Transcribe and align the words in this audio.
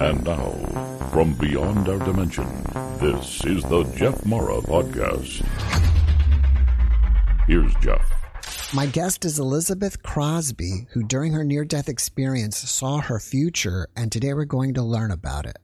And 0.00 0.24
now, 0.24 0.50
from 1.12 1.34
beyond 1.34 1.88
our 1.88 1.98
dimension, 1.98 2.46
this 3.00 3.44
is 3.44 3.62
the 3.64 3.84
Jeff 3.96 4.24
Mara 4.24 4.60
Podcast. 4.62 5.44
Here's 7.46 7.74
Jeff. 7.82 8.02
My 8.72 8.86
guest 8.86 9.24
is 9.24 9.38
Elizabeth 9.38 10.02
Crosby, 10.02 10.86
who 10.92 11.02
during 11.02 11.32
her 11.34 11.44
near 11.44 11.64
death 11.64 11.88
experience 11.88 12.56
saw 12.58 12.98
her 12.98 13.20
future, 13.20 13.88
and 13.94 14.10
today 14.10 14.32
we're 14.32 14.46
going 14.46 14.74
to 14.74 14.82
learn 14.82 15.10
about 15.10 15.46
it. 15.46 15.58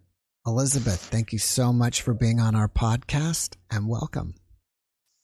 Elizabeth, 0.47 1.01
thank 1.01 1.33
you 1.33 1.39
so 1.39 1.73
much 1.73 2.03
for 2.03 2.15
being 2.15 2.41
on 2.41 2.55
our 2.55 2.69
podcast 2.69 3.57
and 3.71 3.89
welcome. 3.89 4.35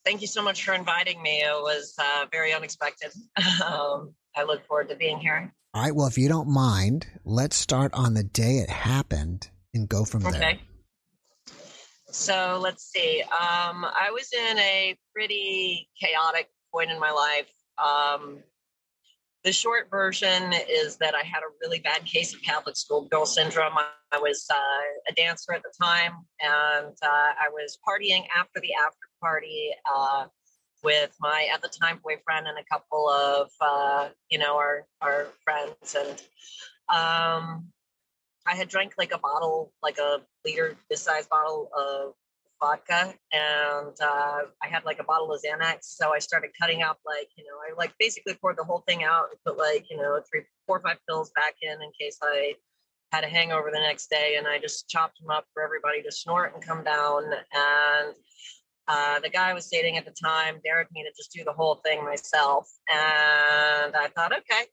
Thank 0.05 0.21
you 0.21 0.27
so 0.27 0.41
much 0.41 0.63
for 0.63 0.73
inviting 0.73 1.21
me. 1.21 1.41
It 1.41 1.61
was 1.61 1.93
uh, 1.99 2.25
very 2.31 2.53
unexpected. 2.53 3.11
Um, 3.63 4.13
I 4.35 4.43
look 4.43 4.65
forward 4.65 4.89
to 4.89 4.95
being 4.95 5.19
here. 5.19 5.53
All 5.73 5.81
right. 5.81 5.95
Well, 5.95 6.07
if 6.07 6.17
you 6.17 6.27
don't 6.27 6.49
mind, 6.49 7.07
let's 7.23 7.55
start 7.55 7.93
on 7.93 8.13
the 8.13 8.23
day 8.23 8.57
it 8.57 8.69
happened 8.69 9.49
and 9.73 9.87
go 9.87 10.05
from 10.05 10.21
there. 10.23 10.31
Okay. 10.31 10.39
there. 10.39 11.55
So 12.09 12.59
let's 12.61 12.89
see. 12.91 13.21
Um, 13.21 13.85
I 13.85 14.09
was 14.11 14.31
in 14.33 14.57
a 14.57 14.95
pretty 15.13 15.89
chaotic 16.01 16.49
point 16.73 16.89
in 16.89 16.99
my 16.99 17.11
life. 17.11 17.47
Um, 17.83 18.39
the 19.43 19.53
short 19.53 19.89
version 19.89 20.51
is 20.69 20.97
that 20.97 21.15
I 21.15 21.23
had 21.23 21.39
a 21.39 21.51
really 21.61 21.79
bad 21.79 22.05
case 22.05 22.33
of 22.33 22.41
Catholic 22.41 22.75
schoolgirl 22.75 23.25
syndrome. 23.25 23.77
I, 23.77 23.87
I 24.11 24.19
was 24.19 24.45
uh, 24.49 24.55
a 25.09 25.13
dancer 25.13 25.53
at 25.53 25.61
the 25.63 25.71
time, 25.81 26.13
and 26.41 26.95
uh, 27.01 27.07
I 27.07 27.49
was 27.51 27.77
partying 27.87 28.25
after 28.35 28.59
the 28.59 28.73
after 28.85 29.07
party 29.21 29.69
uh, 29.95 30.25
with 30.83 31.15
my 31.19 31.47
at 31.53 31.61
the 31.61 31.69
time 31.69 31.99
boyfriend 32.03 32.47
and 32.47 32.57
a 32.57 32.63
couple 32.71 33.09
of 33.09 33.49
uh, 33.61 34.09
you 34.29 34.37
know 34.37 34.57
our 34.57 34.85
our 35.01 35.27
friends, 35.43 35.95
and 35.95 36.21
um, 36.89 37.67
I 38.45 38.55
had 38.55 38.69
drank 38.69 38.93
like 38.97 39.11
a 39.11 39.17
bottle, 39.17 39.73
like 39.83 39.97
a 39.97 40.21
liter 40.45 40.75
this 40.89 41.01
size 41.01 41.27
bottle 41.27 41.69
of 41.77 42.13
vodka, 42.61 43.13
and 43.31 43.95
uh, 44.01 44.41
I 44.63 44.67
had 44.67 44.85
like 44.85 44.99
a 44.99 45.03
bottle 45.03 45.31
of 45.31 45.41
Xanax. 45.41 45.79
So 45.81 46.13
I 46.13 46.19
started 46.19 46.51
cutting 46.59 46.83
up, 46.83 46.99
like 47.05 47.29
you 47.37 47.43
know, 47.43 47.57
I 47.69 47.77
like 47.77 47.93
basically 47.99 48.35
poured 48.35 48.57
the 48.57 48.63
whole 48.63 48.83
thing 48.87 49.03
out 49.03 49.27
and 49.31 49.39
put 49.45 49.57
like 49.57 49.85
you 49.89 49.97
know 49.97 50.21
three, 50.31 50.43
four, 50.65 50.77
or 50.77 50.81
five 50.81 50.97
pills 51.07 51.31
back 51.35 51.55
in 51.61 51.81
in 51.81 51.91
case 51.99 52.17
I 52.21 52.55
had 53.11 53.23
a 53.23 53.27
hangover 53.27 53.69
the 53.71 53.79
next 53.79 54.09
day, 54.09 54.35
and 54.37 54.47
I 54.47 54.59
just 54.59 54.89
chopped 54.89 55.19
them 55.19 55.29
up 55.29 55.45
for 55.53 55.63
everybody 55.63 56.01
to 56.03 56.11
snort 56.11 56.53
and 56.53 56.65
come 56.65 56.83
down. 56.83 57.23
And 57.25 58.13
uh, 58.87 59.19
the 59.19 59.29
guy 59.29 59.49
I 59.49 59.53
was 59.53 59.67
dating 59.67 59.97
at 59.97 60.05
the 60.05 60.11
time 60.11 60.59
dared 60.63 60.87
me 60.93 61.03
to 61.03 61.09
just 61.15 61.31
do 61.31 61.43
the 61.43 61.51
whole 61.51 61.75
thing 61.75 62.03
myself, 62.03 62.69
and 62.89 63.95
I 63.95 64.07
thought, 64.15 64.31
okay. 64.37 64.63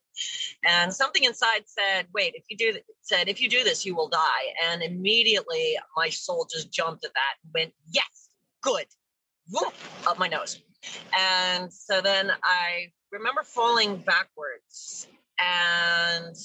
And 0.63 0.93
something 0.93 1.23
inside 1.23 1.63
said, 1.65 2.07
"Wait, 2.13 2.33
if 2.35 2.45
you 2.49 2.57
do 2.57 2.71
th- 2.73 2.85
said 3.01 3.27
if 3.27 3.41
you 3.41 3.49
do 3.49 3.63
this, 3.63 3.85
you 3.85 3.95
will 3.95 4.07
die." 4.07 4.53
And 4.63 4.81
immediately, 4.81 5.77
my 5.97 6.09
soul 6.09 6.47
just 6.51 6.71
jumped 6.71 7.03
at 7.03 7.13
that 7.13 7.33
and 7.43 7.51
went, 7.53 7.73
"Yes, 7.91 8.29
good." 8.61 8.85
Whoop, 9.51 9.73
up 10.07 10.17
my 10.17 10.27
nose. 10.27 10.61
And 11.17 11.71
so 11.71 12.01
then 12.01 12.31
I 12.43 12.91
remember 13.11 13.43
falling 13.43 13.97
backwards, 13.97 15.07
and 15.39 16.35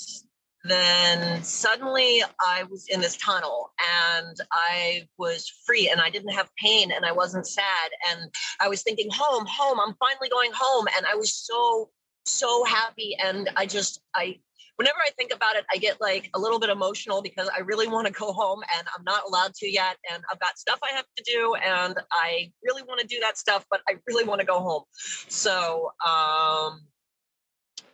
then 0.70 1.42
suddenly 1.42 2.22
I 2.40 2.64
was 2.70 2.86
in 2.88 3.00
this 3.00 3.16
tunnel 3.16 3.72
and 4.14 4.36
I 4.52 5.08
was 5.18 5.50
free 5.66 5.88
and 5.90 6.00
I 6.00 6.10
didn't 6.10 6.32
have 6.32 6.48
pain 6.56 6.92
and 6.92 7.04
I 7.04 7.12
wasn't 7.12 7.46
sad. 7.46 7.90
And 8.10 8.30
I 8.60 8.68
was 8.68 8.82
thinking, 8.82 9.08
home, 9.12 9.46
home, 9.48 9.78
I'm 9.80 9.94
finally 9.94 10.28
going 10.28 10.50
home. 10.54 10.86
And 10.96 11.06
I 11.06 11.14
was 11.14 11.34
so, 11.34 11.90
so 12.24 12.64
happy. 12.64 13.16
And 13.22 13.50
I 13.56 13.66
just, 13.66 14.00
I, 14.14 14.38
whenever 14.77 14.98
I 15.06 15.10
think 15.10 15.32
about 15.32 15.56
it, 15.56 15.64
I 15.72 15.77
get 15.77 16.00
like 16.00 16.30
a 16.34 16.38
little 16.38 16.58
bit 16.58 16.70
emotional 16.70 17.20
because 17.20 17.50
I 17.55 17.60
really 17.60 17.86
want 17.86 18.06
to 18.06 18.12
go 18.12 18.32
home 18.32 18.62
and 18.78 18.86
I'm 18.96 19.05
not 19.05 19.22
allowed 19.28 19.55
to 19.56 19.70
yet. 19.70 19.96
And 20.12 20.22
I've 20.32 20.40
got 20.40 20.58
stuff 20.58 20.78
I 20.82 20.94
have 20.96 21.06
to 21.16 21.24
do 21.24 21.55
and 21.55 21.98
I 22.12 22.50
really 22.64 22.82
want 22.82 23.00
to 23.00 23.06
do 23.06 23.18
that 23.20 23.36
stuff, 23.36 23.66
but 23.70 23.80
I 23.88 23.96
really 24.06 24.24
want 24.24 24.40
to 24.40 24.46
go 24.46 24.58
home. 24.60 24.84
So, 25.28 25.90
um, 26.06 26.80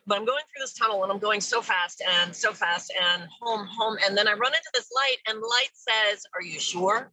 but 0.06 0.16
I'm 0.16 0.24
going 0.24 0.42
through 0.44 0.62
this 0.62 0.74
tunnel 0.74 1.02
and 1.02 1.12
I'm 1.12 1.18
going 1.18 1.40
so 1.40 1.60
fast 1.60 2.02
and 2.06 2.34
so 2.34 2.52
fast 2.52 2.92
and 3.12 3.24
home, 3.40 3.66
home. 3.66 3.96
And 4.06 4.16
then 4.16 4.28
I 4.28 4.32
run 4.32 4.52
into 4.52 4.70
this 4.72 4.88
light 4.94 5.16
and 5.28 5.38
light 5.40 5.70
says, 5.74 6.22
Are 6.34 6.42
you 6.42 6.60
sure? 6.60 7.10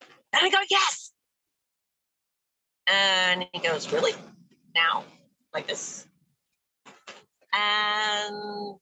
And 0.00 0.42
I 0.42 0.50
go, 0.50 0.58
Yes. 0.70 1.12
And 2.86 3.46
he 3.52 3.60
goes, 3.60 3.90
Really? 3.92 4.12
Now? 4.74 5.04
Like 5.54 5.66
this. 5.66 6.06
And 7.54 8.78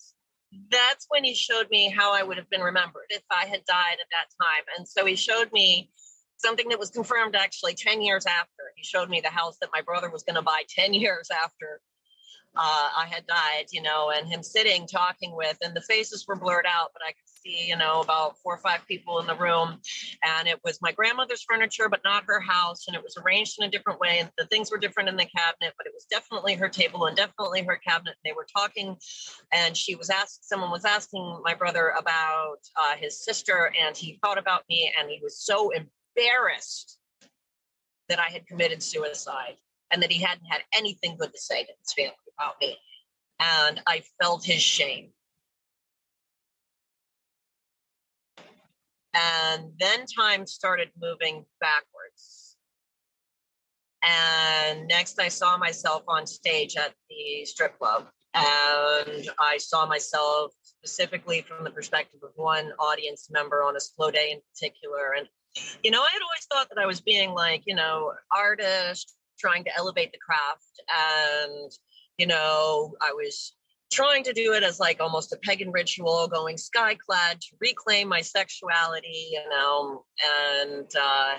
that's 0.71 1.07
when 1.09 1.23
he 1.23 1.35
showed 1.35 1.71
me 1.71 1.91
how 1.91 2.13
I 2.13 2.23
would 2.25 2.37
have 2.37 2.51
been 2.51 2.63
remembered 2.63 3.07
if 3.11 3.23
I 3.31 3.47
had 3.47 3.65
died 3.65 3.99
at 4.01 4.09
that 4.11 4.45
time. 4.45 4.65
And 4.77 4.89
so 4.89 5.05
he 5.05 5.15
showed 5.15 5.53
me 5.53 5.91
something 6.39 6.69
that 6.69 6.79
was 6.81 6.91
confirmed 6.91 7.37
actually 7.37 7.75
10 7.75 8.03
years 8.03 8.27
after. 8.27 8.73
He 8.75 8.83
showed 8.83 9.09
me 9.09 9.21
the 9.21 9.31
house 9.31 9.57
that 9.61 9.71
my 9.73 9.83
brother 9.83 10.11
was 10.11 10.25
going 10.25 10.35
to 10.35 10.43
buy 10.43 10.65
10 10.69 10.95
years 10.95 11.29
after 11.31 11.81
uh, 12.57 12.89
I 12.97 13.07
had 13.11 13.27
died, 13.27 13.67
you 13.73 13.83
know, 13.83 14.13
and 14.15 14.29
him 14.29 14.43
sitting 14.43 14.87
talking 14.87 15.35
with, 15.35 15.57
and 15.63 15.75
the 15.75 15.81
faces 15.81 16.25
were 16.27 16.37
blurred 16.37 16.67
out, 16.69 16.91
but 16.93 17.03
I 17.03 17.11
could 17.11 17.29
see, 17.29 17.69
you 17.69 17.77
know, 17.77 18.01
about 18.01 18.39
four 18.39 18.55
or 18.55 18.59
five 18.59 18.87
people 18.87 19.19
in 19.19 19.27
the 19.27 19.35
room. 19.35 19.81
And 20.23 20.47
it 20.47 20.61
was 20.65 20.81
my 20.81 20.93
grandmother's 20.93 21.43
furniture, 21.43 21.89
but 21.89 22.01
not 22.05 22.25
her 22.27 22.41
house. 22.41 22.85
And 22.87 22.97
it 22.97 23.03
was 23.03 23.17
arranged 23.17 23.57
in 23.59 23.67
a 23.67 23.71
different 23.71 23.99
way. 23.99 24.19
And 24.21 24.31
the 24.39 24.47
things 24.47 24.71
were 24.71 24.79
different 24.79 25.09
in 25.09 25.17
the 25.17 25.27
cabinet, 25.27 25.75
but 25.77 25.87
it 25.87 25.93
was 25.95 26.07
definitely 26.11 26.55
her 26.55 26.69
table 26.69 27.07
and 27.07 27.17
definitely 27.17 27.63
her 27.63 27.77
cabinet. 27.77 28.15
They 28.25 28.33
were 28.33 28.47
talking, 28.57 28.97
and 29.53 29.77
she 29.77 29.97
was 29.97 30.11
asked, 30.11 30.49
someone 30.49 30.71
was 30.71 30.85
asking 30.85 31.41
my 31.43 31.55
brother 31.55 31.93
about 31.99 32.59
uh, 32.81 32.97
his 32.97 33.25
sister, 33.25 33.73
and 33.81 33.97
he 33.97 34.19
thought 34.23 34.39
about 34.39 34.63
me, 34.69 34.93
and 34.99 35.11
he 35.11 35.21
was 35.23 35.39
so 35.39 35.71
embarrassed 35.71 36.99
that 38.09 38.21
I 38.21 38.31
had 38.31 38.47
committed 38.47 38.83
suicide 38.83 39.57
and 39.91 40.03
that 40.03 40.13
he 40.13 40.23
hadn't 40.23 40.47
had 40.47 40.63
anything 40.77 41.17
good 41.19 41.33
to 41.33 41.41
say 41.41 41.63
to 41.63 41.73
his 41.79 41.93
family 41.97 42.15
about 42.39 42.55
me. 42.61 42.77
And 43.41 43.81
I 43.87 44.03
felt 44.21 44.45
his 44.45 44.63
shame. 44.63 45.11
And 49.15 49.71
then 49.79 50.07
time 50.07 50.47
started 50.47 50.91
moving 51.01 51.45
backwards. 51.61 52.57
And 54.03 54.87
next, 54.89 55.21
I 55.21 55.29
saw 55.29 55.57
myself 55.57 56.03
on 56.09 56.27
stage 56.27 56.77
at 56.77 56.93
the 57.09 57.45
strip 57.45 57.79
club. 57.79 58.07
And 58.35 59.31
I 59.39 59.59
saw 59.59 59.87
myself 59.87 60.53
specifically 60.63 61.43
from 61.43 61.65
the 61.65 61.71
perspective 61.71 62.21
of 62.25 62.31
one 62.35 62.73
audience 62.81 63.29
member 63.31 63.63
on 63.63 63.77
a 63.77 63.81
slow 63.81 64.11
day 64.11 64.33
in 64.33 64.41
particular. 64.53 65.15
And, 65.17 65.29
you 65.85 65.93
know, 65.93 66.03
I 66.03 66.09
had 66.13 66.21
always 66.21 66.47
thought 66.53 66.69
that 66.75 66.83
I 66.83 66.87
was 66.87 67.01
being 67.01 67.31
like, 67.31 67.63
you 67.67 67.77
know, 67.77 68.13
artist, 68.37 69.15
trying 69.39 69.65
to 69.65 69.77
elevate 69.77 70.13
the 70.13 70.19
craft. 70.19 70.81
And, 70.89 71.73
you 72.19 72.27
know, 72.27 72.95
I 73.01 73.13
was 73.13 73.53
trying 73.93 74.25
to 74.25 74.33
do 74.33 74.55
it 74.55 74.63
as 74.63 74.81
like 74.81 75.01
almost 75.01 75.33
a 75.33 75.37
pagan 75.37 75.71
ritual, 75.71 76.29
going 76.29 76.57
sky 76.57 76.95
clad 76.95 77.41
to 77.41 77.57
reclaim 77.61 78.09
my 78.09 78.21
sexuality, 78.21 79.29
you 79.33 79.49
know, 79.51 80.05
and 80.67 80.91
uh, 81.01 81.35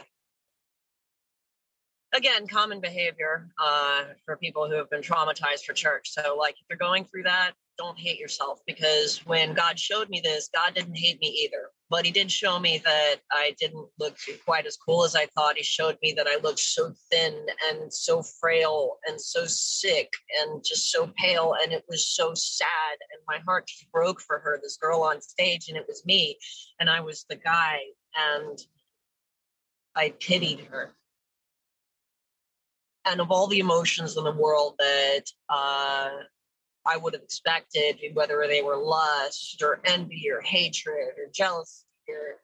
again, 2.16 2.48
common 2.48 2.80
behavior 2.80 3.50
uh, 3.62 4.04
for 4.26 4.38
people 4.38 4.68
who 4.70 4.76
have 4.76 4.90
been 4.90 5.02
traumatized 5.02 5.66
for 5.66 5.74
church. 5.74 6.12
So, 6.12 6.36
like, 6.38 6.56
if 6.56 6.66
you're 6.70 6.78
going 6.78 7.06
through 7.06 7.24
that, 7.24 7.52
don't 7.78 7.97
hate 7.97 8.19
yourself 8.19 8.59
because 8.66 9.25
when 9.25 9.53
God 9.53 9.80
showed 9.80 10.09
me 10.09 10.22
this, 10.24 10.50
God 10.53 10.74
didn't 10.74 10.96
hate 10.96 11.19
me 11.19 11.28
either. 11.28 11.69
But 11.90 12.06
He 12.06 12.12
did 12.12 12.31
show 12.31 12.59
me 12.59 12.80
that 12.80 13.18
I 13.31 13.56
didn't 13.59 13.88
look 14.00 14.18
quite 14.46 14.66
as 14.66 14.78
cool 14.78 15.03
as 15.03 15.16
I 15.16 15.28
thought. 15.28 15.58
He 15.58 15.63
showed 15.63 15.97
me 16.02 16.14
that 16.18 16.28
I 16.28 16.38
looked 16.38 16.59
so 16.59 16.94
thin 17.12 17.46
and 17.69 17.94
so 17.94 18.24
frail 18.24 18.97
and 19.08 19.19
so 19.19 19.46
sick 19.46 20.12
and 20.41 20.64
just 20.64 20.91
so 20.91 21.12
pale. 21.18 21.56
And 21.62 21.72
it 21.72 21.84
was 21.88 22.08
so 22.08 22.34
sad. 22.34 22.97
And 23.12 23.22
my 23.28 23.40
heart 23.46 23.68
just 23.68 23.91
broke 23.91 24.22
for 24.22 24.40
her, 24.40 24.59
this 24.62 24.78
girl 24.78 25.02
on 25.02 25.22
stage, 25.22 25.68
and 25.68 25.78
it 25.78 25.85
was 25.88 26.06
me. 26.06 26.38
And 26.79 26.90
I 26.90 27.02
was 27.02 27.26
the 27.29 27.35
guy. 27.35 27.79
And 28.16 28.58
I 29.96 30.14
pitied 30.20 30.61
her 30.72 30.94
and 33.05 33.22
of 33.22 33.32
all 33.32 33.47
the 33.47 33.59
emotions 33.59 34.17
in 34.17 34.23
the 34.23 34.32
world 34.32 34.76
that 34.79 35.23
uh, 35.50 36.09
I 36.85 36.97
would 36.97 37.14
have 37.14 37.23
expected, 37.23 37.97
whether 38.14 38.46
they 38.47 38.61
were 38.61 38.78
lust 38.78 39.61
or 39.64 39.79
envy 39.85 40.29
or 40.32 40.41
hatred 40.41 41.14
or 41.17 41.32
jealousy 41.34 41.85
or 42.08 42.40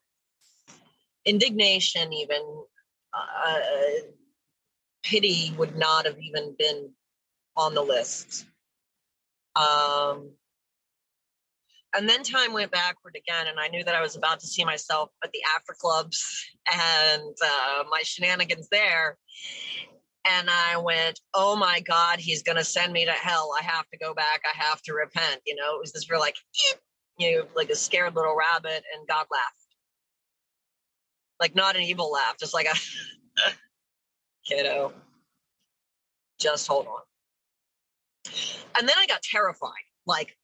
indignation, 1.26 2.12
even 2.14 2.42
uh, 3.14 3.60
pity 5.04 5.54
would 5.58 5.78
not 5.78 6.06
have 6.06 6.18
even 6.20 6.56
been 6.58 6.90
on 7.56 7.74
the 7.74 7.82
list. 7.82 8.46
Um, 9.56 10.32
and 11.94 12.10
then 12.10 12.24
time 12.24 12.54
went 12.54 12.72
backward 12.72 13.16
again, 13.18 13.48
and 13.48 13.60
I 13.60 13.68
knew 13.68 13.84
that 13.84 13.96
I 13.96 14.02
was 14.02 14.16
about 14.16 14.40
to 14.40 14.48
see 14.48 14.64
myself 14.64 15.10
at 15.24 15.32
the 15.34 15.42
after 15.56 15.76
clubs 15.78 16.50
and 16.72 17.36
uh, 17.44 17.84
my 17.90 18.02
shenanigans 18.04 18.70
there. 18.70 19.18
And 20.26 20.50
I 20.50 20.78
went, 20.78 21.20
oh 21.34 21.56
my 21.56 21.80
God, 21.80 22.20
he's 22.20 22.44
going 22.44 22.58
to 22.58 22.64
send 22.64 22.94
me 22.94 23.06
to 23.06 23.12
hell. 23.12 23.52
I 23.60 23.64
have 23.64 23.90
to 23.90 23.98
go 23.98 24.14
back. 24.14 24.44
I 24.46 24.56
have 24.56 24.82
to 24.84 24.94
repent. 24.94 25.42
You 25.46 25.56
know, 25.56 25.76
it 25.76 25.80
was 25.80 25.92
this 25.92 26.10
real 26.10 26.20
like, 26.20 26.36
you 27.18 27.38
know, 27.38 27.48
like 27.56 27.70
a 27.70 27.76
scared 27.76 28.16
little 28.16 28.36
rabbit, 28.36 28.84
and 28.96 29.08
God 29.08 29.26
laughed. 29.32 29.56
Like 31.40 31.56
not 31.56 31.76
an 31.76 31.82
evil 31.82 32.12
laugh, 32.12 32.38
just 32.40 32.54
like 32.54 32.68
a 32.68 32.76
kiddo. 34.46 34.94
Just 36.40 36.68
hold 36.68 36.88
on. 36.88 37.02
And 38.78 38.88
then 38.88 38.96
I 38.98 39.08
got 39.08 39.22
terrified, 39.22 39.72
like 40.06 40.36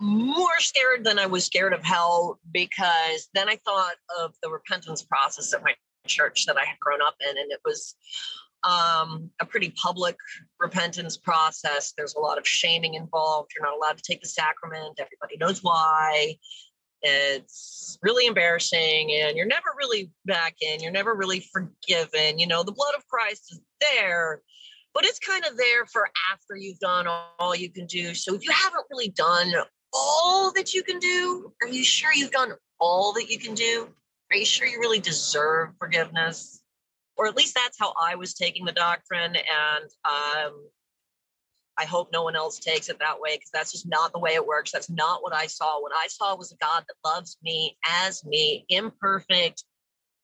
more 0.00 0.60
scared 0.60 1.04
than 1.04 1.18
I 1.18 1.26
was 1.26 1.44
scared 1.44 1.72
of 1.72 1.82
hell 1.82 2.38
because 2.52 3.28
then 3.34 3.48
I 3.48 3.56
thought 3.64 3.96
of 4.20 4.34
the 4.42 4.50
repentance 4.50 5.02
process 5.02 5.52
at 5.52 5.64
my 5.64 5.74
church 6.06 6.46
that 6.46 6.56
I 6.56 6.64
had 6.64 6.78
grown 6.78 7.02
up 7.02 7.16
in, 7.20 7.36
and 7.36 7.50
it 7.50 7.60
was 7.64 7.94
um, 8.64 9.30
a 9.40 9.46
pretty 9.46 9.70
public 9.70 10.16
repentance 10.58 11.16
process. 11.16 11.92
There's 11.96 12.14
a 12.14 12.20
lot 12.20 12.38
of 12.38 12.46
shaming 12.46 12.94
involved. 12.94 13.52
You're 13.54 13.64
not 13.64 13.76
allowed 13.76 13.96
to 13.98 14.02
take 14.02 14.20
the 14.20 14.28
sacrament. 14.28 14.98
Everybody 14.98 15.36
knows 15.38 15.62
why. 15.62 16.36
It's 17.00 17.96
really 18.02 18.26
embarrassing, 18.26 19.12
and 19.12 19.36
you're 19.36 19.46
never 19.46 19.68
really 19.78 20.10
back 20.24 20.56
in. 20.60 20.80
You're 20.80 20.90
never 20.90 21.14
really 21.14 21.40
forgiven. 21.40 22.38
You 22.38 22.48
know, 22.48 22.64
the 22.64 22.72
blood 22.72 22.94
of 22.96 23.06
Christ 23.06 23.52
is 23.52 23.60
there, 23.80 24.42
but 24.94 25.04
it's 25.04 25.20
kind 25.20 25.44
of 25.44 25.56
there 25.56 25.86
for 25.86 26.08
after 26.32 26.56
you've 26.56 26.80
done 26.80 27.06
all 27.38 27.54
you 27.54 27.70
can 27.70 27.86
do. 27.86 28.14
So 28.14 28.34
if 28.34 28.44
you 28.44 28.50
haven't 28.50 28.86
really 28.90 29.10
done 29.10 29.52
all 29.92 30.52
that 30.56 30.74
you 30.74 30.82
can 30.82 30.98
do, 30.98 31.52
are 31.62 31.68
you 31.68 31.84
sure 31.84 32.10
you've 32.12 32.32
done 32.32 32.52
all 32.80 33.12
that 33.12 33.30
you 33.30 33.38
can 33.38 33.54
do? 33.54 33.88
Are 34.32 34.36
you 34.36 34.44
sure 34.44 34.66
you 34.66 34.80
really 34.80 35.00
deserve 35.00 35.70
forgiveness? 35.78 36.57
Or 37.18 37.26
at 37.26 37.36
least 37.36 37.54
that's 37.54 37.76
how 37.78 37.92
I 38.00 38.14
was 38.14 38.32
taking 38.32 38.64
the 38.64 38.72
doctrine. 38.72 39.34
And 39.34 39.90
um, 40.04 40.68
I 41.76 41.84
hope 41.84 42.10
no 42.12 42.22
one 42.22 42.36
else 42.36 42.58
takes 42.58 42.88
it 42.88 42.98
that 43.00 43.20
way 43.20 43.36
because 43.36 43.50
that's 43.52 43.72
just 43.72 43.88
not 43.88 44.12
the 44.12 44.18
way 44.18 44.34
it 44.34 44.46
works. 44.46 44.70
That's 44.70 44.88
not 44.88 45.22
what 45.22 45.34
I 45.34 45.46
saw. 45.46 45.80
What 45.80 45.92
I 45.94 46.06
saw 46.08 46.36
was 46.36 46.52
a 46.52 46.56
God 46.56 46.84
that 46.86 47.08
loves 47.08 47.36
me 47.42 47.76
as 47.86 48.24
me, 48.24 48.64
imperfect, 48.68 49.64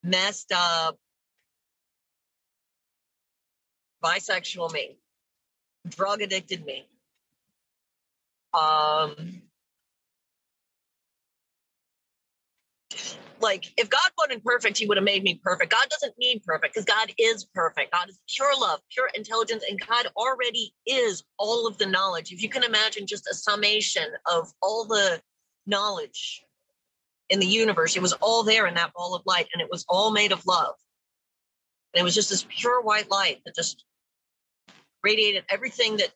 messed 0.02 0.52
up, 0.54 0.96
bisexual 4.04 4.72
me, 4.72 4.98
drug 5.88 6.22
addicted 6.22 6.64
me. 6.64 6.88
Um, 8.52 9.42
like 13.40 13.72
if 13.76 13.90
God 13.90 14.10
wasn't 14.16 14.44
perfect, 14.44 14.78
he 14.78 14.86
would 14.86 14.96
have 14.96 15.04
made 15.04 15.22
me 15.22 15.40
perfect. 15.42 15.70
God 15.70 15.86
doesn't 15.90 16.14
need 16.18 16.42
perfect 16.44 16.74
because 16.74 16.84
God 16.84 17.12
is 17.18 17.44
perfect. 17.54 17.92
God 17.92 18.08
is 18.08 18.18
pure 18.34 18.52
love, 18.58 18.80
pure 18.90 19.10
intelligence, 19.14 19.64
and 19.68 19.78
God 19.80 20.06
already 20.16 20.72
is 20.86 21.22
all 21.38 21.66
of 21.66 21.76
the 21.78 21.86
knowledge. 21.86 22.32
If 22.32 22.42
you 22.42 22.48
can 22.48 22.62
imagine 22.62 23.06
just 23.06 23.28
a 23.28 23.34
summation 23.34 24.06
of 24.26 24.50
all 24.62 24.86
the 24.86 25.20
knowledge 25.66 26.42
in 27.28 27.40
the 27.40 27.46
universe, 27.46 27.96
it 27.96 28.02
was 28.02 28.12
all 28.14 28.44
there 28.44 28.66
in 28.66 28.74
that 28.74 28.92
ball 28.94 29.14
of 29.14 29.22
light, 29.26 29.48
and 29.52 29.60
it 29.60 29.68
was 29.70 29.84
all 29.88 30.10
made 30.10 30.32
of 30.32 30.46
love. 30.46 30.74
And 31.92 32.00
it 32.00 32.04
was 32.04 32.14
just 32.14 32.30
this 32.30 32.46
pure 32.48 32.82
white 32.82 33.10
light 33.10 33.40
that 33.44 33.54
just 33.54 33.84
radiated 35.02 35.44
everything 35.50 35.98
that 35.98 36.10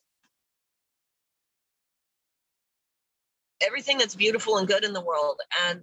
everything 3.60 3.98
that's 3.98 4.14
beautiful 4.14 4.56
and 4.56 4.68
good 4.68 4.84
in 4.84 4.92
the 4.92 5.00
world. 5.00 5.40
And 5.66 5.82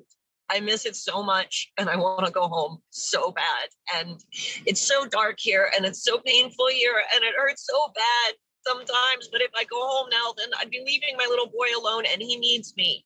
I 0.50 0.60
miss 0.60 0.86
it 0.86 0.96
so 0.96 1.24
much 1.24 1.72
and 1.78 1.90
I 1.90 1.96
want 1.96 2.26
to 2.26 2.32
go 2.32 2.48
home 2.48 2.80
so 2.92 3.32
bad. 3.32 3.70
And 3.96 4.24
it's 4.66 4.82
so 4.82 5.06
dark 5.06 5.38
here 5.40 5.72
and 5.76 5.86
it's 5.86 6.04
so 6.04 6.20
painful 6.20 6.68
here 6.68 7.02
and 7.16 7.24
it 7.24 7.34
hurts 7.38 7.68
so 7.68 7.92
bad 7.94 8.36
sometimes. 8.66 9.30
But 9.32 9.42
if 9.42 9.52
I 9.56 9.64
go 9.64 9.80
home 9.80 10.08
now, 10.12 10.34
then 10.38 10.50
I'd 10.60 10.70
be 10.70 10.84
leaving 10.86 11.18
my 11.18 11.26
little 11.30 11.48
boy 11.48 11.68
alone 11.78 12.04
and 12.12 12.22
he 12.22 12.38
needs 12.38 12.74
me. 12.78 13.06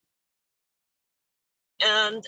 And 1.86 2.24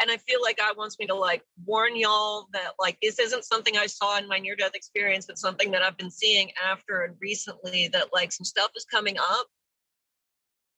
and 0.00 0.10
I 0.10 0.16
feel 0.18 0.40
like 0.42 0.58
God 0.58 0.76
wants 0.76 0.98
me 0.98 1.06
to 1.06 1.14
like 1.14 1.42
warn 1.64 1.96
y'all 1.96 2.48
that 2.52 2.72
like 2.78 2.98
this 3.00 3.18
isn't 3.18 3.44
something 3.44 3.76
I 3.76 3.86
saw 3.86 4.18
in 4.18 4.28
my 4.28 4.38
near 4.38 4.54
death 4.54 4.74
experience. 4.74 5.26
but 5.26 5.38
something 5.38 5.70
that 5.70 5.82
I've 5.82 5.96
been 5.96 6.10
seeing 6.10 6.50
after 6.62 7.02
and 7.02 7.16
recently 7.20 7.88
that 7.88 8.12
like 8.12 8.32
some 8.32 8.44
stuff 8.44 8.70
is 8.76 8.84
coming 8.84 9.16
up 9.18 9.46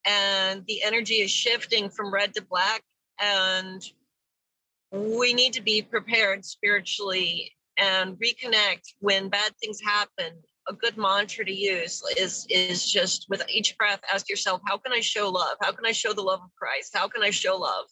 and 0.07 0.65
the 0.67 0.83
energy 0.83 1.15
is 1.15 1.31
shifting 1.31 1.89
from 1.91 2.13
red 2.13 2.35
to 2.35 2.43
black 2.43 2.83
and 3.21 3.83
we 4.95 5.35
need 5.35 5.53
to 5.55 5.63
be 5.63 5.83
prepared 5.83 6.45
spiritually 6.45 7.53
and 7.77 8.17
reconnect 8.19 8.95
when 9.01 9.29
bad 9.29 9.53
things 9.61 9.81
happen. 9.81 10.33
A 10.69 10.73
good 10.73 10.97
mantra 10.97 11.45
to 11.45 11.53
use 11.53 12.03
is 12.17 12.47
is 12.49 12.91
just 12.91 13.27
with 13.29 13.43
each 13.51 13.77
breath 13.77 14.01
ask 14.13 14.31
yourself 14.31 14.63
how 14.67 14.79
can 14.79 14.93
i 14.93 15.01
show 15.01 15.29
love? 15.29 15.57
How 15.61 15.73
can 15.73 15.85
i 15.85 15.93
show 15.93 16.15
the 16.15 16.23
love 16.23 16.41
of 16.41 16.51
christ? 16.57 16.93
How 16.95 17.09
can 17.09 17.23
i 17.23 17.31
show 17.31 17.57
love? 17.57 17.85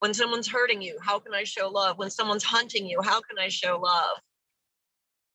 When 0.00 0.14
someone's 0.14 0.48
hurting 0.48 0.82
you 0.82 0.98
how 1.00 1.20
can 1.20 1.34
i 1.34 1.44
show 1.44 1.68
love? 1.68 1.98
When 1.98 2.10
someone's 2.10 2.42
hunting 2.42 2.86
you 2.86 3.00
how 3.02 3.20
can 3.20 3.38
i 3.38 3.48
show 3.48 3.78
love? 3.78 4.18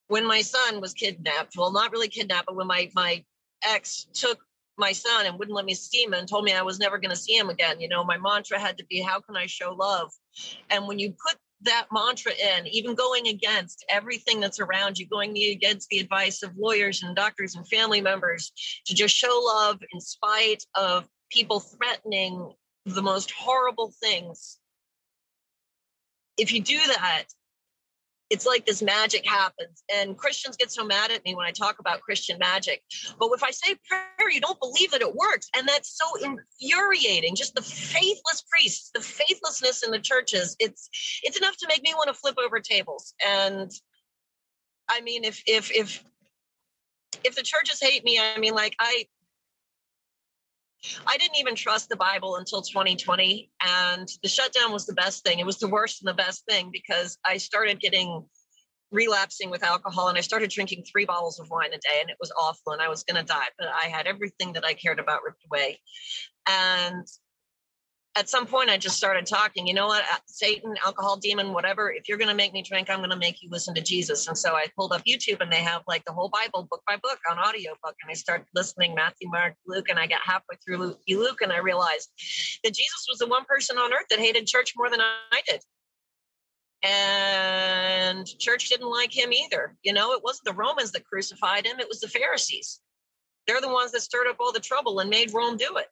When 0.08 0.28
my 0.28 0.42
son 0.42 0.82
was 0.82 0.94
kidnapped 0.94 1.56
well 1.58 1.72
not 1.72 1.92
really 1.94 2.10
kidnapped 2.10 2.48
but 2.48 2.56
when 2.56 2.68
my 2.68 2.92
my 2.96 3.24
ex 3.64 4.08
took 4.14 4.40
my 4.78 4.92
son 4.92 5.26
and 5.26 5.38
wouldn't 5.38 5.56
let 5.56 5.66
me 5.66 5.74
see 5.74 6.04
him 6.04 6.14
and 6.14 6.28
told 6.28 6.44
me 6.44 6.54
I 6.54 6.62
was 6.62 6.80
never 6.80 6.98
going 6.98 7.12
to 7.12 7.16
see 7.16 7.38
him 7.38 7.50
again. 7.50 7.80
You 7.80 7.90
know, 7.90 8.04
my 8.04 8.18
mantra 8.18 8.60
had 8.60 8.78
to 8.78 8.86
be, 8.86 9.02
how 9.02 9.20
can 9.20 9.36
I 9.36 9.46
show 9.46 9.74
love? 9.74 10.12
And 10.70 10.88
when 10.88 11.00
you 11.00 11.12
put 11.12 11.38
that 11.62 11.88
mantra 11.92 12.34
in, 12.34 12.68
even 12.68 12.96
going 12.96 13.28
against 13.28 13.86
everything 13.90 14.40
that's 14.40 14.60
around 14.60 14.98
you, 14.98 15.08
going 15.08 15.36
against 15.38 15.90
the 15.90 16.00
advice 16.00 16.44
of 16.44 16.58
lawyers 16.58 17.04
and 17.04 17.16
doctors 17.16 17.56
and 17.56 17.68
family 17.68 18.02
members 18.02 18.52
to 18.86 18.94
just 18.94 19.16
show 19.16 19.42
love 19.46 19.80
in 19.94 20.02
spite 20.02 20.64
of 20.76 21.08
people 21.32 21.60
threatening 21.60 22.54
the 22.86 23.02
most 23.02 23.32
horrible 23.32 23.94
things. 24.02 24.60
If 26.38 26.52
you 26.52 26.62
do 26.62 26.80
that, 26.88 27.26
it's 28.34 28.48
like 28.48 28.66
this 28.66 28.82
magic 28.82 29.24
happens. 29.28 29.84
And 29.94 30.18
Christians 30.18 30.58
get 30.58 30.72
so 30.72 30.84
mad 30.84 31.12
at 31.12 31.24
me 31.24 31.36
when 31.36 31.46
I 31.46 31.52
talk 31.52 31.78
about 31.78 32.02
Christian 32.02 32.40
magic. 32.40 32.82
But 33.20 33.30
if 33.32 33.44
I 33.44 33.52
say 33.52 33.76
prayer, 33.88 34.32
you 34.32 34.42
don't 34.42 34.60
believe 34.60 34.90
that 34.90 35.02
it 35.02 35.16
works. 35.16 35.50
And 35.56 35.68
that's 35.68 35.96
so 35.96 36.06
infuriating. 36.16 37.36
Just 37.36 37.54
the 37.54 37.62
faithless 37.62 38.44
priests, 38.50 38.90
the 38.92 39.02
faithlessness 39.02 39.84
in 39.84 39.92
the 39.92 40.00
churches, 40.00 40.56
it's 40.60 40.90
it's 41.22 41.38
enough 41.38 41.56
to 41.58 41.68
make 41.68 41.84
me 41.84 41.94
want 41.94 42.08
to 42.08 42.16
flip 42.16 42.36
over 42.44 42.60
tables. 42.60 43.14
And 43.24 43.70
I 44.90 45.02
mean, 45.02 45.26
if 45.26 45.44
if 45.46 45.70
if 45.72 46.04
if 47.24 47.36
the 47.36 47.44
churches 47.44 47.80
hate 47.80 48.04
me, 48.04 48.20
I 48.20 48.40
mean, 48.40 48.56
like 48.56 48.76
I 48.80 49.06
I 51.08 51.18
didn't 51.18 51.38
even 51.38 51.56
trust 51.56 51.90
the 51.90 51.96
Bible 51.96 52.36
until 52.36 52.62
2020. 52.62 53.52
And 53.66 54.08
the 54.22 54.30
shutdown 54.30 54.72
was 54.72 54.86
the 54.86 54.94
best 54.94 55.24
thing. 55.24 55.40
It 55.40 55.46
was 55.46 55.60
the 55.60 55.68
worst 55.68 56.02
and 56.02 56.08
the 56.10 56.14
best 56.14 56.46
thing 56.46 56.70
because 56.72 57.18
I 57.26 57.38
started 57.38 57.80
getting 57.80 58.26
relapsing 58.92 59.50
with 59.50 59.64
alcohol 59.64 60.08
and 60.10 60.18
I 60.18 60.22
started 60.22 60.52
drinking 60.52 60.84
three 60.84 61.06
bottles 61.06 61.40
of 61.40 61.50
wine 61.50 61.74
a 61.74 61.78
day 61.78 62.00
and 62.02 62.10
it 62.10 62.18
was 62.20 62.32
awful 62.40 62.74
and 62.74 62.82
I 62.82 62.90
was 62.90 63.04
going 63.04 63.20
to 63.20 63.26
die. 63.26 63.48
But 63.58 63.68
I 63.68 63.88
had 63.88 64.08
everything 64.08 64.54
that 64.54 64.66
I 64.66 64.74
cared 64.74 65.00
about 65.00 65.24
ripped 65.24 65.44
away. 65.46 65.80
And 66.48 67.08
at 68.16 68.30
some 68.30 68.46
point 68.46 68.70
I 68.70 68.78
just 68.78 68.96
started 68.96 69.26
talking, 69.26 69.66
you 69.66 69.74
know 69.74 69.88
what, 69.88 70.04
uh, 70.04 70.18
Satan, 70.28 70.76
alcohol 70.86 71.18
demon, 71.18 71.52
whatever, 71.52 71.92
if 71.92 72.08
you're 72.08 72.18
going 72.18 72.30
to 72.30 72.36
make 72.36 72.54
me 72.54 72.62
drink, 72.62 72.90
I'm 72.90 73.00
going 73.00 73.10
to 73.10 73.16
make 73.16 73.42
you 73.42 73.50
listen 73.50 73.74
to 73.74 73.82
Jesus. 73.82 74.28
And 74.28 74.38
so 74.38 74.54
I 74.54 74.68
pulled 74.78 74.94
up 74.94 75.04
YouTube 75.06 75.42
and 75.42 75.52
they 75.52 75.64
have 75.64 75.82
like 75.88 76.06
the 76.06 76.12
whole 76.12 76.30
Bible 76.30 76.68
book 76.70 76.84
by 76.88 76.98
book 76.98 77.20
on 77.30 77.40
audiobook. 77.40 77.96
And 78.02 78.12
I 78.12 78.14
started 78.14 78.46
listening 78.54 78.94
Matthew, 78.94 79.30
Mark, 79.30 79.56
Luke, 79.66 79.90
and 79.90 79.98
I 79.98 80.06
got 80.06 80.22
halfway 80.24 80.58
through 80.64 80.96
Luke 81.08 81.42
and 81.42 81.52
I 81.52 81.58
realized 81.58 82.12
that 82.64 82.76
Jesus 82.76 83.06
was 83.10 83.18
the 83.18 83.28
one 83.28 83.46
person 83.46 83.78
on 83.78 83.92
earth 83.92 84.08
that 84.12 84.20
hated 84.20 84.46
church 84.46 84.74
more 84.78 84.92
than 84.92 85.02
I 85.02 85.42
did. 85.48 85.62
And 86.84 88.28
church 88.40 88.70
didn't 88.70 88.90
like 88.90 89.16
him 89.16 89.34
either. 89.34 89.76
You 89.84 89.94
know, 89.94 90.14
it 90.14 90.24
wasn't 90.24 90.46
the 90.46 90.54
Romans 90.54 90.92
that 90.92 91.06
crucified 91.06 91.66
him, 91.66 91.80
it 91.80 91.88
was 91.90 92.02
the 92.02 92.10
Pharisees. 92.10 92.80
They're 93.48 93.62
the 93.62 93.70
ones 93.70 93.92
that 93.94 94.02
stirred 94.02 94.28
up 94.28 94.38
all 94.40 94.52
the 94.52 94.60
trouble 94.60 95.00
and 95.00 95.10
made 95.10 95.34
Rome 95.34 95.58
do 95.58 95.78
it. 95.78 95.88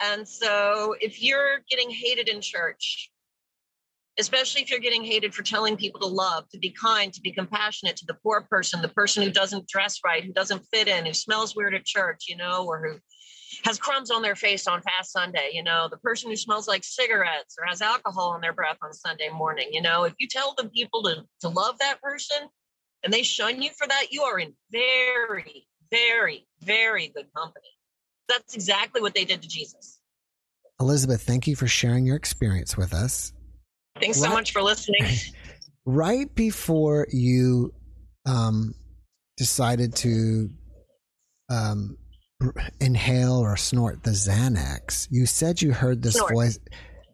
And 0.00 0.26
so 0.26 0.94
if 1.00 1.22
you're 1.22 1.60
getting 1.70 1.90
hated 1.90 2.28
in 2.28 2.40
church, 2.40 3.10
especially 4.18 4.62
if 4.62 4.70
you're 4.70 4.80
getting 4.80 5.04
hated 5.04 5.34
for 5.34 5.42
telling 5.42 5.76
people 5.76 6.00
to 6.00 6.06
love, 6.06 6.48
to 6.50 6.58
be 6.58 6.70
kind, 6.70 7.12
to 7.12 7.20
be 7.20 7.32
compassionate 7.32 7.96
to 7.96 8.06
the 8.06 8.14
poor 8.22 8.42
person, 8.42 8.80
the 8.80 8.88
person 8.88 9.22
who 9.22 9.30
doesn't 9.30 9.66
dress 9.66 10.00
right, 10.04 10.24
who 10.24 10.32
doesn't 10.32 10.64
fit 10.72 10.88
in, 10.88 11.04
who 11.04 11.14
smells 11.14 11.56
weird 11.56 11.74
at 11.74 11.84
church, 11.84 12.24
you 12.28 12.36
know, 12.36 12.64
or 12.66 12.86
who 12.86 12.98
has 13.64 13.78
crumbs 13.78 14.10
on 14.10 14.22
their 14.22 14.34
face 14.34 14.66
on 14.66 14.82
fast 14.82 15.12
Sunday, 15.12 15.50
you 15.52 15.62
know, 15.62 15.88
the 15.88 15.96
person 15.98 16.30
who 16.30 16.36
smells 16.36 16.68
like 16.68 16.84
cigarettes 16.84 17.56
or 17.58 17.66
has 17.66 17.82
alcohol 17.82 18.30
on 18.30 18.40
their 18.40 18.52
breath 18.52 18.78
on 18.82 18.92
Sunday 18.92 19.28
morning, 19.30 19.68
you 19.72 19.82
know, 19.82 20.04
if 20.04 20.14
you 20.18 20.28
tell 20.28 20.54
the 20.56 20.68
people 20.68 21.02
to, 21.04 21.24
to 21.40 21.48
love 21.48 21.78
that 21.78 22.00
person 22.00 22.48
and 23.02 23.12
they 23.12 23.22
shun 23.22 23.62
you 23.62 23.70
for 23.76 23.86
that, 23.86 24.06
you 24.10 24.22
are 24.22 24.38
in 24.38 24.54
very, 24.70 25.66
very, 25.90 26.46
very 26.60 27.08
good 27.08 27.26
company. 27.34 27.73
That's 28.28 28.54
exactly 28.54 29.00
what 29.00 29.14
they 29.14 29.24
did 29.24 29.42
to 29.42 29.48
Jesus. 29.48 30.00
Elizabeth, 30.80 31.22
thank 31.22 31.46
you 31.46 31.56
for 31.56 31.66
sharing 31.66 32.06
your 32.06 32.16
experience 32.16 32.76
with 32.76 32.92
us. 32.92 33.32
Thanks 34.00 34.20
right, 34.20 34.28
so 34.28 34.34
much 34.34 34.52
for 34.52 34.62
listening. 34.62 35.04
Right 35.86 36.34
before 36.34 37.06
you 37.12 37.74
um, 38.24 38.74
decided 39.36 39.94
to 39.96 40.48
um, 41.50 41.98
inhale 42.80 43.36
or 43.36 43.58
snort 43.58 44.02
the 44.02 44.12
Xanax, 44.12 45.08
you 45.10 45.26
said 45.26 45.60
you 45.60 45.72
heard 45.72 46.02
this 46.02 46.14
snort. 46.14 46.32
voice. 46.32 46.58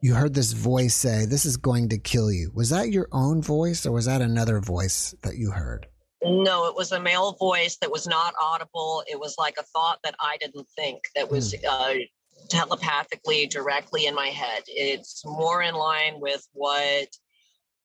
You 0.03 0.15
heard 0.15 0.35
this 0.35 0.53
voice 0.53 0.95
say, 0.95 1.27
"This 1.27 1.45
is 1.45 1.57
going 1.57 1.89
to 1.89 1.99
kill 1.99 2.31
you." 2.31 2.53
Was 2.55 2.71
that 2.71 2.93
your 2.93 3.09
own 3.11 3.43
voice, 3.43 3.85
or 3.87 3.91
was 3.91 4.05
that 4.05 4.23
another 4.23 4.61
voice 4.61 5.17
that 5.23 5.37
you 5.37 5.51
heard? 5.51 5.89
No, 6.23 6.67
it 6.67 6.75
was 6.75 6.93
a 6.93 7.01
male 7.01 7.33
voice 7.33 7.77
that 7.81 7.91
was 7.91 8.07
not 8.07 8.35
audible. 8.43 9.03
It 9.11 9.19
was 9.19 9.37
like 9.39 9.57
a 9.59 9.63
thought 9.63 10.01
that 10.05 10.15
I 10.21 10.37
didn't 10.39 10.67
think 10.77 11.01
that 11.15 11.31
was 11.31 11.55
mm. 11.55 11.65
uh, 11.69 11.95
telepathically 12.49 13.47
directly 13.47 14.07
in 14.07 14.15
my 14.15 14.27
head. 14.29 14.63
It's 14.67 15.25
more 15.25 15.63
in 15.63 15.75
line 15.75 16.21
with 16.21 16.47
what 16.53 17.09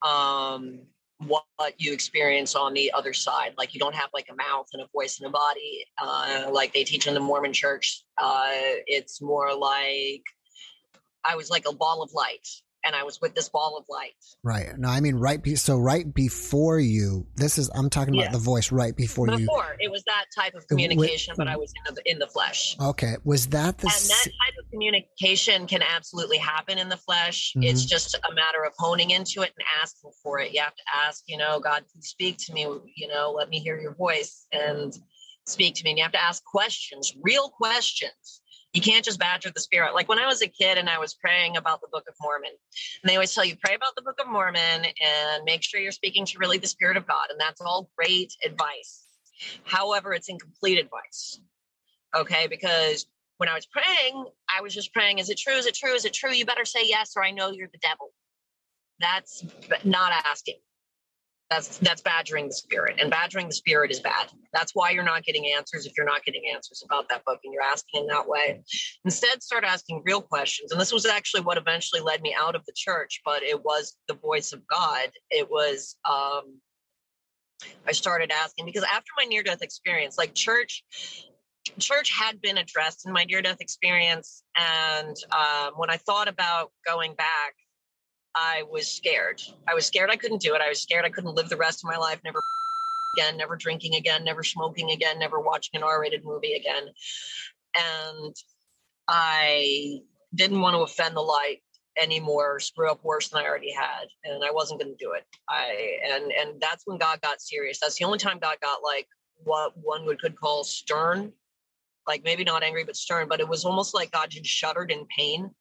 um, 0.01 0.82
what 1.20 1.46
you 1.77 1.94
experience 1.94 2.56
on 2.56 2.74
the 2.74 2.92
other 2.92 3.13
side. 3.13 3.54
Like 3.58 3.74
you 3.74 3.80
don't 3.80 3.96
have 3.96 4.10
like 4.13 4.27
a 4.30 4.36
mouth 4.36 4.68
and 4.74 4.82
a 4.82 4.88
voice 4.94 5.20
and 5.20 5.27
a 5.27 5.32
body, 5.32 5.86
uh, 6.01 6.50
like 6.51 6.74
they 6.74 6.84
teach 6.84 7.08
in 7.08 7.13
the 7.13 7.22
Mormon 7.22 7.54
church. 7.54 8.04
Uh, 8.18 8.50
it's 8.86 9.22
more 9.22 9.56
like 9.56 10.24
I 11.24 11.36
was 11.36 11.50
like 11.50 11.65
a 11.68 11.74
ball 11.74 12.04
of 12.04 12.12
light 12.13 12.48
and 12.86 12.96
I 12.96 13.04
was 13.04 13.20
with 13.20 13.36
this 13.36 13.50
ball 13.50 13.77
of 13.77 13.86
light. 13.89 14.13
Right. 14.44 14.77
No, 14.77 14.89
I 14.89 15.01
mean 15.01 15.15
right. 15.15 15.42
Be- 15.42 15.56
so 15.56 15.77
right 15.77 16.12
before 16.13 16.80
you, 16.80 17.27
this 17.36 17.58
is 17.58 17.70
I'm 17.74 17.89
talking 17.89 18.13
about 18.13 18.25
yes. 18.25 18.34
the 18.34 18.39
voice 18.39 18.72
right 18.72 18.96
before, 18.96 19.25
before 19.25 19.39
you. 19.39 19.46
Before 19.46 19.75
it 19.80 19.92
was 19.92 20.04
that 20.04 20.25
type 20.36 20.56
of 20.56 20.68
communication, 20.68 21.34
with, 21.34 21.38
but 21.38 21.48
I 21.48 21.58
was 21.58 21.74
in 21.88 21.96
the, 21.96 22.12
in 22.12 22.20
the 22.20 22.27
flesh. 22.27 22.77
Okay. 22.80 23.15
Was 23.24 23.48
that 23.48 23.77
the? 23.80 23.88
And 23.88 24.10
that 24.10 24.24
type 24.24 24.56
of 24.63 24.70
communication 24.72 25.68
can 25.68 25.82
absolutely 25.82 26.38
happen 26.38 26.77
in 26.77 26.89
the 26.89 26.98
flesh. 26.98 27.51
Mm-hmm. 27.51 27.63
It's 27.63 27.86
just 27.86 28.15
a 28.15 28.34
matter 28.34 28.63
of 28.65 28.74
honing 28.77 29.12
into 29.12 29.42
it 29.42 29.54
and 29.58 29.68
asking 29.82 30.12
for 30.22 30.39
it. 30.39 30.54
You 30.54 30.62
have 30.62 30.75
to 30.75 30.84
ask, 31.06 31.24
you 31.27 31.38
know, 31.38 31.60
God, 31.60 31.84
speak 32.00 32.38
to 32.46 32.54
me. 32.54 32.68
You 32.96 33.08
know, 33.08 33.34
let 33.36 33.50
me 33.50 33.60
hear 33.60 33.80
your 33.80 33.96
voice 33.96 34.46
and 34.51 34.94
speak 35.48 35.75
to 35.75 35.84
me. 35.84 35.92
And 35.92 35.98
you 35.98 36.04
have 36.04 36.13
to 36.13 36.24
ask 36.24 36.44
questions, 36.44 37.13
real 37.22 37.50
questions 37.50 38.42
you 38.75 38.82
can't 38.82 39.05
just 39.05 39.20
badger 39.20 39.50
the 39.50 39.62
spirit. 39.62 39.96
Like 39.96 40.10
when 40.10 40.20
I 40.20 40.27
was 40.27 40.41
a 40.41 40.48
kid 40.48 40.77
and 40.77 40.89
I 40.89 41.00
was 41.00 41.13
praying 41.13 41.55
about 41.55 41.79
the 41.79 41.88
Book 41.91 42.03
of 42.10 42.15
Mormon, 42.22 42.51
and 43.01 43.10
they 43.10 43.15
always 43.15 43.34
tell 43.34 43.46
you, 43.46 43.55
pray 43.55 43.74
about 43.74 43.96
the 43.96 44.01
Book 44.01 44.20
of 44.20 44.27
Mormon 44.27 44.86
and 44.86 45.44
make 45.46 45.63
sure 45.63 45.79
you're 45.79 45.94
speaking 45.94 46.25
to 46.25 46.38
really 46.39 46.58
the 46.58 46.67
Spirit 46.67 46.98
of 46.98 47.08
God. 47.08 47.27
And 47.29 47.39
that's 47.39 47.62
all 47.62 47.89
great 47.96 48.34
advice. 48.44 49.05
However, 49.63 50.13
it's 50.13 50.27
incomplete 50.27 50.77
advice. 50.77 51.39
Okay. 52.13 52.48
Because 52.48 53.08
when 53.38 53.48
I 53.48 53.55
was 53.55 53.65
praying, 53.65 54.25
I 54.50 54.62
was 54.62 54.74
just 54.74 54.94
praying, 54.94 55.20
is 55.20 55.29
it 55.29 55.38
true? 55.38 55.55
Is 55.55 55.65
it 55.65 55.74
true? 55.74 55.94
Is 55.94 56.03
it 56.03 56.13
true? 56.13 56.34
You 56.34 56.46
better 56.46 56.65
say 56.65 56.82
yes, 56.84 57.13
or 57.15 57.24
I 57.24 57.32
know 57.32 57.51
you're 57.51 57.70
the 57.72 57.79
devil. 57.79 58.12
That's 59.00 59.46
not 59.86 60.12
asking. 60.25 60.55
That's 61.50 61.78
that's 61.78 62.02
badgering 62.02 62.48
the 62.48 62.54
spirit, 62.54 62.96
and 63.00 63.12
badgering 63.12 63.48
the 63.48 63.54
spirit 63.54 63.92
is 63.92 64.00
bad. 64.00 64.30
That's 64.52 64.72
why 64.74 64.90
you're 64.90 65.04
not 65.04 65.24
getting 65.24 65.52
answers 65.56 65.86
if 65.86 65.94
you're 65.96 66.06
not 66.06 66.25
getting 66.25 66.42
answers 66.52 66.82
about 66.84 67.08
that 67.10 67.24
book, 67.24 67.40
and 67.44 67.54
you're 67.54 67.62
asking 67.62 68.02
in 68.02 68.08
that 68.08 68.28
way. 68.28 68.64
Instead, 69.04 69.44
start 69.44 69.64
asking 69.64 70.02
real 70.06 70.22
questions. 70.22 70.72
And 70.72 70.82
this 70.82 70.92
was 70.92 71.06
actually 71.06 71.42
what 71.42 71.58
eventually 71.58 72.02
led 72.02 72.24
me 72.24 72.36
out 72.38 72.56
of 72.56 72.66
the 72.66 72.74
church, 72.75 73.22
but 73.24 73.44
it 73.44 73.64
was 73.64 73.96
the 74.08 74.16
voice 74.16 74.54
of 74.54 74.66
God. 74.68 75.10
It 75.30 75.48
was 75.50 75.96
um, 76.10 76.60
I 77.88 77.92
started 77.92 78.32
asking 78.32 78.66
because 78.66 78.84
after 78.84 79.12
my 79.18 79.25
near 79.25 79.44
death 79.44 79.62
experience, 79.62 80.18
like 80.18 80.34
church, 80.34 80.84
church 81.78 82.12
had 82.12 82.42
been 82.42 82.58
addressed 82.58 83.06
in 83.06 83.14
my 83.14 83.24
near 83.25 83.44
death 83.44 83.62
experience, 83.62 84.44
and 84.58 85.16
um, 85.32 85.74
when 85.75 85.92
I 85.92 85.98
thought 85.98 86.28
about 86.28 86.72
going 86.88 87.14
back 87.14 87.54
I 88.36 88.63
was 88.70 88.88
scared. 88.88 89.42
I 89.68 89.74
was 89.74 89.86
scared 89.86 90.10
I 90.10 90.18
couldn't 90.18 90.42
do 90.42 90.54
it. 90.56 90.62
I 90.62 90.70
was 90.70 90.82
scared 90.82 91.06
I 91.06 91.10
couldn't 91.10 91.36
live 91.36 91.50
the 91.50 91.58
rest 91.58 91.84
of 91.84 91.89
my 91.89 91.98
life, 91.98 92.20
never 92.24 92.42
again, 93.15 93.38
never 93.38 93.56
drinking 93.56 93.96
again, 93.96 94.25
never 94.25 94.44
smoking 94.44 94.92
again, 94.92 95.18
never 95.18 95.39
watching 95.39 95.77
an 95.80 95.84
R 95.84 96.01
rated 96.01 96.25
movie 96.25 96.54
again. 96.54 96.89
And 97.75 98.36
I 99.08 100.00
didn't 100.34 100.62
want 100.62 100.75
to 100.75 100.82
offend 100.82 101.15
the 101.15 101.22
light 101.22 101.62
anymore, 101.98 102.60
screw 102.60 102.92
up 102.92 103.04
worse 103.04 103.30
than 103.30 103.42
I 103.42 103.46
already 103.46 103.72
had. 103.72 104.08
And 104.25 104.44
I 104.44 104.51
wasn't 104.51 104.82
going 104.82 104.92
to 104.92 105.04
do 105.04 105.13
it. 105.13 105.24
I, 105.50 105.98
and, 106.06 106.32
and 106.32 106.62
that's 106.62 106.84
when 106.86 106.98
God 106.98 107.22
got 107.22 107.42
serious. 107.42 107.80
That's 107.80 107.98
the 107.98 108.06
only 108.06 108.18
time 108.18 108.39
God 108.39 108.58
got 108.62 108.84
like 108.84 109.08
what 109.44 109.74
one 109.77 110.06
would 110.06 110.20
could 110.20 110.38
call 110.38 110.65
stern, 110.65 111.32
like 112.06 112.24
maybe 112.25 112.44
not 112.44 112.63
angry, 112.63 112.84
but 112.84 112.98
stern, 112.98 113.30
but 113.30 113.39
it 113.39 113.48
was 113.48 113.63
almost 113.63 113.94
like 113.94 114.12
God 114.12 114.30
just 114.30 114.46
shuddered 114.46 114.92
in 114.92 115.06
pain 115.15 115.51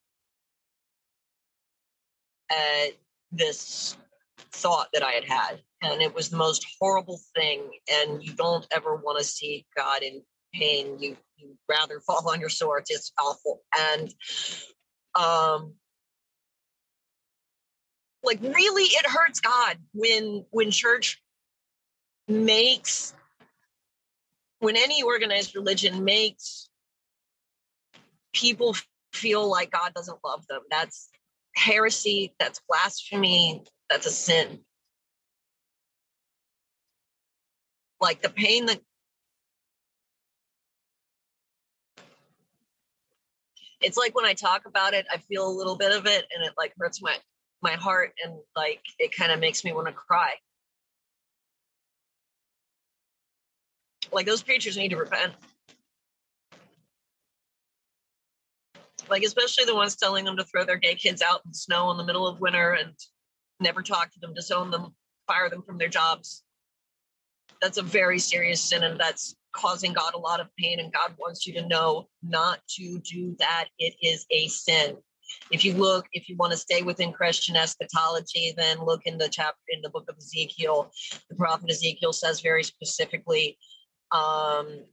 this 3.32 3.96
thought 4.52 4.88
that 4.92 5.02
I 5.02 5.12
had 5.12 5.24
had. 5.24 5.60
And 5.82 6.00
it 6.00 6.14
was 6.14 6.30
the 6.30 6.36
most 6.36 6.66
horrible 6.80 7.20
thing. 7.34 7.62
And 7.90 8.22
you 8.22 8.32
don't 8.32 8.66
ever 8.72 8.96
want 8.96 9.18
to 9.18 9.24
see 9.24 9.66
God 9.76 10.02
in 10.02 10.22
pain. 10.54 10.98
You, 10.98 11.16
you 11.36 11.56
rather 11.68 12.00
fall 12.00 12.28
on 12.28 12.40
your 12.40 12.48
sword. 12.48 12.84
It's 12.88 13.12
awful. 13.18 13.62
And 13.78 14.14
um 15.14 15.74
like 18.24 18.40
really 18.40 18.84
it 18.84 19.06
hurts 19.06 19.40
God 19.40 19.76
when 19.92 20.44
when 20.50 20.70
church 20.70 21.22
makes 22.26 23.14
when 24.60 24.76
any 24.76 25.02
organized 25.02 25.54
religion 25.54 26.04
makes 26.04 26.68
people 28.32 28.74
feel 29.12 29.48
like 29.48 29.70
God 29.70 29.92
doesn't 29.94 30.18
love 30.24 30.46
them. 30.48 30.62
That's 30.70 31.10
heresy, 31.56 32.34
that's 32.38 32.60
blasphemy, 32.68 33.64
that's 33.90 34.06
a 34.06 34.10
sin. 34.10 34.60
Like 38.00 38.22
the 38.22 38.30
pain 38.30 38.66
that 38.66 38.80
it's 43.80 43.96
like 43.96 44.14
when 44.14 44.24
I 44.24 44.34
talk 44.34 44.66
about 44.66 44.94
it, 44.94 45.06
I 45.12 45.18
feel 45.18 45.46
a 45.46 45.50
little 45.50 45.76
bit 45.76 45.92
of 45.92 46.06
it 46.06 46.24
and 46.34 46.44
it 46.44 46.52
like 46.56 46.72
hurts 46.78 47.02
my 47.02 47.16
my 47.62 47.72
heart 47.72 48.12
and 48.24 48.34
like 48.56 48.80
it 48.98 49.14
kind 49.16 49.32
of 49.32 49.40
makes 49.40 49.64
me 49.64 49.72
want 49.72 49.86
to 49.86 49.92
cry. 49.92 50.34
Like 54.12 54.26
those 54.26 54.42
preachers 54.42 54.76
need 54.76 54.90
to 54.90 54.96
repent. 54.96 55.34
Like 59.08 59.22
especially 59.22 59.64
the 59.64 59.74
ones 59.74 59.96
telling 59.96 60.24
them 60.24 60.36
to 60.36 60.44
throw 60.44 60.64
their 60.64 60.76
gay 60.76 60.94
kids 60.94 61.22
out 61.22 61.40
in 61.44 61.50
the 61.50 61.56
snow 61.56 61.90
in 61.90 61.96
the 61.96 62.04
middle 62.04 62.26
of 62.26 62.40
winter 62.40 62.72
and 62.72 62.92
never 63.60 63.82
talk 63.82 64.12
to 64.12 64.20
them, 64.20 64.34
disown 64.34 64.70
them, 64.70 64.94
fire 65.26 65.48
them 65.48 65.62
from 65.62 65.78
their 65.78 65.88
jobs. 65.88 66.42
That's 67.60 67.78
a 67.78 67.82
very 67.82 68.18
serious 68.18 68.60
sin, 68.60 68.82
and 68.82 68.98
that's 68.98 69.36
causing 69.52 69.92
God 69.92 70.14
a 70.14 70.18
lot 70.18 70.40
of 70.40 70.48
pain. 70.58 70.80
And 70.80 70.92
God 70.92 71.14
wants 71.18 71.46
you 71.46 71.54
to 71.54 71.66
know 71.66 72.08
not 72.22 72.60
to 72.76 72.98
do 73.00 73.36
that. 73.38 73.66
It 73.78 73.94
is 74.02 74.26
a 74.30 74.48
sin. 74.48 74.96
If 75.50 75.64
you 75.64 75.74
look, 75.74 76.06
if 76.12 76.28
you 76.28 76.36
want 76.36 76.52
to 76.52 76.58
stay 76.58 76.82
within 76.82 77.12
Christian 77.12 77.56
eschatology, 77.56 78.52
then 78.56 78.84
look 78.84 79.02
in 79.06 79.16
the 79.16 79.28
chapter 79.28 79.62
in 79.70 79.80
the 79.80 79.88
book 79.88 80.04
of 80.08 80.16
Ezekiel. 80.18 80.90
The 81.30 81.36
prophet 81.36 81.70
Ezekiel 81.70 82.12
says 82.12 82.40
very 82.40 82.62
specifically 82.62 83.58
um, 84.12 84.84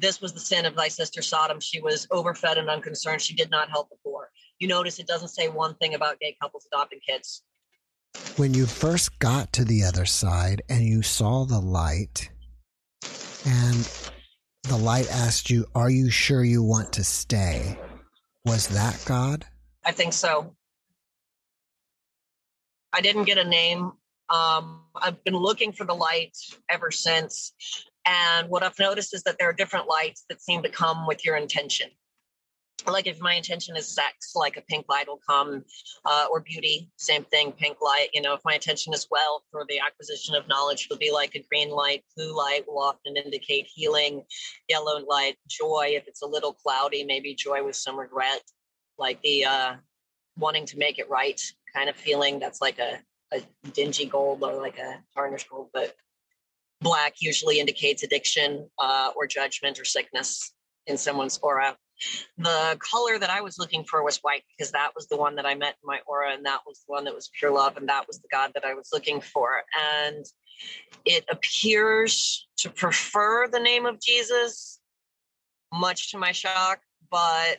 this 0.00 0.20
was 0.20 0.32
the 0.32 0.40
sin 0.40 0.66
of 0.66 0.76
thy 0.76 0.88
sister 0.88 1.22
Sodom. 1.22 1.60
She 1.60 1.80
was 1.80 2.06
overfed 2.10 2.58
and 2.58 2.70
unconcerned. 2.70 3.22
She 3.22 3.34
did 3.34 3.50
not 3.50 3.70
help 3.70 3.90
the 3.90 3.96
poor. 4.04 4.30
You 4.58 4.68
notice 4.68 4.98
it 4.98 5.06
doesn't 5.06 5.28
say 5.28 5.48
one 5.48 5.74
thing 5.76 5.94
about 5.94 6.20
gay 6.20 6.36
couples 6.40 6.66
adopting 6.72 7.00
kids. 7.06 7.42
When 8.36 8.54
you 8.54 8.66
first 8.66 9.18
got 9.18 9.52
to 9.54 9.64
the 9.64 9.84
other 9.84 10.04
side 10.04 10.62
and 10.68 10.82
you 10.82 11.02
saw 11.02 11.44
the 11.44 11.60
light, 11.60 12.30
and 13.44 13.88
the 14.64 14.76
light 14.76 15.10
asked 15.10 15.50
you, 15.50 15.66
Are 15.74 15.90
you 15.90 16.10
sure 16.10 16.44
you 16.44 16.62
want 16.62 16.92
to 16.94 17.04
stay? 17.04 17.78
Was 18.44 18.68
that 18.68 19.02
God? 19.06 19.44
I 19.84 19.92
think 19.92 20.12
so. 20.12 20.54
I 22.92 23.00
didn't 23.00 23.24
get 23.24 23.38
a 23.38 23.44
name. 23.44 23.92
Um, 24.30 24.82
I've 24.94 25.22
been 25.24 25.36
looking 25.36 25.72
for 25.72 25.84
the 25.84 25.94
light 25.94 26.36
ever 26.68 26.90
since. 26.90 27.52
And 28.06 28.48
what 28.48 28.62
I've 28.62 28.78
noticed 28.78 29.14
is 29.14 29.22
that 29.24 29.36
there 29.38 29.48
are 29.48 29.52
different 29.52 29.88
lights 29.88 30.24
that 30.28 30.40
seem 30.40 30.62
to 30.62 30.68
come 30.68 31.06
with 31.06 31.24
your 31.24 31.36
intention. 31.36 31.88
Like 32.86 33.06
if 33.06 33.20
my 33.20 33.34
intention 33.34 33.76
is 33.76 33.88
sex, 33.88 34.32
like 34.36 34.56
a 34.56 34.62
pink 34.62 34.86
light 34.88 35.08
will 35.08 35.20
come, 35.28 35.64
uh, 36.04 36.26
or 36.30 36.40
beauty, 36.40 36.90
same 36.96 37.24
thing, 37.24 37.52
pink 37.52 37.78
light. 37.82 38.08
You 38.14 38.22
know, 38.22 38.34
if 38.34 38.40
my 38.44 38.54
intention 38.54 38.94
is 38.94 39.08
wealth 39.10 39.42
or 39.52 39.66
the 39.68 39.80
acquisition 39.80 40.36
of 40.36 40.46
knowledge, 40.48 40.86
it'll 40.86 40.98
be 40.98 41.12
like 41.12 41.34
a 41.34 41.42
green 41.50 41.70
light. 41.70 42.04
Blue 42.16 42.36
light 42.36 42.64
will 42.68 42.78
often 42.78 43.16
indicate 43.16 43.66
healing. 43.66 44.22
Yellow 44.68 45.04
light, 45.06 45.36
joy. 45.48 45.88
If 45.90 46.06
it's 46.06 46.22
a 46.22 46.26
little 46.26 46.52
cloudy, 46.52 47.04
maybe 47.04 47.34
joy 47.34 47.64
with 47.64 47.76
some 47.76 47.98
regret, 47.98 48.42
like 48.96 49.20
the 49.22 49.44
uh, 49.44 49.74
wanting 50.38 50.66
to 50.66 50.78
make 50.78 50.98
it 50.98 51.10
right 51.10 51.40
kind 51.74 51.90
of 51.90 51.96
feeling. 51.96 52.38
That's 52.38 52.60
like 52.60 52.78
a, 52.78 53.00
a 53.32 53.42
dingy 53.72 54.06
gold 54.06 54.42
or 54.42 54.54
like 54.54 54.78
a 54.78 55.02
tarnished 55.14 55.50
gold, 55.50 55.70
but 55.74 55.96
Black 56.80 57.14
usually 57.20 57.60
indicates 57.60 58.02
addiction 58.02 58.68
uh, 58.78 59.10
or 59.16 59.26
judgment 59.26 59.78
or 59.80 59.84
sickness 59.84 60.52
in 60.86 60.96
someone's 60.96 61.38
aura. 61.42 61.76
The 62.36 62.78
color 62.78 63.18
that 63.18 63.30
I 63.30 63.40
was 63.40 63.58
looking 63.58 63.84
for 63.84 64.04
was 64.04 64.18
white 64.18 64.44
because 64.56 64.70
that 64.72 64.92
was 64.94 65.08
the 65.08 65.16
one 65.16 65.36
that 65.36 65.46
I 65.46 65.54
met 65.56 65.76
in 65.82 65.86
my 65.86 66.00
aura, 66.06 66.32
and 66.32 66.46
that 66.46 66.60
was 66.66 66.84
the 66.86 66.92
one 66.92 67.04
that 67.04 67.14
was 67.14 67.30
pure 67.38 67.50
love, 67.50 67.76
and 67.76 67.88
that 67.88 68.06
was 68.06 68.20
the 68.20 68.28
God 68.30 68.52
that 68.54 68.64
I 68.64 68.74
was 68.74 68.90
looking 68.92 69.20
for. 69.20 69.62
And 69.76 70.24
It 71.04 71.24
appears 71.30 72.46
to 72.58 72.70
prefer 72.70 73.48
the 73.48 73.60
name 73.60 73.86
of 73.86 74.00
Jesus, 74.00 74.80
much 75.72 76.12
to 76.12 76.18
my 76.18 76.32
shock, 76.32 76.80
but 77.10 77.58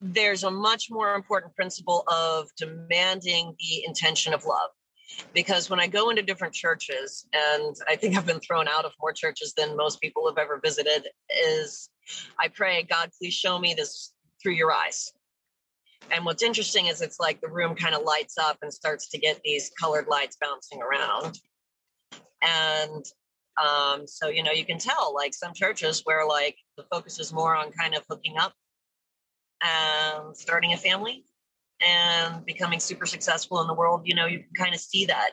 there's 0.00 0.44
a 0.44 0.50
much 0.50 0.88
more 0.90 1.14
important 1.14 1.54
principle 1.54 2.04
of 2.08 2.48
demanding 2.56 3.54
the 3.58 3.84
intention 3.86 4.32
of 4.32 4.44
love. 4.44 4.70
Because 5.34 5.70
when 5.70 5.80
I 5.80 5.86
go 5.86 6.10
into 6.10 6.22
different 6.22 6.54
churches, 6.54 7.26
and 7.32 7.76
I 7.88 7.96
think 7.96 8.16
I've 8.16 8.26
been 8.26 8.40
thrown 8.40 8.68
out 8.68 8.84
of 8.84 8.92
more 9.00 9.12
churches 9.12 9.54
than 9.56 9.76
most 9.76 10.00
people 10.00 10.26
have 10.28 10.38
ever 10.38 10.60
visited, 10.62 11.08
is 11.46 11.88
I 12.38 12.48
pray, 12.48 12.82
God, 12.82 13.10
please 13.18 13.34
show 13.34 13.58
me 13.58 13.74
this 13.74 14.12
through 14.42 14.54
your 14.54 14.72
eyes. 14.72 15.12
And 16.10 16.24
what's 16.24 16.42
interesting 16.42 16.86
is 16.86 17.00
it's 17.00 17.20
like 17.20 17.40
the 17.40 17.50
room 17.50 17.74
kind 17.76 17.94
of 17.94 18.02
lights 18.02 18.36
up 18.38 18.58
and 18.62 18.72
starts 18.72 19.08
to 19.10 19.18
get 19.18 19.40
these 19.44 19.70
colored 19.78 20.08
lights 20.08 20.36
bouncing 20.40 20.80
around. 20.82 21.38
And 22.42 23.04
um, 23.62 24.06
so, 24.06 24.28
you 24.28 24.42
know, 24.42 24.52
you 24.52 24.64
can 24.64 24.78
tell 24.78 25.14
like 25.14 25.34
some 25.34 25.52
churches 25.54 26.02
where 26.04 26.26
like 26.26 26.56
the 26.76 26.84
focus 26.90 27.20
is 27.20 27.32
more 27.32 27.54
on 27.54 27.70
kind 27.72 27.94
of 27.94 28.04
hooking 28.08 28.36
up 28.38 28.54
and 29.62 30.36
starting 30.36 30.72
a 30.72 30.76
family 30.76 31.24
and 31.80 32.44
becoming 32.44 32.80
super 32.80 33.06
successful 33.06 33.60
in 33.60 33.66
the 33.66 33.74
world, 33.74 34.02
you 34.04 34.14
know, 34.14 34.26
you 34.26 34.38
can 34.38 34.54
kind 34.56 34.74
of 34.74 34.80
see 34.80 35.06
that 35.06 35.32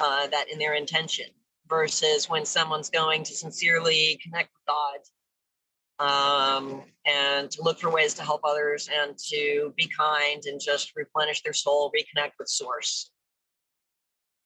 uh, 0.00 0.26
that 0.28 0.50
in 0.50 0.58
their 0.58 0.74
intention 0.74 1.26
versus 1.68 2.28
when 2.28 2.44
someone's 2.44 2.90
going 2.90 3.22
to 3.22 3.34
sincerely 3.34 4.18
connect 4.22 4.50
with 4.52 4.66
God 4.66 4.98
um, 6.02 6.82
and 7.06 7.50
to 7.50 7.62
look 7.62 7.78
for 7.78 7.90
ways 7.90 8.14
to 8.14 8.22
help 8.22 8.40
others 8.44 8.88
and 8.92 9.16
to 9.30 9.72
be 9.76 9.88
kind 9.96 10.42
and 10.46 10.60
just 10.60 10.92
replenish 10.96 11.42
their 11.42 11.52
soul, 11.52 11.92
reconnect 11.96 12.32
with 12.38 12.48
source. 12.48 13.10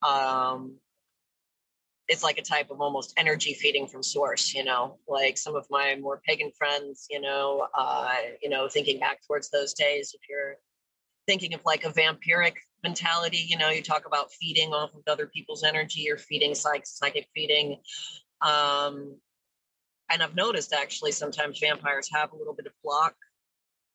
Um, 0.02 0.76
it's 2.08 2.22
like 2.22 2.38
a 2.38 2.42
type 2.42 2.70
of 2.70 2.80
almost 2.80 3.12
energy 3.16 3.54
feeding 3.54 3.86
from 3.86 4.02
source, 4.02 4.54
you 4.54 4.64
know, 4.64 4.98
like 5.08 5.36
some 5.36 5.56
of 5.56 5.66
my 5.70 5.96
more 5.96 6.20
pagan 6.26 6.52
friends, 6.56 7.06
you 7.10 7.20
know, 7.20 7.66
uh, 7.76 8.14
you 8.42 8.48
know, 8.48 8.68
thinking 8.68 9.00
back 9.00 9.18
towards 9.26 9.50
those 9.50 9.74
days, 9.74 10.14
if 10.14 10.20
you're 10.28 10.56
thinking 11.26 11.54
of 11.54 11.60
like 11.64 11.84
a 11.84 11.90
vampiric 11.90 12.54
mentality, 12.84 13.44
you 13.48 13.58
know, 13.58 13.70
you 13.70 13.82
talk 13.82 14.06
about 14.06 14.32
feeding 14.32 14.72
off 14.72 14.94
of 14.94 15.02
other 15.08 15.26
people's 15.26 15.64
energy 15.64 16.08
or 16.10 16.16
feeding 16.16 16.54
psych- 16.54 16.86
psychic 16.86 17.26
feeding. 17.34 17.78
Um, 18.40 19.16
and 20.08 20.22
I've 20.22 20.36
noticed 20.36 20.72
actually 20.72 21.12
sometimes 21.12 21.58
vampires 21.58 22.08
have 22.12 22.32
a 22.32 22.36
little 22.36 22.54
bit 22.54 22.66
of 22.66 22.72
block 22.84 23.14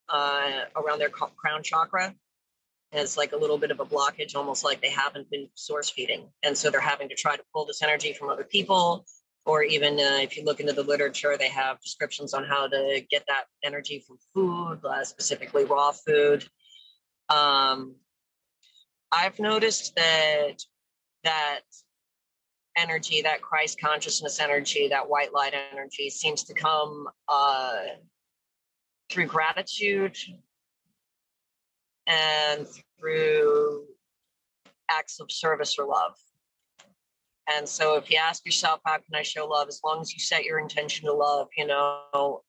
uh, 0.09 0.65
around 0.75 0.99
their 0.99 1.09
crown 1.09 1.63
chakra. 1.63 2.13
It's 2.91 3.15
like 3.15 3.31
a 3.31 3.37
little 3.37 3.57
bit 3.57 3.71
of 3.71 3.79
a 3.79 3.85
blockage, 3.85 4.35
almost 4.35 4.63
like 4.63 4.81
they 4.81 4.89
haven't 4.89 5.29
been 5.29 5.47
source 5.55 5.89
feeding. 5.89 6.27
And 6.43 6.57
so 6.57 6.69
they're 6.69 6.81
having 6.81 7.07
to 7.09 7.15
try 7.15 7.37
to 7.37 7.43
pull 7.53 7.65
this 7.65 7.81
energy 7.81 8.13
from 8.13 8.29
other 8.29 8.43
people. 8.43 9.05
Or 9.45 9.63
even 9.63 9.93
uh, 9.93 10.19
if 10.21 10.37
you 10.37 10.43
look 10.43 10.59
into 10.59 10.73
the 10.73 10.83
literature, 10.83 11.35
they 11.37 11.49
have 11.49 11.79
descriptions 11.81 12.33
on 12.33 12.43
how 12.43 12.67
to 12.67 13.01
get 13.09 13.23
that 13.27 13.45
energy 13.63 14.03
from 14.05 14.17
food, 14.33 14.81
uh, 14.85 15.03
specifically 15.03 15.63
raw 15.63 15.91
food. 15.91 16.45
Um, 17.29 17.95
I've 19.11 19.39
noticed 19.39 19.95
that 19.95 20.57
that 21.23 21.61
energy, 22.77 23.21
that 23.23 23.41
Christ 23.41 23.79
consciousness 23.79 24.39
energy, 24.39 24.89
that 24.89 25.09
white 25.09 25.33
light 25.33 25.53
energy 25.73 26.09
seems 26.09 26.43
to 26.45 26.53
come 26.53 27.07
uh, 27.27 27.79
through 29.09 29.25
gratitude 29.25 30.17
and 32.07 32.67
through 32.99 33.85
acts 34.89 35.19
of 35.19 35.31
service 35.31 35.77
or 35.77 35.85
love. 35.85 36.15
And 37.49 37.67
so 37.67 37.95
if 37.97 38.09
you 38.09 38.17
ask 38.17 38.45
yourself, 38.45 38.79
how 38.85 38.97
can 38.97 39.15
I 39.15 39.23
show 39.23 39.47
love? 39.47 39.67
As 39.67 39.81
long 39.83 40.01
as 40.01 40.13
you 40.13 40.19
set 40.19 40.43
your 40.43 40.59
intention 40.59 41.07
to 41.07 41.13
love, 41.13 41.47
you 41.57 41.65
know, 41.65 42.43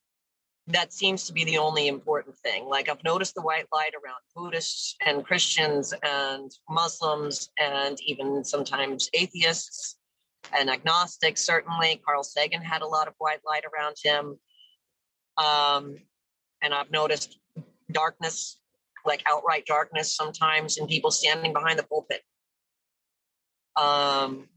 that 0.69 0.93
seems 0.93 1.27
to 1.27 1.33
be 1.33 1.45
the 1.45 1.59
only 1.59 1.89
important 1.89 2.37
thing. 2.39 2.67
Like 2.67 2.89
I've 2.89 3.03
noticed 3.03 3.35
the 3.35 3.43
white 3.43 3.67
light 3.73 3.93
around 3.95 4.19
Buddhists 4.35 4.97
and 5.05 5.25
Christians 5.25 5.93
and 6.05 6.51
Muslims 6.69 7.51
and 7.59 7.99
even 8.07 8.45
sometimes 8.45 9.11
atheists 9.13 9.97
and 10.57 10.71
agnostics, 10.71 11.45
certainly. 11.45 12.01
Carl 12.05 12.23
Sagan 12.23 12.63
had 12.63 12.83
a 12.83 12.87
lot 12.87 13.09
of 13.09 13.15
white 13.19 13.41
light 13.45 13.65
around 13.65 13.97
him. 14.03 14.39
Um, 15.37 15.97
and 16.63 16.73
I've 16.73 16.91
noticed 16.91 17.39
darkness, 17.91 18.59
like 19.05 19.23
outright 19.27 19.67
darkness 19.67 20.15
sometimes 20.15 20.79
and 20.79 20.89
people 20.89 21.11
standing 21.11 21.53
behind 21.53 21.79
the 21.79 21.83
pulpit. 21.85 22.23
Um, 23.77 24.49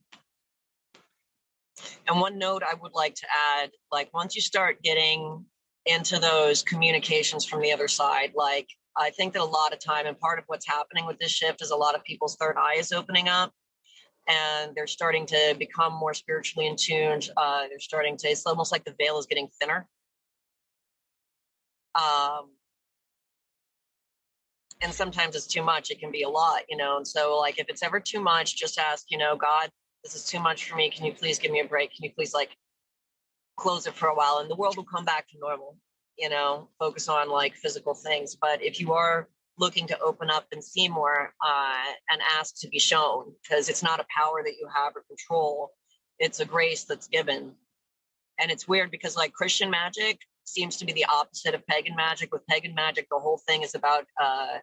and 2.07 2.19
one 2.19 2.37
note 2.37 2.63
I 2.63 2.73
would 2.75 2.93
like 2.93 3.15
to 3.15 3.27
add 3.57 3.71
like, 3.91 4.13
once 4.13 4.35
you 4.35 4.41
start 4.41 4.81
getting 4.81 5.45
into 5.85 6.19
those 6.19 6.63
communications 6.63 7.45
from 7.45 7.61
the 7.61 7.71
other 7.71 7.87
side, 7.87 8.33
like, 8.35 8.67
I 8.97 9.09
think 9.09 9.33
that 9.33 9.41
a 9.41 9.45
lot 9.45 9.73
of 9.73 9.79
time, 9.79 10.05
and 10.05 10.17
part 10.17 10.39
of 10.39 10.45
what's 10.47 10.67
happening 10.67 11.05
with 11.05 11.19
this 11.19 11.31
shift 11.31 11.61
is 11.61 11.71
a 11.71 11.75
lot 11.75 11.95
of 11.95 12.03
people's 12.03 12.37
third 12.37 12.55
eye 12.57 12.75
is 12.77 12.91
opening 12.91 13.27
up 13.27 13.51
and 14.27 14.73
they're 14.73 14.87
starting 14.87 15.25
to 15.27 15.55
become 15.59 15.93
more 15.93 16.13
spiritually 16.13 16.67
in 16.67 16.75
tune. 16.75 17.21
Uh, 17.37 17.67
they're 17.67 17.79
starting 17.79 18.17
to, 18.17 18.27
it's 18.27 18.45
almost 18.45 18.71
like 18.71 18.83
the 18.85 18.95
veil 18.97 19.19
is 19.19 19.25
getting 19.25 19.47
thinner. 19.59 19.87
Um, 21.95 22.54
and 24.85 24.93
sometimes 24.93 25.35
it's 25.35 25.47
too 25.47 25.63
much. 25.63 25.89
It 25.89 25.99
can 25.99 26.11
be 26.11 26.21
a 26.21 26.29
lot, 26.29 26.61
you 26.69 26.77
know. 26.77 26.97
And 26.97 27.07
so, 27.07 27.37
like, 27.37 27.59
if 27.59 27.67
it's 27.69 27.81
ever 27.81 27.99
too 27.99 28.21
much, 28.21 28.55
just 28.55 28.77
ask, 28.77 29.07
you 29.09 29.17
know, 29.17 29.35
God, 29.35 29.69
this 30.03 30.15
is 30.15 30.23
too 30.23 30.39
much 30.39 30.69
for 30.69 30.75
me. 30.75 30.91
Can 30.91 31.05
you 31.05 31.11
please 31.11 31.39
give 31.39 31.51
me 31.51 31.59
a 31.59 31.65
break? 31.65 31.89
Can 31.95 32.03
you 32.05 32.11
please, 32.15 32.35
like, 32.35 32.55
close 33.57 33.87
it 33.87 33.95
for 33.95 34.09
a 34.09 34.15
while? 34.15 34.37
And 34.37 34.49
the 34.49 34.55
world 34.55 34.77
will 34.77 34.85
come 34.85 35.03
back 35.03 35.27
to 35.29 35.39
normal, 35.39 35.75
you 36.19 36.29
know, 36.29 36.69
focus 36.77 37.09
on 37.09 37.29
like 37.29 37.55
physical 37.55 37.95
things. 37.95 38.37
But 38.39 38.61
if 38.61 38.79
you 38.79 38.93
are 38.93 39.27
looking 39.57 39.87
to 39.87 39.99
open 39.99 40.29
up 40.29 40.45
and 40.51 40.63
see 40.63 40.87
more 40.87 41.33
uh, 41.45 41.85
and 42.11 42.21
ask 42.37 42.59
to 42.59 42.67
be 42.67 42.79
shown 42.79 43.33
because 43.41 43.69
it's 43.69 43.81
not 43.81 43.99
a 43.99 44.05
power 44.15 44.43
that 44.43 44.57
you 44.59 44.67
have 44.73 44.93
or 44.95 45.03
control 45.07 45.71
it's 46.19 46.39
a 46.39 46.45
grace 46.45 46.83
that's 46.83 47.07
given 47.07 47.51
and 48.39 48.51
it's 48.51 48.67
weird 48.67 48.91
because 48.91 49.15
like 49.15 49.33
christian 49.33 49.69
magic 49.69 50.19
seems 50.43 50.77
to 50.77 50.85
be 50.85 50.93
the 50.93 51.05
opposite 51.05 51.55
of 51.55 51.65
pagan 51.67 51.95
magic 51.95 52.33
with 52.33 52.45
pagan 52.47 52.73
magic 52.75 53.07
the 53.09 53.19
whole 53.19 53.39
thing 53.47 53.63
is 53.63 53.75
about 53.75 54.05
uh, 54.21 54.57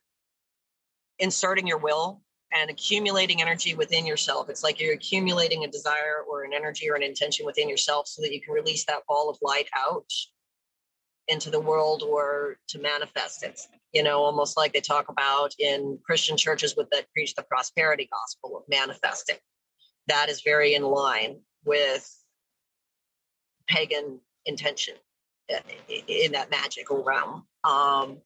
inserting 1.22 1.66
your 1.66 1.78
will 1.78 2.20
and 2.52 2.70
accumulating 2.70 3.40
energy 3.40 3.74
within 3.74 4.04
yourself 4.04 4.50
it's 4.50 4.62
like 4.62 4.78
you're 4.78 4.94
accumulating 4.94 5.64
a 5.64 5.68
desire 5.68 6.22
or 6.28 6.44
an 6.44 6.52
energy 6.52 6.90
or 6.90 6.94
an 6.94 7.02
intention 7.02 7.46
within 7.46 7.68
yourself 7.68 8.06
so 8.06 8.20
that 8.20 8.32
you 8.32 8.40
can 8.40 8.52
release 8.52 8.84
that 8.84 9.06
ball 9.08 9.30
of 9.30 9.38
light 9.40 9.68
out 9.76 10.10
into 11.28 11.48
the 11.50 11.60
world 11.60 12.02
or 12.02 12.58
to 12.68 12.78
manifest 12.78 13.42
it 13.42 13.60
you 13.92 14.02
know, 14.02 14.22
almost 14.22 14.56
like 14.56 14.72
they 14.72 14.80
talk 14.80 15.08
about 15.08 15.54
in 15.58 15.98
Christian 16.04 16.36
churches 16.36 16.74
with 16.76 16.88
that 16.90 17.10
preach 17.12 17.34
the 17.34 17.42
prosperity 17.42 18.08
gospel 18.10 18.56
of 18.56 18.64
manifesting. 18.68 19.36
That 20.08 20.28
is 20.28 20.42
very 20.42 20.74
in 20.74 20.82
line 20.82 21.40
with 21.64 22.10
pagan 23.68 24.18
intention 24.46 24.94
uh, 25.52 25.60
in 26.08 26.32
that 26.32 26.50
magical 26.50 27.04
realm. 27.04 27.44
Um, 27.64 28.18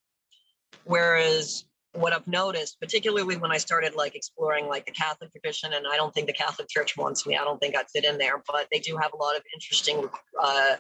whereas 0.85 1.65
what 1.97 2.13
I've 2.13 2.27
noticed, 2.27 2.79
particularly 2.81 3.37
when 3.37 3.51
I 3.51 3.59
started 3.59 3.95
like 3.95 4.15
exploring 4.15 4.69
like 4.69 4.87
the 4.87 4.93
Catholic 4.93 5.31
tradition, 5.33 5.73
and 5.73 5.87
I 5.91 5.97
don't 5.97 6.13
think 6.15 6.27
the 6.27 6.33
Catholic 6.33 6.69
Church 6.69 6.97
wants 6.97 7.27
me. 7.27 7.37
I 7.37 7.45
don't 7.45 7.59
think 7.59 7.77
I'd 7.77 7.89
fit 7.91 8.05
in 8.05 8.19
there, 8.19 8.43
but 8.47 8.69
they 8.73 8.79
do 8.79 8.97
have 8.97 9.13
a 9.13 9.17
lot 9.17 9.37
of 9.37 9.43
interesting 9.55 10.09
uh, 10.41 10.77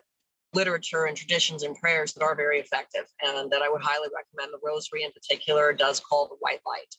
literature 0.54 1.04
and 1.04 1.16
traditions 1.16 1.62
and 1.62 1.76
prayers 1.76 2.12
that 2.14 2.22
are 2.22 2.34
very 2.34 2.58
effective 2.58 3.04
and 3.22 3.50
that 3.50 3.62
I 3.62 3.68
would 3.68 3.82
highly 3.82 4.08
recommend. 4.14 4.52
The 4.52 4.66
rosary 4.66 5.04
in 5.04 5.12
particular 5.12 5.72
does 5.72 6.00
call 6.00 6.28
the 6.28 6.36
white 6.40 6.60
light. 6.66 6.94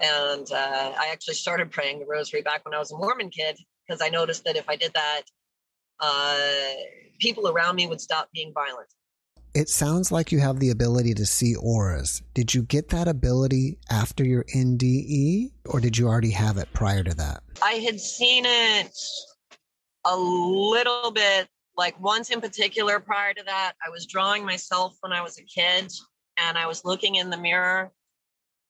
And 0.00 0.50
uh, 0.50 0.92
I 0.98 1.08
actually 1.12 1.34
started 1.34 1.70
praying 1.70 2.00
the 2.00 2.06
rosary 2.06 2.42
back 2.42 2.64
when 2.64 2.74
I 2.74 2.78
was 2.78 2.92
a 2.92 2.96
Mormon 2.96 3.30
kid 3.30 3.58
because 3.86 4.02
I 4.02 4.08
noticed 4.08 4.44
that 4.44 4.56
if 4.56 4.68
I 4.68 4.76
did 4.76 4.92
that, 4.94 5.22
uh, 6.00 6.74
people 7.20 7.48
around 7.48 7.76
me 7.76 7.86
would 7.86 8.00
stop 8.00 8.28
being 8.32 8.52
violent. 8.52 8.88
It 9.54 9.68
sounds 9.68 10.10
like 10.10 10.32
you 10.32 10.40
have 10.40 10.60
the 10.60 10.70
ability 10.70 11.12
to 11.14 11.26
see 11.26 11.54
auras. 11.56 12.22
Did 12.32 12.54
you 12.54 12.62
get 12.62 12.88
that 12.88 13.06
ability 13.06 13.78
after 13.90 14.24
your 14.24 14.44
NDE 14.44 15.52
or 15.66 15.78
did 15.78 15.98
you 15.98 16.08
already 16.08 16.30
have 16.30 16.56
it 16.56 16.72
prior 16.72 17.04
to 17.04 17.14
that? 17.16 17.42
I 17.62 17.72
had 17.72 18.00
seen 18.00 18.44
it 18.46 18.96
a 20.06 20.16
little 20.16 21.10
bit 21.10 21.48
like 21.76 22.00
once 22.00 22.30
in 22.30 22.40
particular 22.40 22.98
prior 22.98 23.34
to 23.34 23.42
that, 23.44 23.74
I 23.86 23.90
was 23.90 24.06
drawing 24.06 24.44
myself 24.44 24.96
when 25.00 25.12
I 25.12 25.20
was 25.20 25.38
a 25.38 25.42
kid 25.42 25.92
and 26.38 26.56
I 26.56 26.66
was 26.66 26.86
looking 26.86 27.16
in 27.16 27.28
the 27.28 27.36
mirror 27.36 27.92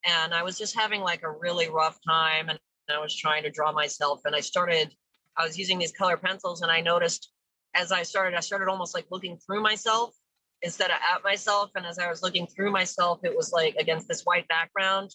and 0.04 0.34
I 0.34 0.42
was 0.42 0.58
just 0.58 0.74
having 0.74 1.00
like 1.00 1.22
a 1.22 1.30
really 1.30 1.68
rough 1.68 2.00
time 2.04 2.48
and 2.48 2.58
I 2.92 2.98
was 2.98 3.14
trying 3.14 3.44
to 3.44 3.50
draw 3.50 3.70
myself 3.70 4.22
and 4.24 4.34
I 4.34 4.40
started 4.40 4.92
I 5.38 5.44
was 5.44 5.56
using 5.56 5.78
these 5.78 5.92
color 5.92 6.16
pencils 6.16 6.62
and 6.62 6.72
I 6.72 6.80
noticed 6.80 7.30
as 7.74 7.92
I 7.92 8.02
started 8.02 8.36
I 8.36 8.40
started 8.40 8.68
almost 8.68 8.96
like 8.96 9.06
looking 9.10 9.38
through 9.38 9.62
myself 9.62 10.12
instead 10.62 10.90
of 10.90 10.96
at 11.14 11.22
myself 11.24 11.70
and 11.74 11.84
as 11.86 11.98
I 11.98 12.08
was 12.08 12.22
looking 12.22 12.46
through 12.46 12.70
myself 12.70 13.20
it 13.24 13.36
was 13.36 13.52
like 13.52 13.74
against 13.76 14.08
this 14.08 14.22
white 14.22 14.46
background 14.48 15.14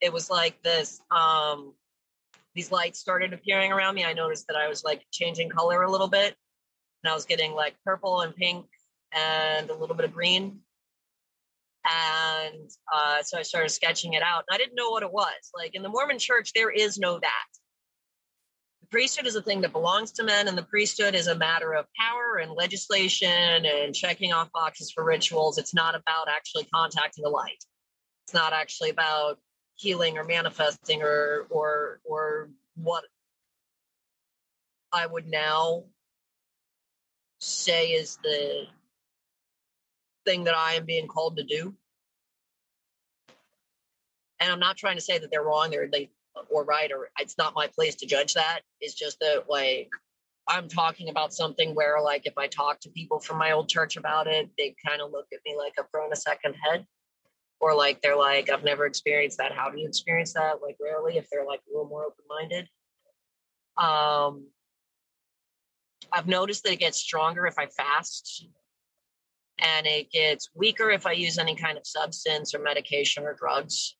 it 0.00 0.12
was 0.12 0.30
like 0.30 0.62
this 0.62 1.00
um 1.10 1.72
these 2.56 2.72
lights 2.72 2.98
started 2.98 3.34
appearing 3.34 3.70
around 3.70 3.94
me, 3.94 4.04
I 4.04 4.14
noticed 4.14 4.46
that 4.48 4.56
I 4.56 4.66
was 4.66 4.82
like 4.82 5.02
changing 5.12 5.50
color 5.50 5.82
a 5.82 5.90
little 5.90 6.08
bit. 6.08 6.34
And 7.04 7.10
I 7.10 7.14
was 7.14 7.26
getting 7.26 7.52
like 7.52 7.76
purple 7.84 8.22
and 8.22 8.34
pink 8.34 8.66
and 9.12 9.68
a 9.68 9.74
little 9.74 9.94
bit 9.94 10.06
of 10.06 10.14
green. 10.14 10.60
And 11.84 12.70
uh, 12.92 13.22
so 13.22 13.38
I 13.38 13.42
started 13.42 13.68
sketching 13.68 14.14
it 14.14 14.22
out. 14.22 14.44
And 14.48 14.54
I 14.54 14.56
didn't 14.56 14.74
know 14.74 14.90
what 14.90 15.02
it 15.02 15.12
was. 15.12 15.50
Like 15.54 15.74
in 15.74 15.82
the 15.82 15.90
Mormon 15.90 16.18
church, 16.18 16.52
there 16.54 16.70
is 16.70 16.98
no 16.98 17.18
that. 17.18 17.46
The 18.86 18.98
priesthood 18.98 19.26
is 19.26 19.34
a 19.34 19.42
thing 19.42 19.62
that 19.62 19.72
belongs 19.72 20.12
to 20.12 20.22
men, 20.22 20.46
and 20.46 20.56
the 20.56 20.62
priesthood 20.62 21.16
is 21.16 21.26
a 21.26 21.34
matter 21.34 21.74
of 21.74 21.86
power 21.98 22.36
and 22.40 22.52
legislation 22.52 23.66
and 23.66 23.92
checking 23.92 24.32
off 24.32 24.52
boxes 24.52 24.92
for 24.92 25.02
rituals. 25.02 25.58
It's 25.58 25.74
not 25.74 25.96
about 25.96 26.28
actually 26.28 26.68
contacting 26.72 27.24
the 27.24 27.30
light. 27.30 27.64
It's 28.26 28.34
not 28.34 28.52
actually 28.52 28.90
about 28.90 29.40
healing 29.74 30.18
or 30.18 30.22
manifesting 30.22 31.02
or 31.02 31.48
or 31.50 31.98
or 32.04 32.50
what 32.76 33.02
I 34.92 35.04
would 35.04 35.26
now 35.26 35.86
say 37.40 37.88
is 37.88 38.18
the 38.22 38.66
thing 40.24 40.44
that 40.44 40.56
I 40.56 40.74
am 40.74 40.84
being 40.84 41.08
called 41.08 41.38
to 41.38 41.42
do. 41.42 41.74
And 44.38 44.52
I'm 44.52 44.60
not 44.60 44.76
trying 44.76 44.96
to 44.96 45.02
say 45.02 45.18
that 45.18 45.28
they're 45.32 45.42
wrong 45.42 45.74
or 45.74 45.88
they 45.88 46.10
or 46.50 46.64
right 46.64 46.90
or 46.92 47.10
it's 47.18 47.38
not 47.38 47.54
my 47.54 47.68
place 47.74 47.94
to 47.96 48.06
judge 48.06 48.34
that. 48.34 48.60
It's 48.80 48.94
just 48.94 49.18
that 49.20 49.44
like 49.48 49.90
I'm 50.48 50.68
talking 50.68 51.08
about 51.08 51.34
something 51.34 51.74
where 51.74 52.00
like 52.00 52.22
if 52.24 52.34
I 52.38 52.46
talk 52.46 52.80
to 52.80 52.90
people 52.90 53.18
from 53.18 53.38
my 53.38 53.52
old 53.52 53.68
church 53.68 53.96
about 53.96 54.26
it, 54.26 54.48
they 54.56 54.74
kind 54.86 55.00
of 55.00 55.10
look 55.10 55.26
at 55.32 55.40
me 55.44 55.56
like 55.56 55.74
I've 55.78 55.90
grown 55.90 56.12
a 56.12 56.16
second 56.16 56.54
head. 56.54 56.86
Or 57.58 57.74
like 57.74 58.02
they're 58.02 58.16
like 58.16 58.50
i've 58.50 58.64
never 58.64 58.84
experienced 58.84 59.38
that. 59.38 59.52
How 59.52 59.70
do 59.70 59.80
you 59.80 59.88
experience 59.88 60.34
that? 60.34 60.62
Like 60.62 60.76
rarely 60.80 61.16
if 61.16 61.26
they're 61.32 61.46
like 61.46 61.60
a 61.66 61.72
little 61.72 61.88
more 61.88 62.04
open-minded. 62.04 62.68
Um 63.78 64.48
i've 66.12 66.28
noticed 66.28 66.62
that 66.64 66.72
it 66.72 66.78
gets 66.78 66.98
stronger 66.98 67.46
if 67.46 67.58
i 67.58 67.66
fast. 67.66 68.46
And 69.58 69.86
it 69.86 70.10
gets 70.10 70.50
weaker 70.54 70.90
if 70.90 71.06
i 71.06 71.12
use 71.12 71.38
any 71.38 71.56
kind 71.56 71.78
of 71.78 71.86
substance 71.86 72.54
or 72.54 72.58
medication 72.58 73.24
or 73.24 73.32
drugs 73.32 73.96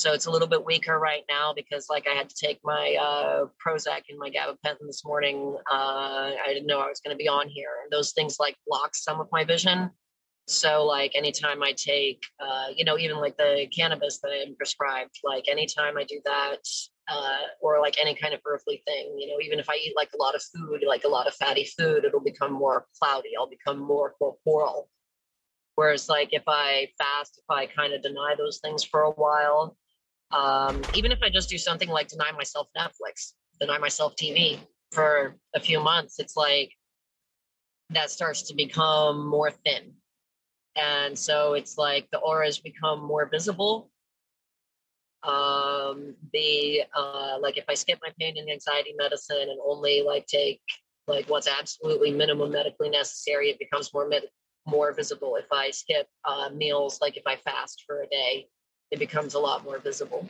so 0.00 0.12
it's 0.12 0.26
a 0.26 0.30
little 0.30 0.48
bit 0.48 0.64
weaker 0.64 0.98
right 0.98 1.24
now 1.28 1.52
because 1.54 1.86
like 1.90 2.06
i 2.08 2.14
had 2.14 2.28
to 2.28 2.34
take 2.34 2.58
my 2.64 2.96
uh, 3.00 3.44
prozac 3.64 4.02
and 4.08 4.18
my 4.18 4.30
gabapentin 4.30 4.86
this 4.86 5.04
morning 5.04 5.56
uh, 5.70 6.30
i 6.44 6.48
didn't 6.48 6.66
know 6.66 6.80
i 6.80 6.88
was 6.88 7.00
going 7.00 7.14
to 7.14 7.18
be 7.18 7.28
on 7.28 7.48
here 7.48 7.86
those 7.90 8.12
things 8.12 8.36
like 8.40 8.56
block 8.66 8.94
some 8.94 9.20
of 9.20 9.28
my 9.32 9.44
vision 9.44 9.90
so, 10.50 10.84
like, 10.84 11.12
anytime 11.14 11.62
I 11.62 11.72
take, 11.76 12.24
uh, 12.40 12.66
you 12.74 12.84
know, 12.84 12.98
even 12.98 13.18
like 13.18 13.36
the 13.36 13.68
cannabis 13.72 14.18
that 14.20 14.32
I'm 14.32 14.56
prescribed, 14.56 15.16
like, 15.22 15.44
anytime 15.48 15.96
I 15.96 16.02
do 16.02 16.20
that, 16.24 16.58
uh, 17.08 17.38
or 17.60 17.80
like 17.80 17.96
any 18.00 18.16
kind 18.16 18.34
of 18.34 18.40
earthly 18.44 18.82
thing, 18.84 19.14
you 19.16 19.28
know, 19.28 19.40
even 19.40 19.60
if 19.60 19.70
I 19.70 19.76
eat 19.76 19.94
like 19.94 20.10
a 20.12 20.20
lot 20.20 20.34
of 20.34 20.42
food, 20.42 20.82
like 20.84 21.04
a 21.04 21.08
lot 21.08 21.28
of 21.28 21.34
fatty 21.34 21.70
food, 21.78 22.04
it'll 22.04 22.18
become 22.18 22.52
more 22.52 22.86
cloudy. 23.00 23.30
I'll 23.38 23.48
become 23.48 23.78
more 23.78 24.14
corporal. 24.18 24.88
Whereas, 25.76 26.08
like, 26.08 26.30
if 26.32 26.42
I 26.48 26.88
fast, 26.98 27.38
if 27.38 27.44
I 27.48 27.66
kind 27.66 27.92
of 27.92 28.02
deny 28.02 28.34
those 28.36 28.58
things 28.58 28.82
for 28.82 29.02
a 29.02 29.12
while, 29.12 29.76
um, 30.32 30.86
even 30.92 31.12
if 31.12 31.22
I 31.22 31.28
just 31.30 31.48
do 31.48 31.58
something 31.58 31.88
like 31.88 32.08
deny 32.08 32.32
myself 32.32 32.68
Netflix, 32.76 33.32
deny 33.60 33.78
myself 33.78 34.14
TV 34.16 34.58
for 34.92 35.36
a 35.54 35.60
few 35.60 35.80
months, 35.80 36.18
it's 36.18 36.36
like 36.36 36.72
that 37.90 38.10
starts 38.10 38.42
to 38.42 38.54
become 38.54 39.26
more 39.26 39.50
thin. 39.50 39.92
And 40.76 41.18
so 41.18 41.54
it's 41.54 41.76
like 41.76 42.08
the 42.12 42.18
auras 42.18 42.58
become 42.58 43.04
more 43.04 43.26
visible. 43.26 43.90
Um 45.22 46.14
the 46.32 46.82
uh 46.96 47.36
like 47.42 47.58
if 47.58 47.64
i 47.68 47.74
skip 47.74 47.98
my 48.02 48.08
pain 48.18 48.38
and 48.38 48.48
anxiety 48.48 48.94
medicine 48.96 49.50
and 49.50 49.60
only 49.62 50.00
like 50.00 50.24
take 50.26 50.62
like 51.06 51.28
what's 51.28 51.46
absolutely 51.46 52.10
minimum 52.10 52.50
medically 52.52 52.88
necessary 52.88 53.50
it 53.50 53.58
becomes 53.58 53.92
more 53.92 54.08
med- 54.08 54.30
more 54.66 54.94
visible. 54.94 55.36
If 55.36 55.52
i 55.52 55.70
skip 55.72 56.06
uh 56.24 56.48
meals 56.54 57.02
like 57.02 57.18
if 57.18 57.26
i 57.26 57.36
fast 57.36 57.84
for 57.86 58.00
a 58.00 58.06
day 58.08 58.48
it 58.90 58.98
becomes 58.98 59.34
a 59.34 59.38
lot 59.38 59.64
more 59.64 59.78
visible 59.78 60.28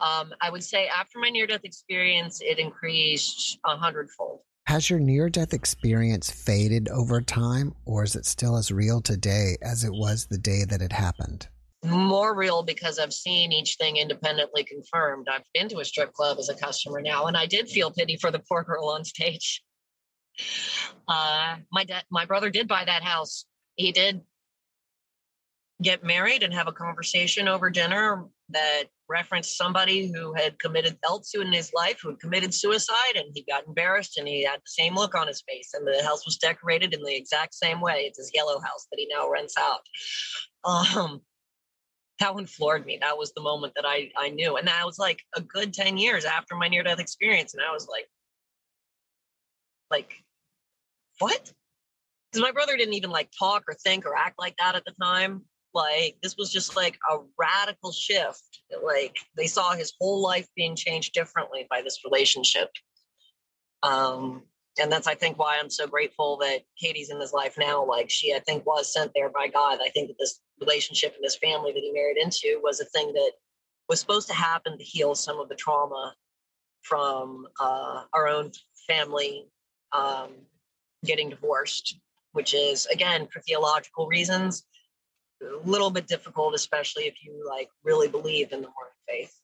um 0.00 0.32
i 0.40 0.50
would 0.50 0.64
say 0.64 0.88
after 0.88 1.18
my 1.18 1.28
near 1.28 1.46
death 1.46 1.64
experience 1.64 2.40
it 2.40 2.58
increased 2.58 3.58
a 3.64 3.76
hundredfold 3.76 4.40
has 4.68 4.90
your 4.90 4.98
near 4.98 5.30
death 5.30 5.54
experience 5.54 6.30
faded 6.30 6.90
over 6.90 7.22
time, 7.22 7.74
or 7.86 8.04
is 8.04 8.14
it 8.14 8.26
still 8.26 8.54
as 8.58 8.70
real 8.70 9.00
today 9.00 9.56
as 9.62 9.82
it 9.82 9.94
was 9.94 10.26
the 10.26 10.36
day 10.36 10.66
that 10.68 10.82
it 10.82 10.92
happened? 10.92 11.48
More 11.82 12.34
real 12.34 12.62
because 12.62 12.98
I've 12.98 13.14
seen 13.14 13.50
each 13.50 13.76
thing 13.76 13.96
independently 13.96 14.64
confirmed. 14.64 15.26
I've 15.32 15.46
been 15.54 15.70
to 15.70 15.78
a 15.78 15.86
strip 15.86 16.12
club 16.12 16.36
as 16.38 16.50
a 16.50 16.54
customer 16.54 17.00
now, 17.00 17.28
and 17.28 17.34
I 17.34 17.46
did 17.46 17.70
feel 17.70 17.90
pity 17.90 18.18
for 18.18 18.30
the 18.30 18.40
poor 18.40 18.62
girl 18.62 18.90
on 18.90 19.06
stage. 19.06 19.62
Uh, 21.08 21.56
my 21.72 21.84
dad, 21.84 22.04
my 22.10 22.26
brother 22.26 22.50
did 22.50 22.68
buy 22.68 22.84
that 22.84 23.02
house. 23.02 23.46
He 23.76 23.90
did 23.90 24.20
get 25.82 26.02
married 26.02 26.42
and 26.42 26.52
have 26.52 26.66
a 26.66 26.72
conversation 26.72 27.46
over 27.46 27.70
dinner 27.70 28.24
that 28.50 28.84
referenced 29.08 29.56
somebody 29.56 30.10
who 30.12 30.34
had 30.34 30.58
committed 30.58 30.98
else 31.04 31.34
in 31.34 31.52
his 31.52 31.72
life 31.72 32.00
who 32.02 32.10
had 32.10 32.20
committed 32.20 32.52
suicide 32.52 33.14
and 33.14 33.26
he 33.34 33.44
got 33.48 33.66
embarrassed 33.66 34.18
and 34.18 34.26
he 34.26 34.42
had 34.42 34.58
the 34.58 34.70
same 34.70 34.94
look 34.94 35.14
on 35.14 35.28
his 35.28 35.42
face 35.48 35.70
and 35.74 35.86
the 35.86 36.02
house 36.04 36.26
was 36.26 36.36
decorated 36.36 36.92
in 36.92 37.02
the 37.02 37.14
exact 37.14 37.54
same 37.54 37.80
way. 37.80 38.04
It's 38.06 38.18
his 38.18 38.30
yellow 38.34 38.58
house 38.60 38.86
that 38.90 38.98
he 38.98 39.08
now 39.12 39.30
rents 39.30 39.54
out. 39.58 39.80
Um 40.64 41.20
that 42.18 42.34
one 42.34 42.46
floored 42.46 42.84
me. 42.84 42.98
That 43.00 43.16
was 43.16 43.32
the 43.32 43.42
moment 43.42 43.74
that 43.76 43.84
i 43.86 44.10
i 44.16 44.30
knew. 44.30 44.56
And 44.56 44.66
that 44.66 44.84
was 44.84 44.98
like 44.98 45.20
a 45.36 45.40
good 45.40 45.72
10 45.72 45.96
years 45.96 46.24
after 46.24 46.56
my 46.56 46.68
near 46.68 46.82
death 46.82 46.98
experience 46.98 47.54
and 47.54 47.62
i 47.62 47.72
was 47.72 47.86
like 47.88 48.08
like 49.90 50.12
what? 51.20 51.52
Because 52.30 52.42
my 52.42 52.52
brother 52.52 52.76
didn't 52.76 52.94
even 52.94 53.10
like 53.10 53.30
talk 53.36 53.64
or 53.68 53.74
think 53.74 54.06
or 54.06 54.14
act 54.14 54.38
like 54.38 54.56
that 54.58 54.76
at 54.76 54.84
the 54.84 54.94
time 55.00 55.42
like 55.78 56.16
this 56.22 56.36
was 56.36 56.52
just 56.52 56.76
like 56.76 56.98
a 57.10 57.18
radical 57.38 57.92
shift 57.92 58.42
like 58.84 59.16
they 59.36 59.46
saw 59.46 59.74
his 59.74 59.92
whole 59.98 60.22
life 60.22 60.46
being 60.56 60.76
changed 60.76 61.12
differently 61.14 61.66
by 61.70 61.80
this 61.82 62.00
relationship. 62.04 62.70
Um 63.82 64.42
and 64.80 64.92
that's 64.92 65.08
i 65.08 65.14
think 65.14 65.38
why 65.38 65.56
i'm 65.58 65.70
so 65.70 65.86
grateful 65.88 66.36
that 66.36 66.60
katie's 66.80 67.10
in 67.10 67.20
his 67.20 67.32
life 67.32 67.56
now. 67.58 67.84
Like 67.84 68.10
she 68.10 68.34
i 68.34 68.40
think 68.40 68.66
was 68.66 68.92
sent 68.92 69.12
there 69.14 69.30
by 69.30 69.48
god. 69.48 69.78
I 69.84 69.90
think 69.90 70.08
that 70.08 70.18
this 70.18 70.40
relationship 70.60 71.14
and 71.14 71.24
this 71.24 71.36
family 71.36 71.72
that 71.72 71.82
he 71.82 71.92
married 71.92 72.18
into 72.18 72.60
was 72.62 72.80
a 72.80 72.84
thing 72.86 73.12
that 73.12 73.32
was 73.88 74.00
supposed 74.00 74.28
to 74.28 74.34
happen 74.34 74.76
to 74.76 74.84
heal 74.84 75.14
some 75.14 75.38
of 75.38 75.48
the 75.48 75.54
trauma 75.54 76.14
from 76.82 77.46
uh, 77.60 78.02
our 78.12 78.28
own 78.28 78.50
family 78.86 79.46
um, 79.92 80.30
getting 81.04 81.30
divorced 81.30 81.98
which 82.32 82.54
is 82.54 82.86
again 82.86 83.26
for 83.32 83.40
theological 83.40 84.06
reasons 84.06 84.64
a 85.42 85.68
little 85.68 85.90
bit 85.90 86.06
difficult, 86.06 86.54
especially 86.54 87.04
if 87.04 87.14
you 87.24 87.44
like 87.46 87.68
really 87.84 88.08
believe 88.08 88.52
in 88.52 88.60
the 88.60 88.68
Mormon 88.68 88.92
faith. 89.08 89.34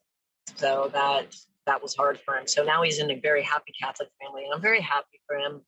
So 0.57 0.91
that 0.93 1.35
that 1.67 1.83
was 1.83 1.95
hard 1.95 2.21
for 2.21 2.37
him. 2.37 2.47
So 2.47 2.63
now 2.63 2.83
he's 2.83 2.99
in 2.99 3.11
a 3.11 3.19
very 3.19 3.43
happy 3.43 3.73
Catholic 3.81 4.11
family, 4.23 4.45
and 4.45 4.55
I'm 4.55 4.61
very 4.61 4.81
happy 4.81 5.21
for 5.27 5.37
him. 5.37 5.63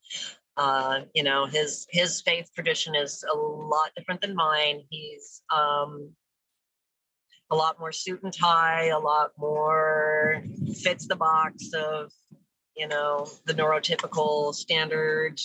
Uh, 0.57 1.01
you 1.15 1.23
know, 1.23 1.47
his 1.47 1.87
his 1.91 2.21
faith 2.23 2.51
tradition 2.55 2.95
is 2.95 3.25
a 3.31 3.37
lot 3.37 3.91
different 3.97 4.21
than 4.21 4.35
mine. 4.35 4.83
He's 4.91 5.43
um, 5.55 6.11
a 7.51 7.57
lot 7.57 7.79
more 7.79 7.93
suit 7.93 8.23
and 8.23 8.33
tie, 8.33 8.87
a 8.87 8.99
lot 8.99 9.33
more 9.39 10.43
fits 10.83 11.07
the 11.07 11.17
box 11.17 11.73
of 11.75 12.11
you 12.77 12.89
know 12.89 13.27
the 13.47 13.55
neurotypical 13.55 14.55
standard 14.55 15.41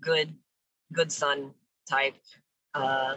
good 0.00 0.34
good 0.92 1.12
son 1.12 1.52
type 1.88 2.16
uh, 2.78 3.16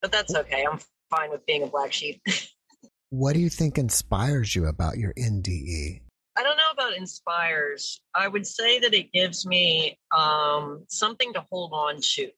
but 0.00 0.12
that's 0.12 0.34
okay. 0.34 0.64
I'm 0.70 0.78
fine 1.10 1.30
with 1.30 1.44
being 1.46 1.62
a 1.62 1.66
black 1.66 1.92
sheep. 1.92 2.22
what 3.10 3.34
do 3.34 3.40
you 3.40 3.50
think 3.50 3.78
inspires 3.78 4.54
you 4.54 4.66
about 4.66 4.98
your 4.98 5.12
NDE? 5.14 6.00
I 6.36 6.42
don't 6.42 6.56
know 6.56 6.70
about 6.72 6.96
inspires. 6.96 8.00
I 8.14 8.28
would 8.28 8.46
say 8.46 8.78
that 8.80 8.94
it 8.94 9.12
gives 9.12 9.44
me 9.44 9.98
um, 10.16 10.84
something 10.88 11.32
to 11.32 11.44
hold 11.50 11.72
on 11.72 12.00
to 12.00 12.30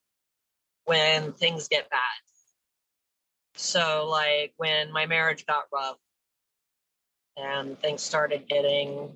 when 0.86 1.32
things 1.34 1.68
get 1.68 1.90
bad. 1.90 1.98
So, 3.56 4.08
like 4.10 4.54
when 4.56 4.90
my 4.90 5.04
marriage 5.04 5.44
got 5.44 5.64
rough 5.70 5.98
and 7.36 7.78
things 7.78 8.00
started 8.00 8.48
getting 8.48 9.10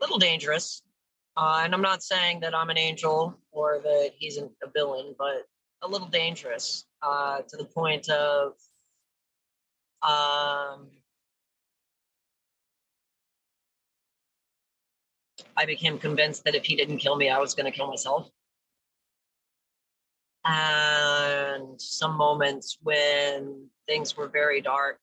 little 0.00 0.18
dangerous. 0.18 0.82
Uh, 1.36 1.62
and 1.64 1.74
I'm 1.74 1.82
not 1.82 2.02
saying 2.02 2.40
that 2.40 2.54
I'm 2.54 2.70
an 2.70 2.78
angel 2.78 3.38
or 3.52 3.80
that 3.82 4.12
he's 4.18 4.36
an, 4.36 4.50
a 4.62 4.70
villain, 4.70 5.14
but 5.18 5.46
a 5.82 5.88
little 5.88 6.08
dangerous 6.08 6.84
uh, 7.02 7.40
to 7.48 7.56
the 7.56 7.64
point 7.64 8.08
of 8.10 8.52
um, 10.02 10.88
I 15.56 15.66
became 15.66 15.98
convinced 15.98 16.44
that 16.44 16.54
if 16.54 16.64
he 16.64 16.76
didn't 16.76 16.98
kill 16.98 17.16
me, 17.16 17.30
I 17.30 17.38
was 17.38 17.54
going 17.54 17.70
to 17.70 17.76
kill 17.76 17.86
myself. 17.86 18.30
and 20.44 21.80
some 21.80 22.16
moments 22.16 22.78
when 22.82 23.68
things 23.86 24.16
were 24.16 24.28
very 24.28 24.60
dark 24.60 24.98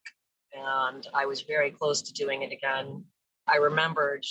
and 0.53 1.07
I 1.13 1.25
was 1.25 1.41
very 1.41 1.71
close 1.71 2.01
to 2.03 2.13
doing 2.13 2.41
it 2.41 2.51
again. 2.51 3.05
I 3.47 3.57
remembered 3.57 4.25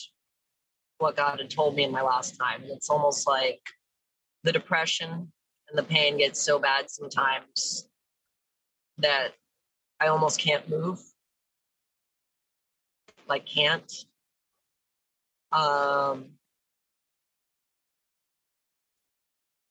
what 0.99 1.17
God 1.17 1.41
had 1.41 1.51
told 1.51 1.75
me 1.75 1.85
in 1.85 1.93
my 1.93 2.03
last 2.03 2.39
time. 2.39 2.63
And 2.63 2.73
it's 2.73 2.91
almost 2.91 3.27
like 3.27 3.61
the 4.45 4.53
depression 4.53 5.11
and 5.69 5.79
the 5.79 5.83
pain 5.83 6.19
gets 6.19 6.41
so 6.41 6.59
bad 6.59 6.91
sometimes 6.91 7.89
that 8.99 9.33
I 10.01 10.09
almost 10.09 10.41
can't 10.41 10.69
move. 10.69 11.01
Like 13.29 13.47
can't. 13.47 13.93
Um, 15.53 16.27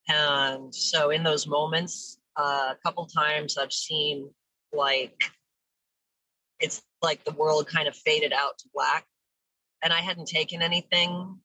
and 0.08 0.74
so 0.74 1.10
in 1.10 1.22
those 1.22 1.46
moments, 1.46 2.18
uh, 2.36 2.72
a 2.72 2.76
couple 2.82 3.06
times 3.06 3.56
I've 3.56 3.72
seen 3.72 4.30
like 4.72 5.30
it's 6.60 6.82
like 7.02 7.24
the 7.24 7.32
world 7.32 7.66
kind 7.66 7.88
of 7.88 7.96
faded 7.96 8.32
out 8.32 8.58
to 8.58 8.68
black 8.74 9.06
and 9.82 9.92
I 9.92 10.00
hadn't 10.00 10.28
taken 10.28 10.62
anything. 10.62 11.38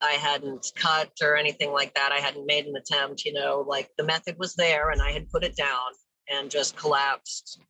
I 0.00 0.12
hadn't 0.12 0.66
cut 0.76 1.10
or 1.22 1.36
anything 1.36 1.72
like 1.72 1.94
that. 1.94 2.12
I 2.12 2.18
hadn't 2.18 2.46
made 2.46 2.66
an 2.66 2.76
attempt, 2.76 3.24
you 3.24 3.32
know, 3.32 3.64
like 3.66 3.90
the 3.98 4.04
method 4.04 4.36
was 4.38 4.54
there 4.54 4.90
and 4.90 5.02
I 5.02 5.10
had 5.10 5.28
put 5.30 5.44
it 5.44 5.56
down 5.56 5.90
and 6.28 6.50
just 6.50 6.76
collapsed 6.76 7.60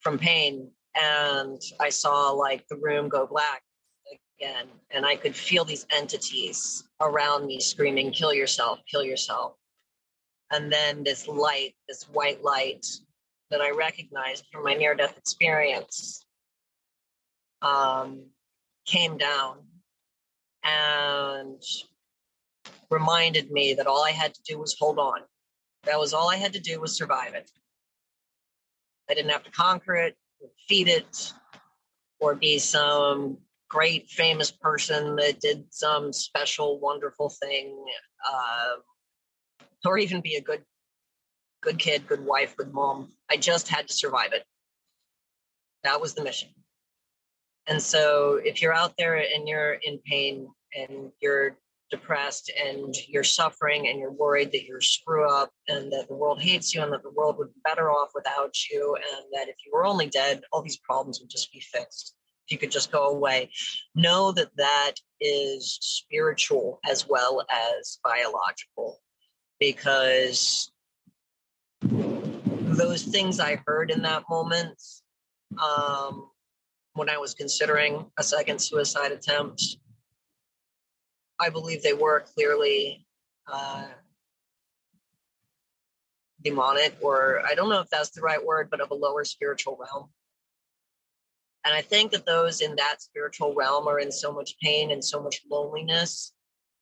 from 0.00 0.18
pain. 0.18 0.70
And 0.94 1.60
I 1.80 1.88
saw 1.88 2.30
like 2.30 2.66
the 2.68 2.76
room 2.76 3.08
go 3.08 3.26
black 3.26 3.62
again. 4.38 4.66
And 4.90 5.06
I 5.06 5.16
could 5.16 5.34
feel 5.34 5.64
these 5.64 5.86
entities 5.90 6.84
around 7.00 7.46
me 7.46 7.60
screaming, 7.60 8.12
kill 8.12 8.32
yourself, 8.32 8.80
kill 8.90 9.02
yourself. 9.02 9.54
And 10.52 10.70
then 10.70 11.02
this 11.02 11.26
light, 11.26 11.74
this 11.88 12.04
white 12.04 12.42
light 12.42 12.86
that 13.50 13.60
I 13.60 13.70
recognized 13.70 14.44
from 14.52 14.64
my 14.64 14.74
near 14.74 14.94
death 14.94 15.16
experience 15.16 16.26
um, 17.62 18.24
came 18.86 19.18
down 19.18 19.58
and 20.64 21.62
reminded 22.90 23.50
me 23.50 23.74
that 23.74 23.86
all 23.86 24.04
I 24.04 24.12
had 24.12 24.34
to 24.34 24.40
do 24.46 24.58
was 24.58 24.76
hold 24.78 24.98
on. 24.98 25.20
That 25.84 25.98
was 25.98 26.12
all 26.12 26.30
I 26.30 26.36
had 26.36 26.52
to 26.54 26.60
do 26.60 26.80
was 26.80 26.96
survive 26.96 27.34
it. 27.34 27.50
I 29.08 29.14
didn't 29.14 29.30
have 29.30 29.44
to 29.44 29.50
conquer 29.50 29.94
it, 29.94 30.16
defeat 30.40 30.88
it, 30.88 31.32
or 32.18 32.34
be 32.34 32.58
some 32.58 33.38
great 33.68 34.08
famous 34.08 34.50
person 34.50 35.16
that 35.16 35.40
did 35.40 35.64
some 35.70 36.12
special, 36.12 36.80
wonderful 36.80 37.28
thing, 37.28 37.84
uh, 38.28 38.76
or 39.84 39.98
even 39.98 40.20
be 40.20 40.36
a 40.36 40.40
good, 40.40 40.62
good 41.62 41.78
kid, 41.78 42.06
good 42.06 42.24
wife, 42.24 42.56
good 42.56 42.72
mom. 42.72 43.12
I 43.30 43.36
just 43.36 43.68
had 43.68 43.88
to 43.88 43.94
survive 43.94 44.32
it. 44.32 44.44
That 45.84 46.00
was 46.00 46.14
the 46.14 46.24
mission. 46.24 46.48
And 47.66 47.82
so 47.82 48.40
if 48.44 48.62
you're 48.62 48.74
out 48.74 48.94
there 48.96 49.16
and 49.16 49.48
you're 49.48 49.74
in 49.74 49.98
pain 50.06 50.48
and 50.76 51.10
you're 51.20 51.56
depressed 51.90 52.50
and 52.64 52.94
you're 53.08 53.24
suffering 53.24 53.88
and 53.88 53.98
you're 53.98 54.12
worried 54.12 54.50
that 54.52 54.64
you're 54.64 54.80
screw 54.80 55.28
up 55.28 55.50
and 55.68 55.92
that 55.92 56.08
the 56.08 56.14
world 56.14 56.40
hates 56.40 56.74
you 56.74 56.82
and 56.82 56.92
that 56.92 57.02
the 57.02 57.10
world 57.10 57.36
would 57.38 57.52
be 57.54 57.60
better 57.64 57.90
off 57.90 58.10
without 58.14 58.54
you 58.70 58.96
and 58.96 59.26
that 59.32 59.48
if 59.48 59.56
you 59.64 59.72
were 59.72 59.86
only 59.86 60.08
dead 60.08 60.42
all 60.52 60.62
these 60.62 60.78
problems 60.78 61.20
would 61.20 61.30
just 61.30 61.52
be 61.52 61.60
fixed. 61.60 62.14
If 62.46 62.52
you 62.52 62.58
could 62.58 62.70
just 62.70 62.92
go 62.92 63.08
away. 63.08 63.50
Know 63.96 64.30
that 64.32 64.50
that 64.56 64.94
is 65.20 65.78
spiritual 65.80 66.78
as 66.88 67.08
well 67.08 67.44
as 67.50 67.98
biological 68.04 69.00
because 69.58 70.70
those 71.80 73.02
things 73.02 73.40
i 73.40 73.60
heard 73.66 73.90
in 73.90 74.02
that 74.02 74.22
moment 74.28 74.78
um, 75.62 76.28
when 76.96 77.10
I 77.10 77.18
was 77.18 77.34
considering 77.34 78.06
a 78.18 78.22
second 78.22 78.60
suicide 78.60 79.12
attempt. 79.12 79.62
I 81.38 81.50
believe 81.50 81.82
they 81.82 81.92
were 81.92 82.24
clearly 82.34 83.06
uh, 83.46 83.84
demonic, 86.42 86.96
or 87.02 87.42
I 87.46 87.54
don't 87.54 87.68
know 87.68 87.80
if 87.80 87.90
that's 87.90 88.10
the 88.10 88.22
right 88.22 88.44
word, 88.44 88.68
but 88.70 88.80
of 88.80 88.90
a 88.90 88.94
lower 88.94 89.24
spiritual 89.24 89.78
realm. 89.78 90.08
And 91.64 91.74
I 91.74 91.82
think 91.82 92.12
that 92.12 92.24
those 92.24 92.60
in 92.60 92.76
that 92.76 93.02
spiritual 93.02 93.52
realm 93.54 93.88
are 93.88 93.98
in 93.98 94.10
so 94.10 94.32
much 94.32 94.56
pain 94.62 94.92
and 94.92 95.04
so 95.04 95.20
much 95.20 95.42
loneliness 95.50 96.32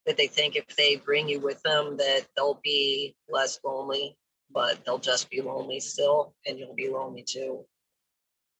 that 0.05 0.15
they 0.15 0.27
think 0.27 0.55
if 0.55 0.75
they 0.75 0.95
bring 0.95 1.27
you 1.27 1.39
with 1.39 1.61
them, 1.63 1.97
that 1.97 2.27
they'll 2.37 2.59
be 2.63 3.15
less 3.27 3.59
lonely, 3.65 4.15
but 4.51 4.85
they'll 4.85 4.99
just 4.99 5.29
be 5.29 5.41
lonely 5.41 5.79
still, 5.79 6.35
and 6.45 6.59
you'll 6.59 6.75
be 6.75 6.89
lonely 6.89 7.25
too. 7.27 7.65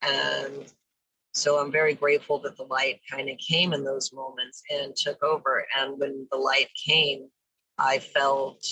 And 0.02 0.66
so 1.36 1.60
I'm 1.60 1.72
very 1.72 1.94
grateful 1.94 2.40
that 2.40 2.56
the 2.56 2.64
light 2.64 3.02
kind 3.12 3.30
of 3.30 3.38
came 3.38 3.74
in 3.74 3.84
those 3.84 4.14
moments 4.14 4.64
and 4.72 4.96
took 4.96 5.22
over. 5.22 5.66
And 5.78 6.00
when 6.00 6.28
the 6.32 6.38
light 6.38 6.70
came, 6.86 7.28
I 7.78 8.00
felt 8.00 8.66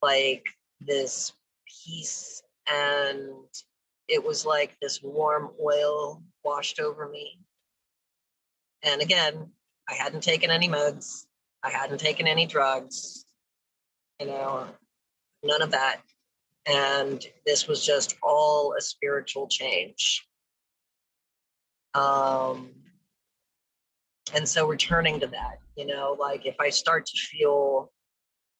like 0.00 0.46
this 0.80 1.34
peace 1.84 2.42
and 2.72 3.28
it 4.08 4.24
was 4.24 4.46
like 4.46 4.76
this 4.80 5.02
warm 5.02 5.50
oil 5.62 6.22
washed 6.42 6.80
over 6.80 7.06
me. 7.06 7.38
And 8.82 9.02
again, 9.02 9.50
I 9.86 9.92
hadn't 9.92 10.22
taken 10.22 10.50
any 10.50 10.68
meds, 10.68 11.26
I 11.62 11.68
hadn't 11.68 11.98
taken 11.98 12.26
any 12.26 12.46
drugs, 12.46 13.26
you 14.18 14.26
know, 14.26 14.68
none 15.42 15.60
of 15.60 15.72
that. 15.72 16.00
And 16.66 17.22
this 17.44 17.68
was 17.68 17.84
just 17.84 18.16
all 18.22 18.74
a 18.78 18.80
spiritual 18.80 19.48
change. 19.48 20.26
Um, 21.94 22.70
and 24.34 24.48
so 24.48 24.66
returning 24.66 25.20
to 25.20 25.26
that, 25.28 25.58
you 25.76 25.86
know, 25.86 26.16
like 26.18 26.46
if 26.46 26.56
I 26.60 26.70
start 26.70 27.06
to 27.06 27.16
feel 27.16 27.92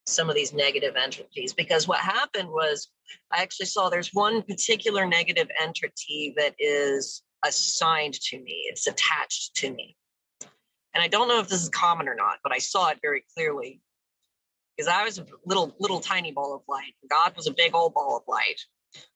some 0.07 0.29
of 0.29 0.37
these 0.37 0.53
negative 0.53 0.97
entities, 0.97 1.55
because 1.55 1.88
what 1.88 2.01
happened 2.01 2.49
was 2.49 2.88
I 3.33 3.42
actually 3.42 3.66
saw 3.66 3.88
there's 3.88 4.12
one 4.12 4.42
particular 4.42 5.07
negative 5.07 5.49
entity 5.61 6.35
that 6.37 6.55
is 6.59 7.23
assigned 7.44 8.14
to 8.14 8.38
me, 8.38 8.66
it's 8.68 8.87
attached 8.87 9.57
to 9.57 9.73
me. 9.73 9.97
And 10.94 11.03
I 11.03 11.09
don't 11.09 11.29
know 11.29 11.40
if 11.40 11.49
this 11.49 11.62
is 11.62 11.68
common 11.70 12.09
or 12.09 12.14
not, 12.14 12.38
but 12.44 12.53
I 12.53 12.59
saw 12.59 12.90
it 12.90 12.99
very 13.03 13.25
clearly 13.35 13.81
because 14.77 14.88
I 14.88 15.05
was 15.05 15.18
a 15.18 15.27
little, 15.44 15.75
little 15.79 16.01
tiny 16.01 16.33
ball 16.33 16.55
of 16.55 16.62
light. 16.68 16.94
God 17.11 17.35
was 17.37 17.47
a 17.47 17.53
big 17.53 17.75
old 17.75 17.94
ball 17.94 18.16
of 18.16 18.23
light. 18.29 18.61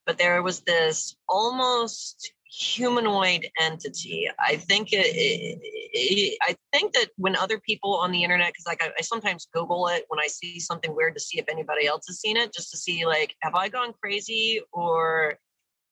But 0.06 0.18
there 0.18 0.42
was 0.42 0.60
this 0.60 1.16
almost 1.28 2.32
humanoid 2.50 3.46
entity. 3.60 4.28
I 4.38 4.56
think 4.56 4.92
it, 4.92 5.06
it, 5.06 5.58
it, 5.62 6.38
I 6.42 6.56
think 6.72 6.94
that 6.94 7.10
when 7.16 7.36
other 7.36 7.58
people 7.58 7.94
on 7.96 8.10
the 8.10 8.24
internet, 8.24 8.48
because 8.48 8.66
like 8.66 8.82
I, 8.82 8.90
I, 8.98 9.02
sometimes 9.02 9.48
Google 9.52 9.88
it 9.88 10.04
when 10.08 10.18
I 10.20 10.26
see 10.26 10.58
something 10.58 10.94
weird 10.94 11.14
to 11.14 11.20
see 11.20 11.38
if 11.38 11.46
anybody 11.48 11.86
else 11.86 12.06
has 12.08 12.20
seen 12.20 12.36
it, 12.36 12.52
just 12.52 12.70
to 12.70 12.76
see 12.78 13.04
like, 13.06 13.34
have 13.42 13.54
I 13.54 13.68
gone 13.68 13.92
crazy 14.00 14.60
or 14.72 15.38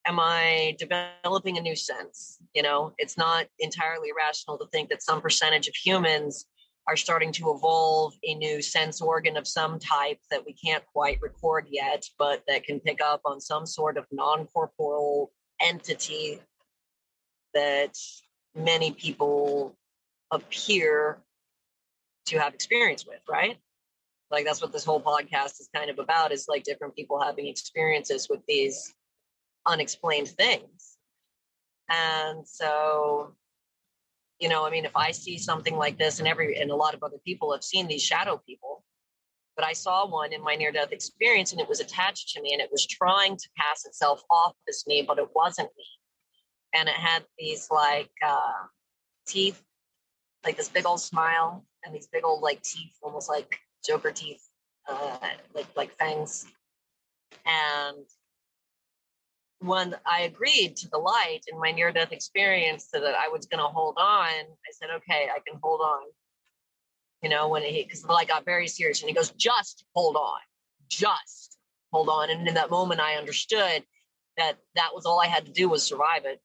am 0.07 0.19
I 0.19 0.77
developing 0.79 1.59
a 1.59 1.61
new 1.61 1.77
sense? 1.77 2.39
You 2.55 2.63
know, 2.63 2.95
it's 2.99 3.19
not 3.19 3.47
entirely 3.59 4.11
rational 4.17 4.57
to 4.59 4.67
think 4.73 4.89
that 4.91 5.03
some 5.03 5.21
percentage 5.21 5.69
of 5.69 5.75
humans 5.75 6.47
are 6.89 6.97
starting 6.97 7.33
to 7.33 7.53
evolve 7.53 8.15
a 8.25 8.35
new 8.35 8.63
sense 8.63 9.01
organ 9.01 9.37
of 9.37 9.47
some 9.47 9.79
type 9.79 10.21
that 10.31 10.45
we 10.47 10.53
can't 10.53 10.85
quite 10.93 11.19
record 11.21 11.67
yet, 11.69 12.05
but 12.19 12.45
that 12.47 12.65
can 12.65 12.79
pick 12.81 13.01
up 13.03 13.21
on 13.25 13.41
some 13.41 13.67
sort 13.67 13.97
of 13.97 14.07
non 14.13 14.47
corporeal 14.47 15.33
entity 15.61 16.41
that 17.55 17.97
many 18.55 18.93
people 18.93 19.77
appear 20.31 21.19
to 22.27 22.39
have 22.39 22.55
experience 22.55 23.07
with, 23.07 23.21
right? 23.29 23.57
Like 24.31 24.45
that's 24.45 24.61
what 24.61 24.73
this 24.73 24.85
whole 24.85 25.01
podcast 25.01 25.61
is 25.61 25.69
kind 25.75 25.91
of 25.91 25.99
about 25.99 26.33
is 26.33 26.47
like 26.49 26.65
different 26.65 26.97
people 26.97 27.21
having 27.21 27.47
experiences 27.47 28.29
with 28.29 28.41
these 28.49 28.95
unexplained 29.67 30.29
things. 30.29 30.97
And 31.89 32.47
so, 32.47 33.35
you 34.41 34.49
know, 34.49 34.67
I 34.67 34.71
mean, 34.71 34.85
if 34.85 34.97
I 34.97 35.13
see 35.13 35.39
something 35.39 35.77
like 35.77 35.99
this 35.99 36.19
and 36.19 36.27
every 36.27 36.57
and 36.61 36.71
a 36.71 36.77
lot 36.77 36.95
of 36.95 37.03
other 37.03 37.19
people 37.25 37.53
have 37.53 37.63
seen 37.63 37.87
these 37.87 38.03
shadow 38.03 38.43
people, 38.45 38.85
but 39.57 39.65
I 39.65 39.73
saw 39.73 40.07
one 40.07 40.33
in 40.33 40.43
my 40.43 40.55
near 40.55 40.71
death 40.71 40.93
experience 40.93 41.53
and 41.53 41.61
it 41.61 41.69
was 41.69 41.81
attached 41.81 42.35
to 42.35 42.43
me 42.43 42.53
and 42.53 42.61
it 42.61 42.69
was 42.71 42.87
trying 42.87 43.37
to 43.37 43.49
pass 43.57 43.85
itself 43.87 44.23
off 44.31 44.55
as 44.69 44.85
me, 44.87 45.03
but 45.07 45.19
it 45.19 45.29
wasn't 45.35 45.71
me 45.77 45.85
and 46.75 46.89
it 46.89 46.95
had 46.95 47.25
these 47.39 47.69
like 47.71 48.11
uh, 48.25 48.67
teeth, 49.27 49.63
like 50.45 50.57
this 50.57 50.69
big 50.69 50.87
old 50.87 51.01
smile 51.01 51.65
and 51.85 51.95
these 51.95 52.09
big 52.09 52.25
old 52.25 52.43
like 52.43 52.63
teeth, 52.63 52.97
almost 53.03 53.29
like 53.29 53.59
Joker 53.85 54.13
teeth, 54.13 54.43
uh, 54.89 55.17
like 55.55 55.67
like 55.77 55.93
fangs. 55.97 56.47
And 57.47 58.05
when 59.61 59.97
I 60.05 60.23
agreed 60.23 60.77
to 60.77 60.89
the 60.91 60.99
light 60.99 61.41
in 61.51 61.59
my 61.59 61.73
near 61.73 61.93
death 61.93 62.13
experience 62.13 62.89
so 62.93 63.01
that 63.01 63.15
I 63.15 63.29
was 63.29 63.47
going 63.47 63.63
to 63.63 63.69
hold 63.69 63.97
on, 63.99 64.29
I 64.29 64.73
said, 64.73 64.91
okay, 64.97 65.29
I 65.35 65.39
can 65.47 65.59
hold 65.63 65.81
on. 65.81 66.03
You 67.23 67.31
know, 67.31 67.49
when 67.49 67.63
he, 67.63 67.83
because 67.83 68.03
the 68.03 68.13
light 68.13 68.29
got 68.29 68.45
very 68.45 68.69
serious 68.69 69.01
and 69.01 69.09
he 69.09 69.15
goes, 69.15 69.31
just 69.31 69.85
hold 69.95 70.17
on. 70.17 70.39
just 70.89 71.57
hold 71.93 72.09
on. 72.09 72.31
And 72.31 72.47
in 72.47 72.55
that 72.55 72.71
moment, 72.71 73.01
I 73.01 73.17
understood 73.17 73.83
that 74.37 74.59
that 74.75 74.91
was 74.95 75.07
all 75.07 75.21
I 75.21 75.27
had 75.27 75.47
to 75.47 75.53
do 75.53 75.69
was 75.69 75.83
survive 75.83 76.25
it, 76.25 76.41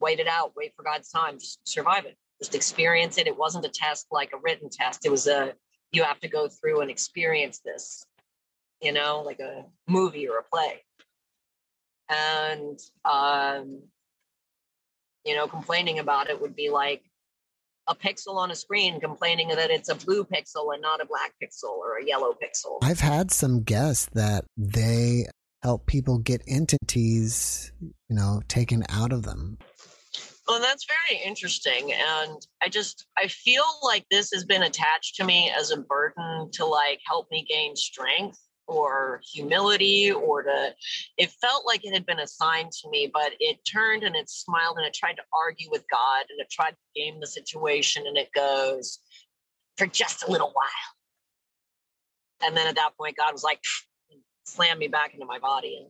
wait 0.00 0.18
it 0.20 0.28
out, 0.28 0.52
wait 0.56 0.72
for 0.76 0.82
God's 0.82 1.10
time, 1.10 1.38
just 1.38 1.66
survive 1.66 2.04
it, 2.04 2.16
just 2.40 2.54
experience 2.54 3.16
it. 3.18 3.26
It 3.26 3.36
wasn't 3.36 3.64
a 3.64 3.70
test 3.70 4.06
like 4.10 4.32
a 4.34 4.38
written 4.42 4.68
test. 4.70 5.06
It 5.06 5.10
was 5.10 5.26
a, 5.26 5.54
you 5.92 6.02
have 6.02 6.20
to 6.20 6.28
go 6.28 6.48
through 6.48 6.82
and 6.82 6.90
experience 6.90 7.60
this, 7.64 8.04
you 8.82 8.92
know, 8.92 9.22
like 9.24 9.40
a 9.40 9.64
movie 9.88 10.28
or 10.28 10.38
a 10.38 10.42
play. 10.42 10.82
And, 12.10 12.78
um, 13.04 13.82
you 15.24 15.34
know, 15.34 15.46
complaining 15.46 16.00
about 16.00 16.28
it 16.28 16.40
would 16.40 16.54
be 16.54 16.68
like 16.68 17.02
a 17.88 17.94
pixel 17.94 18.36
on 18.36 18.50
a 18.50 18.54
screen 18.54 19.00
complaining 19.00 19.48
that 19.48 19.70
it's 19.70 19.88
a 19.88 19.94
blue 19.94 20.24
pixel 20.24 20.72
and 20.72 20.82
not 20.82 21.00
a 21.00 21.06
black 21.06 21.32
pixel 21.42 21.70
or 21.70 21.98
a 21.98 22.04
yellow 22.04 22.32
pixel. 22.32 22.78
I've 22.82 23.00
had 23.00 23.30
some 23.30 23.62
guests 23.62 24.08
that 24.14 24.44
they 24.56 25.26
help 25.62 25.86
people 25.86 26.18
get 26.18 26.42
entities, 26.46 27.72
you 27.80 28.16
know, 28.16 28.42
taken 28.48 28.84
out 28.88 29.12
of 29.12 29.22
them. 29.22 29.58
Well, 30.46 30.60
that's 30.60 30.86
very 30.86 31.22
interesting. 31.22 31.92
And 31.92 32.46
I 32.62 32.68
just, 32.68 33.06
I 33.16 33.28
feel 33.28 33.64
like 33.82 34.04
this 34.10 34.30
has 34.34 34.44
been 34.44 34.62
attached 34.62 35.16
to 35.16 35.24
me 35.24 35.50
as 35.50 35.70
a 35.70 35.78
burden 35.78 36.50
to 36.52 36.66
like 36.66 37.00
help 37.06 37.30
me 37.30 37.46
gain 37.48 37.74
strength 37.76 38.38
or 38.66 39.20
humility 39.32 40.10
or 40.10 40.42
to 40.42 40.74
it 41.18 41.30
felt 41.40 41.66
like 41.66 41.84
it 41.84 41.92
had 41.92 42.06
been 42.06 42.20
assigned 42.20 42.72
to 42.72 42.88
me 42.90 43.10
but 43.12 43.32
it 43.40 43.58
turned 43.70 44.02
and 44.02 44.16
it 44.16 44.28
smiled 44.28 44.76
and 44.78 44.86
it 44.86 44.94
tried 44.94 45.14
to 45.14 45.22
argue 45.38 45.70
with 45.70 45.84
god 45.90 46.24
and 46.30 46.40
it 46.40 46.50
tried 46.50 46.70
to 46.70 46.76
game 47.00 47.20
the 47.20 47.26
situation 47.26 48.04
and 48.06 48.16
it 48.16 48.28
goes 48.34 49.00
for 49.76 49.86
just 49.86 50.26
a 50.26 50.30
little 50.30 50.50
while 50.54 52.46
and 52.46 52.56
then 52.56 52.66
at 52.66 52.74
that 52.76 52.96
point 52.96 53.16
god 53.16 53.32
was 53.32 53.44
like 53.44 53.60
slammed 54.46 54.80
me 54.80 54.88
back 54.88 55.12
into 55.14 55.26
my 55.26 55.38
body 55.38 55.86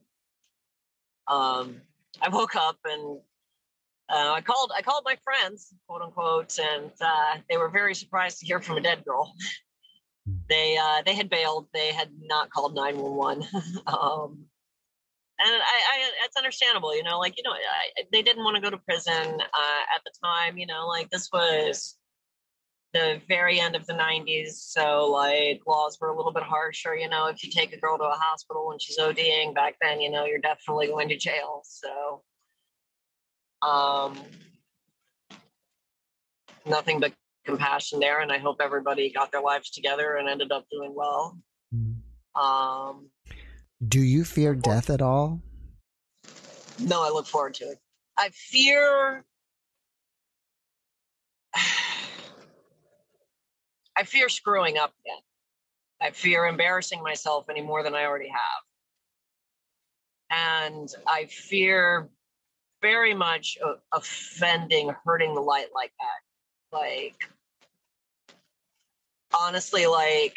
and 1.28 1.36
um 1.36 1.80
i 2.20 2.28
woke 2.28 2.56
up 2.56 2.78
and 2.84 3.20
uh, 4.08 4.32
I 4.34 4.42
called 4.42 4.70
I 4.76 4.82
called 4.82 5.02
my 5.04 5.16
friends, 5.24 5.72
quote 5.88 6.02
unquote, 6.02 6.58
and 6.58 6.90
uh, 7.00 7.38
they 7.48 7.56
were 7.56 7.70
very 7.70 7.94
surprised 7.94 8.38
to 8.40 8.46
hear 8.46 8.60
from 8.60 8.76
a 8.76 8.80
dead 8.80 9.02
girl. 9.04 9.32
They 10.48 10.76
uh, 10.76 11.02
they 11.04 11.14
had 11.14 11.28
bailed. 11.28 11.68
They 11.74 11.92
had 11.92 12.10
not 12.22 12.50
called 12.50 12.74
nine 12.74 12.98
one 12.98 13.14
one. 13.14 13.42
Um, 13.86 14.46
and 15.36 15.50
I, 15.50 15.58
I, 15.58 16.10
it's 16.24 16.36
understandable, 16.36 16.96
you 16.96 17.02
know, 17.02 17.18
like 17.18 17.36
you 17.36 17.42
know, 17.42 17.50
I, 17.50 18.04
they 18.12 18.22
didn't 18.22 18.44
want 18.44 18.54
to 18.56 18.62
go 18.62 18.70
to 18.70 18.78
prison 18.78 19.40
uh, 19.40 19.82
at 19.94 20.02
the 20.04 20.12
time. 20.22 20.58
You 20.58 20.66
know, 20.66 20.86
like 20.86 21.10
this 21.10 21.28
was 21.32 21.96
the 22.94 23.20
very 23.28 23.60
end 23.60 23.74
of 23.74 23.84
the 23.86 23.92
90s 23.92 24.52
so 24.52 25.10
like 25.10 25.60
laws 25.66 25.98
were 26.00 26.08
a 26.08 26.16
little 26.16 26.32
bit 26.32 26.44
harsher 26.44 26.94
you 26.94 27.08
know 27.08 27.26
if 27.26 27.42
you 27.42 27.50
take 27.50 27.72
a 27.72 27.76
girl 27.76 27.98
to 27.98 28.04
a 28.04 28.16
hospital 28.16 28.68
when 28.68 28.78
she's 28.78 28.98
oding 28.98 29.52
back 29.52 29.74
then 29.82 30.00
you 30.00 30.08
know 30.08 30.24
you're 30.24 30.38
definitely 30.38 30.86
going 30.86 31.08
to 31.08 31.16
jail 31.16 31.62
so 31.64 32.22
um 33.68 34.16
nothing 36.64 37.00
but 37.00 37.12
compassion 37.44 38.00
there, 38.00 38.20
and 38.20 38.32
I 38.32 38.38
hope 38.38 38.56
everybody 38.62 39.10
got 39.12 39.30
their 39.32 39.42
lives 39.42 39.70
together 39.70 40.16
and 40.16 40.28
ended 40.28 40.52
up 40.52 40.66
doing 40.70 40.94
well. 40.94 41.38
Mm. 41.74 41.96
Um, 42.40 43.10
Do 43.86 44.00
you 44.00 44.24
fear 44.24 44.54
death 44.54 44.90
at 44.90 45.02
all? 45.02 45.40
No, 46.80 47.02
I 47.02 47.10
look 47.10 47.26
forward 47.26 47.54
to 47.54 47.64
it. 47.64 47.78
I 48.18 48.30
fear. 48.30 49.24
I 53.96 54.02
fear 54.04 54.28
screwing 54.28 54.76
up 54.76 54.92
again. 55.04 55.22
I 56.02 56.10
fear 56.10 56.46
embarrassing 56.46 57.02
myself 57.02 57.46
any 57.48 57.62
more 57.62 57.82
than 57.84 57.94
I 57.94 58.04
already 58.04 58.28
have. 58.28 58.62
And 60.30 60.88
I 61.06 61.26
fear 61.26 62.08
very 62.82 63.14
much 63.14 63.56
offending, 63.92 64.92
hurting 65.04 65.34
the 65.34 65.40
light 65.40 65.68
like 65.74 65.92
that. 66.00 66.76
Like, 66.76 67.30
honestly, 69.38 69.86
like 69.86 70.36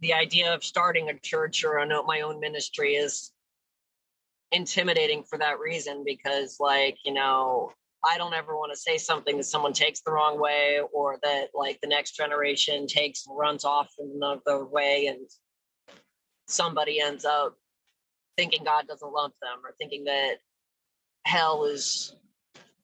the 0.00 0.14
idea 0.14 0.54
of 0.54 0.64
starting 0.64 1.08
a 1.08 1.18
church 1.18 1.64
or 1.64 1.78
a, 1.78 2.02
my 2.04 2.20
own 2.20 2.40
ministry 2.40 2.94
is 2.94 3.32
intimidating 4.52 5.24
for 5.24 5.38
that 5.38 5.58
reason 5.58 6.04
because, 6.06 6.56
like, 6.60 6.96
you 7.04 7.12
know, 7.12 7.72
I 8.04 8.16
don't 8.16 8.34
ever 8.34 8.56
want 8.56 8.72
to 8.72 8.78
say 8.78 8.96
something 8.96 9.36
that 9.36 9.44
someone 9.44 9.72
takes 9.72 10.00
the 10.00 10.12
wrong 10.12 10.40
way 10.40 10.80
or 10.92 11.18
that 11.22 11.48
like 11.54 11.80
the 11.80 11.88
next 11.88 12.12
generation 12.12 12.86
takes 12.86 13.26
and 13.26 13.36
runs 13.36 13.64
off 13.64 13.92
in 13.98 14.12
another 14.14 14.64
way 14.64 15.06
and 15.06 15.28
somebody 16.46 17.00
ends 17.00 17.24
up 17.24 17.56
thinking 18.36 18.62
God 18.64 18.86
doesn't 18.86 19.12
love 19.12 19.32
them 19.42 19.58
or 19.64 19.74
thinking 19.78 20.04
that 20.04 20.36
hell 21.24 21.64
is 21.64 22.14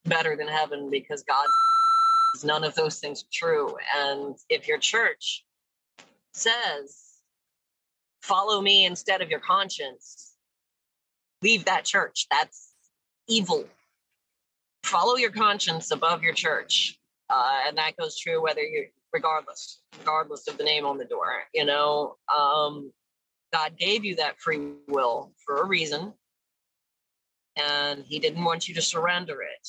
better 0.04 0.36
than 0.36 0.48
heaven 0.48 0.90
because 0.90 1.22
God 1.22 1.48
none 2.42 2.64
of 2.64 2.74
those 2.74 2.98
things 2.98 3.22
are 3.22 3.32
true. 3.32 3.76
And 3.94 4.34
if 4.48 4.66
your 4.66 4.78
church 4.78 5.44
says, 6.32 7.04
follow 8.22 8.60
me 8.60 8.86
instead 8.86 9.20
of 9.20 9.30
your 9.30 9.40
conscience, 9.40 10.32
leave 11.42 11.66
that 11.66 11.84
church. 11.84 12.26
That's 12.30 12.72
evil. 13.28 13.66
Follow 14.82 15.16
your 15.16 15.30
conscience 15.30 15.90
above 15.90 16.22
your 16.22 16.32
church. 16.34 16.98
Uh, 17.30 17.60
and 17.66 17.78
that 17.78 17.96
goes 17.96 18.18
true 18.18 18.42
whether 18.42 18.62
you're 18.62 18.86
regardless, 19.12 19.80
regardless 19.98 20.48
of 20.48 20.58
the 20.58 20.64
name 20.64 20.84
on 20.84 20.98
the 20.98 21.04
door. 21.04 21.44
You 21.54 21.64
know, 21.64 22.16
um, 22.36 22.92
God 23.52 23.78
gave 23.78 24.04
you 24.04 24.16
that 24.16 24.40
free 24.40 24.72
will 24.88 25.32
for 25.46 25.58
a 25.58 25.66
reason, 25.66 26.12
and 27.56 28.04
He 28.04 28.18
didn't 28.18 28.44
want 28.44 28.68
you 28.68 28.74
to 28.74 28.82
surrender 28.82 29.40
it 29.42 29.68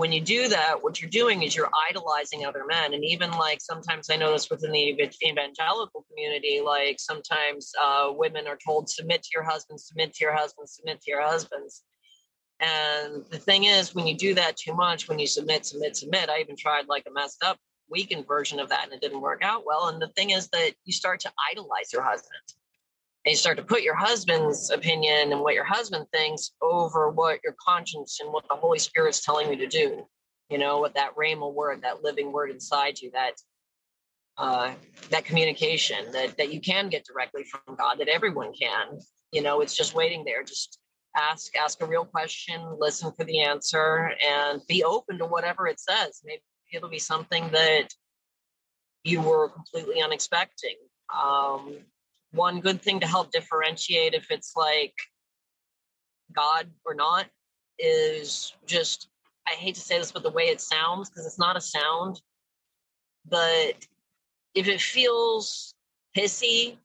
when 0.00 0.12
you 0.12 0.20
do 0.22 0.48
that, 0.48 0.82
what 0.82 1.00
you're 1.00 1.10
doing 1.10 1.42
is 1.42 1.54
you're 1.54 1.68
idolizing 1.90 2.46
other 2.46 2.64
men. 2.66 2.94
And 2.94 3.04
even 3.04 3.30
like 3.32 3.60
sometimes 3.60 4.08
I 4.08 4.16
notice 4.16 4.48
within 4.48 4.72
the 4.72 4.98
evangelical 5.22 6.06
community, 6.08 6.62
like 6.64 6.96
sometimes 6.98 7.70
uh, 7.80 8.08
women 8.10 8.46
are 8.48 8.56
told, 8.56 8.88
submit 8.88 9.22
to 9.24 9.28
your 9.34 9.44
husband, 9.44 9.78
submit 9.78 10.14
to 10.14 10.24
your 10.24 10.34
husband, 10.34 10.70
submit 10.70 11.02
to 11.02 11.10
your 11.10 11.20
husbands. 11.20 11.82
And 12.60 13.26
the 13.30 13.38
thing 13.38 13.64
is, 13.64 13.94
when 13.94 14.06
you 14.06 14.16
do 14.16 14.32
that 14.34 14.56
too 14.56 14.72
much, 14.72 15.06
when 15.06 15.18
you 15.18 15.26
submit, 15.26 15.66
submit, 15.66 15.96
submit, 15.96 16.30
I 16.30 16.40
even 16.40 16.56
tried 16.56 16.88
like 16.88 17.04
a 17.06 17.12
messed 17.12 17.44
up 17.44 17.58
weakened 17.90 18.26
version 18.26 18.58
of 18.58 18.70
that 18.70 18.84
and 18.84 18.94
it 18.94 19.02
didn't 19.02 19.20
work 19.20 19.42
out 19.42 19.66
well. 19.66 19.88
And 19.88 20.00
the 20.00 20.08
thing 20.08 20.30
is 20.30 20.48
that 20.54 20.72
you 20.86 20.94
start 20.94 21.20
to 21.20 21.32
idolize 21.52 21.92
your 21.92 22.02
husband 22.02 22.54
and 23.24 23.32
you 23.32 23.36
start 23.36 23.58
to 23.58 23.62
put 23.62 23.82
your 23.82 23.94
husband's 23.94 24.70
opinion 24.70 25.32
and 25.32 25.40
what 25.40 25.54
your 25.54 25.64
husband 25.64 26.06
thinks 26.12 26.52
over 26.62 27.10
what 27.10 27.40
your 27.44 27.54
conscience 27.64 28.18
and 28.20 28.32
what 28.32 28.48
the 28.48 28.56
Holy 28.56 28.78
Spirit's 28.78 29.22
telling 29.22 29.50
you 29.50 29.56
to 29.56 29.66
do. 29.66 30.06
You 30.48 30.58
know, 30.58 30.78
what 30.78 30.94
that 30.94 31.14
rhema 31.16 31.52
word, 31.52 31.82
that 31.82 32.02
living 32.02 32.32
word 32.32 32.50
inside 32.50 33.00
you, 33.00 33.10
that 33.12 33.34
uh, 34.38 34.72
that 35.10 35.24
communication 35.24 36.10
that 36.12 36.36
that 36.38 36.52
you 36.52 36.60
can 36.60 36.88
get 36.88 37.04
directly 37.04 37.44
from 37.44 37.76
God, 37.76 37.98
that 37.98 38.08
everyone 38.08 38.52
can. 38.52 38.98
You 39.32 39.42
know, 39.42 39.60
it's 39.60 39.76
just 39.76 39.94
waiting 39.94 40.24
there. 40.24 40.42
Just 40.42 40.78
ask 41.16 41.54
ask 41.56 41.82
a 41.82 41.86
real 41.86 42.04
question, 42.04 42.60
listen 42.78 43.12
for 43.12 43.24
the 43.24 43.42
answer, 43.42 44.12
and 44.26 44.60
be 44.66 44.82
open 44.82 45.18
to 45.18 45.26
whatever 45.26 45.66
it 45.66 45.78
says. 45.78 46.20
Maybe 46.24 46.42
it'll 46.72 46.88
be 46.88 46.98
something 46.98 47.48
that 47.50 47.88
you 49.04 49.20
were 49.20 49.50
completely 49.50 50.02
unexpecting. 50.02 50.76
Um, 51.14 51.76
one 52.32 52.60
good 52.60 52.80
thing 52.82 53.00
to 53.00 53.06
help 53.06 53.32
differentiate 53.32 54.14
if 54.14 54.30
it's 54.30 54.52
like 54.56 54.94
God 56.32 56.70
or 56.84 56.94
not 56.94 57.26
is 57.78 58.52
just 58.66 59.08
I 59.48 59.54
hate 59.54 59.74
to 59.74 59.80
say 59.80 59.98
this, 59.98 60.12
but 60.12 60.22
the 60.22 60.30
way 60.30 60.44
it 60.44 60.60
sounds, 60.60 61.08
because 61.08 61.26
it's 61.26 61.38
not 61.38 61.56
a 61.56 61.60
sound, 61.60 62.20
but 63.28 63.74
if 64.54 64.68
it 64.68 64.80
feels 64.80 65.74
pissy 66.16 66.76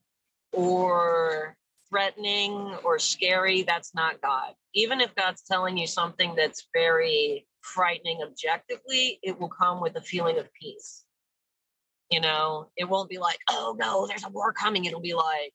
or 0.52 1.56
threatening 1.90 2.76
or 2.84 2.98
scary, 2.98 3.62
that's 3.64 3.94
not 3.94 4.22
God. 4.22 4.54
Even 4.74 5.00
if 5.00 5.14
God's 5.16 5.44
telling 5.44 5.78
you 5.78 5.88
something 5.88 6.34
that's 6.36 6.68
very 6.74 7.46
frightening 7.62 8.22
objectively, 8.24 9.20
it 9.22 9.40
will 9.40 9.50
come 9.50 9.82
with 9.82 9.96
a 9.96 10.02
feeling 10.02 10.40
of 10.40 10.48
peace. 10.60 11.05
You 12.10 12.22
know, 12.22 12.70
it 12.78 12.88
won't 12.88 13.10
be 13.10 13.18
like, 13.18 13.40
oh 13.50 13.76
no, 13.78 14.08
there's 14.08 14.24
a 14.24 14.30
war 14.30 14.54
coming. 14.54 14.86
It'll 14.86 15.02
be 15.02 15.16
like, 15.16 15.54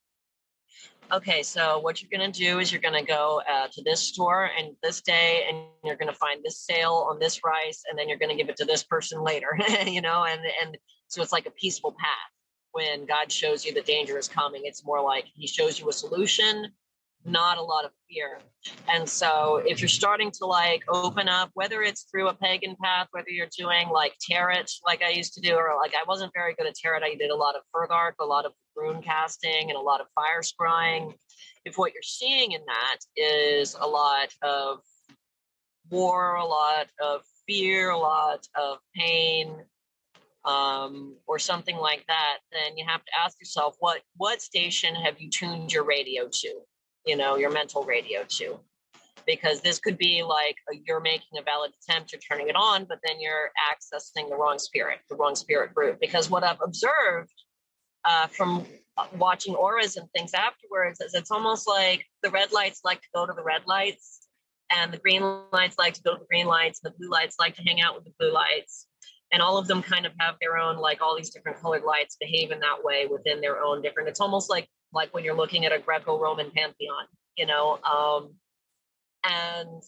okay, 1.12 1.42
so 1.42 1.78
what 1.78 2.00
you're 2.00 2.10
going 2.16 2.30
to 2.30 2.38
do 2.38 2.58
is 2.58 2.72
you're 2.72 2.80
going 2.80 2.94
to 2.94 3.06
go 3.06 3.42
uh, 3.48 3.68
to 3.72 3.82
this 3.82 4.00
store 4.00 4.50
and 4.58 4.74
this 4.82 5.00
day, 5.00 5.44
and 5.48 5.58
you're 5.84 5.96
going 5.96 6.12
to 6.12 6.18
find 6.18 6.42
this 6.44 6.58
sale 6.64 7.06
on 7.08 7.18
this 7.18 7.40
rice, 7.44 7.82
and 7.88 7.98
then 7.98 8.08
you're 8.08 8.18
going 8.18 8.30
to 8.30 8.36
give 8.36 8.48
it 8.48 8.56
to 8.56 8.64
this 8.64 8.84
person 8.84 9.22
later, 9.22 9.58
you 9.86 10.00
know, 10.00 10.24
and 10.24 10.40
and 10.62 10.78
so 11.08 11.22
it's 11.22 11.32
like 11.32 11.46
a 11.46 11.52
peaceful 11.52 11.92
path. 11.92 12.30
When 12.72 13.04
God 13.04 13.32
shows 13.32 13.64
you 13.64 13.74
the 13.74 13.82
danger 13.82 14.16
is 14.16 14.28
coming, 14.28 14.62
it's 14.64 14.84
more 14.84 15.02
like 15.02 15.24
He 15.34 15.46
shows 15.46 15.80
you 15.80 15.88
a 15.88 15.92
solution 15.92 16.72
not 17.24 17.58
a 17.58 17.62
lot 17.62 17.84
of 17.84 17.90
fear. 18.08 18.38
And 18.88 19.08
so 19.08 19.62
if 19.66 19.80
you're 19.80 19.88
starting 19.88 20.30
to 20.32 20.46
like 20.46 20.82
open 20.88 21.28
up, 21.28 21.50
whether 21.54 21.82
it's 21.82 22.06
through 22.10 22.28
a 22.28 22.34
pagan 22.34 22.76
path, 22.82 23.08
whether 23.12 23.30
you're 23.30 23.48
doing 23.56 23.88
like 23.88 24.14
tarot, 24.20 24.64
like 24.86 25.02
I 25.02 25.10
used 25.10 25.34
to 25.34 25.40
do, 25.40 25.54
or 25.54 25.76
like 25.76 25.92
I 25.94 26.04
wasn't 26.06 26.32
very 26.34 26.54
good 26.54 26.66
at 26.66 26.74
tarot, 26.74 27.00
I 27.02 27.14
did 27.14 27.30
a 27.30 27.36
lot 27.36 27.54
of 27.56 27.62
Futhark, 27.74 28.12
a 28.20 28.24
lot 28.24 28.46
of 28.46 28.52
rune 28.76 29.02
casting, 29.02 29.70
and 29.70 29.76
a 29.76 29.80
lot 29.80 30.00
of 30.00 30.06
fire 30.14 30.42
scrying. 30.42 31.14
If 31.64 31.76
what 31.76 31.92
you're 31.92 32.02
seeing 32.02 32.52
in 32.52 32.62
that 32.66 32.98
is 33.16 33.76
a 33.78 33.86
lot 33.86 34.30
of 34.42 34.80
war, 35.90 36.36
a 36.36 36.46
lot 36.46 36.86
of 37.02 37.22
fear, 37.46 37.90
a 37.90 37.98
lot 37.98 38.46
of 38.56 38.78
pain, 38.96 39.64
um, 40.44 41.16
or 41.26 41.38
something 41.38 41.76
like 41.76 42.04
that, 42.08 42.38
then 42.52 42.78
you 42.78 42.84
have 42.86 43.04
to 43.04 43.12
ask 43.22 43.38
yourself 43.40 43.76
what 43.78 44.00
what 44.16 44.40
station 44.40 44.94
have 44.94 45.20
you 45.20 45.28
tuned 45.28 45.72
your 45.72 45.84
radio 45.84 46.28
to? 46.30 46.60
You 47.06 47.16
know 47.16 47.36
your 47.36 47.50
mental 47.50 47.84
radio 47.84 48.24
too. 48.28 48.58
because 49.26 49.60
this 49.60 49.78
could 49.78 49.98
be 49.98 50.22
like 50.22 50.56
you're 50.86 51.00
making 51.00 51.38
a 51.38 51.42
valid 51.42 51.72
attempt 51.82 52.12
you're 52.12 52.20
turning 52.20 52.48
it 52.48 52.56
on 52.56 52.84
but 52.84 52.98
then 53.04 53.20
you're 53.20 53.50
accessing 53.70 54.28
the 54.28 54.36
wrong 54.36 54.58
spirit 54.58 54.98
the 55.08 55.16
wrong 55.16 55.34
spirit 55.34 55.74
group 55.74 55.98
because 56.00 56.30
what 56.30 56.42
i've 56.42 56.60
observed 56.64 57.32
uh, 58.06 58.26
from 58.28 58.66
watching 59.18 59.54
auras 59.54 59.96
and 59.96 60.08
things 60.12 60.32
afterwards 60.34 61.00
is 61.00 61.14
it's 61.14 61.30
almost 61.30 61.68
like 61.68 62.04
the 62.22 62.30
red 62.30 62.52
lights 62.52 62.80
like 62.84 63.00
to 63.00 63.08
go 63.14 63.26
to 63.26 63.32
the 63.32 63.42
red 63.42 63.62
lights 63.66 64.28
and 64.70 64.92
the 64.92 64.98
green 64.98 65.22
lights 65.52 65.76
like 65.78 65.94
to 65.94 66.02
go 66.02 66.14
to 66.14 66.20
the 66.20 66.26
green 66.26 66.46
lights 66.46 66.80
and 66.82 66.92
the 66.92 66.98
blue 66.98 67.10
lights 67.10 67.36
like 67.38 67.54
to 67.54 67.62
hang 67.62 67.80
out 67.80 67.94
with 67.94 68.04
the 68.04 68.12
blue 68.18 68.32
lights 68.32 68.86
and 69.32 69.42
all 69.42 69.58
of 69.58 69.66
them 69.68 69.82
kind 69.82 70.06
of 70.06 70.12
have 70.18 70.34
their 70.40 70.56
own 70.56 70.76
like 70.76 71.00
all 71.00 71.16
these 71.16 71.30
different 71.30 71.60
colored 71.60 71.84
lights 71.84 72.16
behave 72.20 72.50
in 72.50 72.60
that 72.60 72.82
way 72.82 73.06
within 73.06 73.40
their 73.40 73.62
own 73.62 73.82
different 73.82 74.08
it's 74.08 74.20
almost 74.20 74.50
like 74.50 74.68
like 74.92 75.12
when 75.14 75.24
you're 75.24 75.36
looking 75.36 75.64
at 75.66 75.72
a 75.72 75.78
Greco-Roman 75.78 76.50
pantheon, 76.50 77.06
you 77.36 77.46
know, 77.46 77.78
um, 77.84 78.34
and 79.24 79.82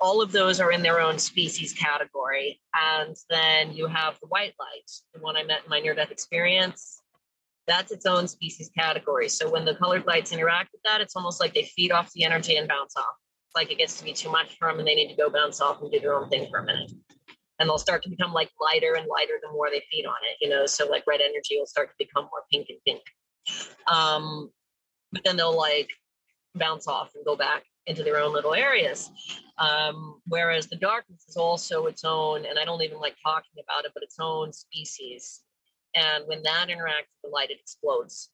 all 0.00 0.20
of 0.20 0.32
those 0.32 0.60
are 0.60 0.72
in 0.72 0.82
their 0.82 1.00
own 1.00 1.18
species 1.18 1.72
category. 1.72 2.60
And 2.74 3.16
then 3.30 3.72
you 3.72 3.86
have 3.86 4.18
the 4.20 4.26
white 4.26 4.54
light, 4.58 4.90
the 5.14 5.20
one 5.20 5.36
I 5.36 5.44
met 5.44 5.64
in 5.64 5.70
my 5.70 5.80
near-death 5.80 6.10
experience. 6.10 7.00
That's 7.66 7.92
its 7.92 8.04
own 8.04 8.28
species 8.28 8.70
category. 8.76 9.28
So 9.28 9.50
when 9.50 9.64
the 9.64 9.74
colored 9.74 10.06
lights 10.06 10.32
interact 10.32 10.70
with 10.72 10.82
that, 10.84 11.00
it's 11.00 11.16
almost 11.16 11.40
like 11.40 11.54
they 11.54 11.62
feed 11.62 11.92
off 11.92 12.12
the 12.12 12.24
energy 12.24 12.56
and 12.56 12.68
bounce 12.68 12.96
off. 12.96 13.16
It's 13.48 13.54
like 13.54 13.72
it 13.72 13.78
gets 13.78 13.98
to 13.98 14.04
be 14.04 14.12
too 14.12 14.30
much 14.30 14.58
for 14.58 14.68
them 14.68 14.78
and 14.78 14.86
they 14.86 14.94
need 14.94 15.08
to 15.08 15.16
go 15.16 15.30
bounce 15.30 15.60
off 15.60 15.80
and 15.80 15.90
do 15.90 16.00
their 16.00 16.14
own 16.14 16.28
thing 16.28 16.48
for 16.50 16.58
a 16.58 16.64
minute. 16.64 16.92
And 17.58 17.68
they'll 17.68 17.78
start 17.78 18.02
to 18.02 18.10
become 18.10 18.32
like 18.32 18.50
lighter 18.60 18.94
and 18.96 19.06
lighter 19.06 19.34
the 19.42 19.52
more 19.52 19.70
they 19.70 19.82
feed 19.90 20.04
on 20.04 20.16
it, 20.30 20.36
you 20.44 20.50
know. 20.50 20.66
So 20.66 20.86
like 20.86 21.04
red 21.06 21.20
energy 21.22 21.56
will 21.56 21.66
start 21.66 21.88
to 21.88 21.94
become 21.98 22.24
more 22.24 22.42
pink 22.52 22.66
and 22.68 22.78
pink. 22.84 23.00
Um, 23.86 24.50
but 25.12 25.22
then 25.24 25.36
they'll 25.36 25.56
like 25.56 25.90
bounce 26.54 26.86
off 26.86 27.14
and 27.14 27.24
go 27.24 27.36
back 27.36 27.64
into 27.86 28.02
their 28.02 28.18
own 28.18 28.32
little 28.32 28.54
areas. 28.54 29.10
Um, 29.58 30.20
whereas 30.26 30.66
the 30.66 30.76
darkness 30.76 31.24
is 31.28 31.36
also 31.36 31.86
its 31.86 32.04
own, 32.04 32.44
and 32.46 32.58
I 32.58 32.64
don't 32.64 32.82
even 32.82 32.98
like 32.98 33.16
talking 33.22 33.62
about 33.62 33.84
it, 33.84 33.92
but 33.94 34.02
its 34.02 34.16
own 34.18 34.52
species. 34.52 35.42
And 35.94 36.24
when 36.26 36.42
that 36.42 36.68
interacts 36.68 37.10
with 37.22 37.24
the 37.24 37.28
light, 37.30 37.50
it 37.50 37.60
explodes. 37.60 38.30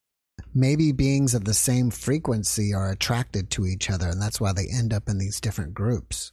Maybe 0.54 0.92
beings 0.92 1.34
of 1.34 1.44
the 1.44 1.54
same 1.54 1.90
frequency 1.90 2.72
are 2.72 2.90
attracted 2.90 3.50
to 3.50 3.66
each 3.66 3.90
other, 3.90 4.08
and 4.08 4.20
that's 4.20 4.40
why 4.40 4.52
they 4.52 4.66
end 4.66 4.92
up 4.92 5.08
in 5.08 5.18
these 5.18 5.40
different 5.40 5.74
groups. 5.74 6.32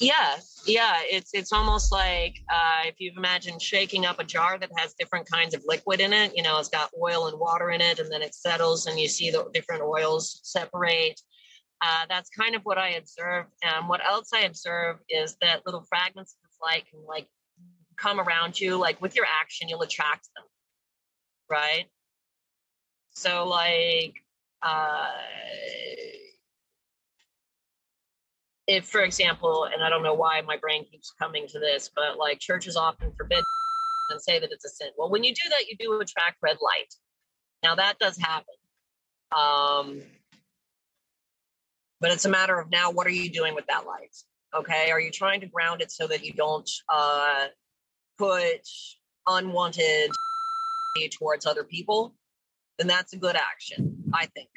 Yeah, 0.00 0.36
yeah. 0.64 0.98
It's 1.02 1.30
it's 1.34 1.52
almost 1.52 1.90
like 1.90 2.36
uh, 2.48 2.82
if 2.84 2.94
you've 2.98 3.16
imagined 3.16 3.60
shaking 3.60 4.06
up 4.06 4.20
a 4.20 4.24
jar 4.24 4.56
that 4.58 4.70
has 4.76 4.94
different 4.94 5.28
kinds 5.28 5.54
of 5.54 5.62
liquid 5.66 6.00
in 6.00 6.12
it. 6.12 6.36
You 6.36 6.44
know, 6.44 6.58
it's 6.58 6.68
got 6.68 6.90
oil 7.00 7.26
and 7.26 7.38
water 7.38 7.70
in 7.70 7.80
it, 7.80 7.98
and 7.98 8.10
then 8.10 8.22
it 8.22 8.34
settles, 8.34 8.86
and 8.86 8.98
you 8.98 9.08
see 9.08 9.30
the 9.30 9.48
different 9.52 9.82
oils 9.82 10.40
separate. 10.44 11.20
Uh, 11.80 12.06
that's 12.08 12.30
kind 12.30 12.54
of 12.54 12.62
what 12.62 12.78
I 12.78 12.90
observed. 12.90 13.50
And 13.62 13.88
what 13.88 14.04
else 14.04 14.30
I 14.32 14.40
observe 14.42 14.98
is 15.08 15.36
that 15.40 15.66
little 15.66 15.84
fragments 15.88 16.36
of 16.44 16.50
light 16.62 16.84
can 16.90 17.00
like 17.06 17.26
come 17.96 18.20
around 18.20 18.60
you. 18.60 18.76
Like 18.76 19.02
with 19.02 19.16
your 19.16 19.26
action, 19.26 19.68
you'll 19.68 19.82
attract 19.82 20.28
them, 20.36 20.44
right? 21.50 21.86
So 23.14 23.48
like. 23.48 24.14
Uh, 24.60 25.06
if, 28.68 28.84
for 28.86 29.00
example, 29.00 29.64
and 29.72 29.82
I 29.82 29.88
don't 29.88 30.02
know 30.02 30.14
why 30.14 30.42
my 30.42 30.58
brain 30.58 30.84
keeps 30.84 31.10
coming 31.18 31.48
to 31.48 31.58
this, 31.58 31.90
but 31.96 32.18
like 32.18 32.38
churches 32.38 32.76
often 32.76 33.12
forbid 33.16 33.42
and 34.10 34.20
say 34.20 34.38
that 34.38 34.52
it's 34.52 34.64
a 34.64 34.68
sin. 34.68 34.88
Well, 34.96 35.10
when 35.10 35.24
you 35.24 35.34
do 35.34 35.48
that, 35.48 35.68
you 35.68 35.76
do 35.78 35.98
attract 35.98 36.36
red 36.42 36.58
light. 36.62 36.94
Now 37.62 37.74
that 37.74 37.98
does 37.98 38.18
happen. 38.18 38.54
Um, 39.36 40.02
but 42.00 42.12
it's 42.12 42.26
a 42.26 42.28
matter 42.28 42.60
of 42.60 42.70
now, 42.70 42.90
what 42.90 43.06
are 43.06 43.10
you 43.10 43.30
doing 43.30 43.54
with 43.54 43.66
that 43.66 43.86
light? 43.86 44.14
Okay. 44.54 44.90
Are 44.90 45.00
you 45.00 45.10
trying 45.10 45.40
to 45.40 45.46
ground 45.46 45.80
it 45.80 45.90
so 45.90 46.06
that 46.06 46.24
you 46.24 46.32
don't 46.34 46.70
uh, 46.92 47.46
put 48.18 48.68
unwanted 49.26 50.10
towards 51.18 51.46
other 51.46 51.64
people? 51.64 52.14
Then 52.78 52.86
that's 52.86 53.14
a 53.14 53.16
good 53.16 53.34
action, 53.34 54.04
I 54.14 54.26
think. 54.26 54.48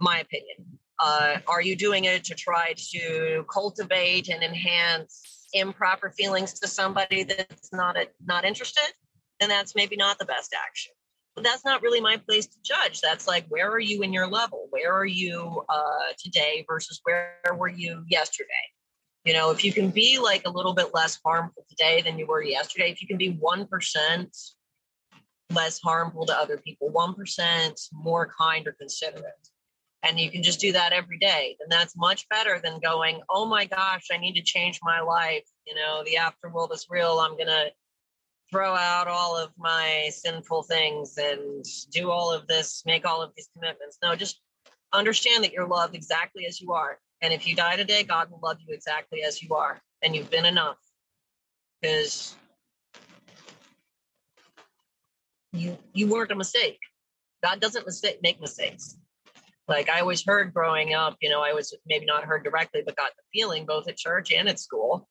My 0.00 0.18
opinion. 0.18 0.63
Uh, 0.98 1.38
are 1.48 1.62
you 1.62 1.76
doing 1.76 2.04
it 2.04 2.24
to 2.24 2.34
try 2.34 2.74
to 2.92 3.44
cultivate 3.52 4.28
and 4.28 4.42
enhance 4.42 5.48
improper 5.52 6.10
feelings 6.10 6.52
to 6.54 6.68
somebody 6.68 7.24
that's 7.24 7.72
not 7.72 7.96
a, 7.96 8.08
not 8.24 8.44
interested? 8.44 8.92
Then 9.40 9.48
that's 9.48 9.74
maybe 9.74 9.96
not 9.96 10.18
the 10.18 10.24
best 10.24 10.54
action. 10.54 10.92
But 11.34 11.42
that's 11.42 11.64
not 11.64 11.82
really 11.82 12.00
my 12.00 12.16
place 12.16 12.46
to 12.46 12.56
judge. 12.64 13.00
That's 13.00 13.26
like, 13.26 13.44
where 13.48 13.70
are 13.70 13.80
you 13.80 14.02
in 14.02 14.12
your 14.12 14.28
level? 14.28 14.68
Where 14.70 14.92
are 14.92 15.06
you 15.06 15.64
uh, 15.68 16.12
today 16.18 16.64
versus 16.68 17.00
where 17.02 17.38
were 17.56 17.68
you 17.68 18.04
yesterday? 18.08 18.48
You 19.24 19.32
know, 19.32 19.50
if 19.50 19.64
you 19.64 19.72
can 19.72 19.90
be 19.90 20.18
like 20.18 20.42
a 20.44 20.50
little 20.50 20.74
bit 20.74 20.94
less 20.94 21.18
harmful 21.24 21.64
today 21.68 22.02
than 22.02 22.18
you 22.18 22.26
were 22.26 22.42
yesterday, 22.42 22.90
if 22.90 23.02
you 23.02 23.08
can 23.08 23.16
be 23.16 23.32
1% 23.32 24.52
less 25.50 25.80
harmful 25.80 26.26
to 26.26 26.38
other 26.38 26.58
people, 26.58 26.92
1% 26.92 27.88
more 27.92 28.30
kind 28.38 28.66
or 28.68 28.72
considerate, 28.72 29.48
and 30.04 30.20
you 30.20 30.30
can 30.30 30.42
just 30.42 30.60
do 30.60 30.70
that 30.72 30.92
every 30.92 31.18
day 31.18 31.56
then 31.58 31.68
that's 31.68 31.96
much 31.96 32.28
better 32.28 32.60
than 32.62 32.78
going 32.78 33.20
oh 33.30 33.46
my 33.46 33.64
gosh 33.64 34.06
i 34.12 34.18
need 34.18 34.34
to 34.34 34.42
change 34.42 34.78
my 34.82 35.00
life. 35.00 35.44
You 35.66 35.74
know 35.74 36.04
the 36.04 36.16
afterworld 36.16 36.72
is 36.72 36.86
real. 36.90 37.18
I'm 37.18 37.36
gonna 37.36 37.70
throw 38.50 38.74
out 38.74 39.08
all 39.08 39.36
of 39.36 39.50
my 39.56 40.10
sinful 40.12 40.64
things 40.64 41.16
and 41.16 41.64
do 41.90 42.10
all 42.10 42.32
of 42.32 42.46
this 42.46 42.82
make 42.86 43.06
all 43.06 43.22
of 43.22 43.32
these 43.36 43.48
commitments. 43.54 43.98
No 44.02 44.14
just 44.14 44.40
understand 44.92 45.42
that 45.42 45.52
you're 45.52 45.66
loved 45.66 45.94
exactly 45.94 46.46
as 46.46 46.60
you 46.60 46.72
are 46.72 46.98
and 47.20 47.32
if 47.32 47.46
you 47.46 47.56
die 47.56 47.74
today 47.74 48.04
god 48.04 48.30
will 48.30 48.40
love 48.42 48.58
you 48.64 48.72
exactly 48.72 49.22
as 49.22 49.42
you 49.42 49.54
are 49.54 49.80
and 50.02 50.14
you've 50.14 50.30
been 50.30 50.46
enough. 50.46 50.78
Because 51.80 52.36
you 55.52 55.76
you 55.92 56.08
weren't 56.08 56.32
a 56.32 56.36
mistake. 56.36 56.78
God 57.42 57.60
doesn't 57.60 57.86
mistake, 57.86 58.20
make 58.22 58.40
mistakes 58.40 58.96
like 59.68 59.88
I 59.88 60.00
always 60.00 60.24
heard 60.24 60.52
growing 60.52 60.94
up, 60.94 61.16
you 61.20 61.30
know, 61.30 61.42
I 61.42 61.52
was 61.52 61.74
maybe 61.86 62.04
not 62.04 62.24
heard 62.24 62.44
directly, 62.44 62.82
but 62.84 62.96
got 62.96 63.12
the 63.16 63.22
feeling 63.32 63.64
both 63.64 63.88
at 63.88 63.96
church 63.96 64.32
and 64.32 64.48
at 64.48 64.60
school. 64.60 65.08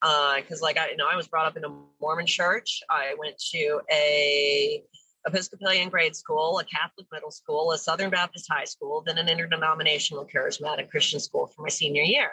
Because, 0.00 0.60
uh, 0.60 0.64
like, 0.64 0.76
I, 0.76 0.90
you 0.90 0.96
know, 0.96 1.08
I 1.10 1.16
was 1.16 1.26
brought 1.28 1.46
up 1.46 1.56
in 1.56 1.64
a 1.64 1.68
Mormon 2.00 2.26
church. 2.26 2.82
I 2.90 3.14
went 3.18 3.38
to 3.52 3.80
a 3.90 4.82
Episcopalian 5.26 5.88
grade 5.88 6.14
school, 6.14 6.58
a 6.58 6.64
Catholic 6.64 7.06
middle 7.10 7.30
school, 7.30 7.72
a 7.72 7.78
Southern 7.78 8.10
Baptist 8.10 8.46
high 8.50 8.64
school, 8.64 9.02
then 9.04 9.18
an 9.18 9.28
interdenominational 9.28 10.26
charismatic 10.26 10.90
Christian 10.90 11.18
school 11.18 11.46
for 11.46 11.62
my 11.62 11.68
senior 11.68 12.02
year. 12.02 12.30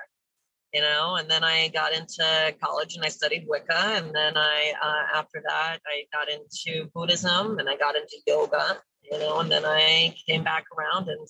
You 0.74 0.82
know, 0.82 1.18
and 1.18 1.30
then 1.30 1.44
I 1.44 1.68
got 1.68 1.94
into 1.94 2.56
college 2.60 2.96
and 2.96 3.06
I 3.06 3.10
studied 3.10 3.46
Wicca, 3.48 3.78
and 3.78 4.14
then 4.14 4.36
I, 4.36 4.74
uh, 4.82 5.18
after 5.20 5.44
that, 5.48 5.78
I 5.86 6.06
got 6.12 6.30
into 6.30 6.90
Buddhism 6.96 7.60
and 7.60 7.70
I 7.70 7.78
got 7.78 7.96
into 7.96 8.18
yoga 8.26 8.82
you 9.12 9.20
know, 9.20 9.40
and 9.40 9.52
then 9.52 9.66
I 9.66 10.16
came 10.28 10.44
back 10.44 10.66
around 10.78 11.10
and 11.10 11.28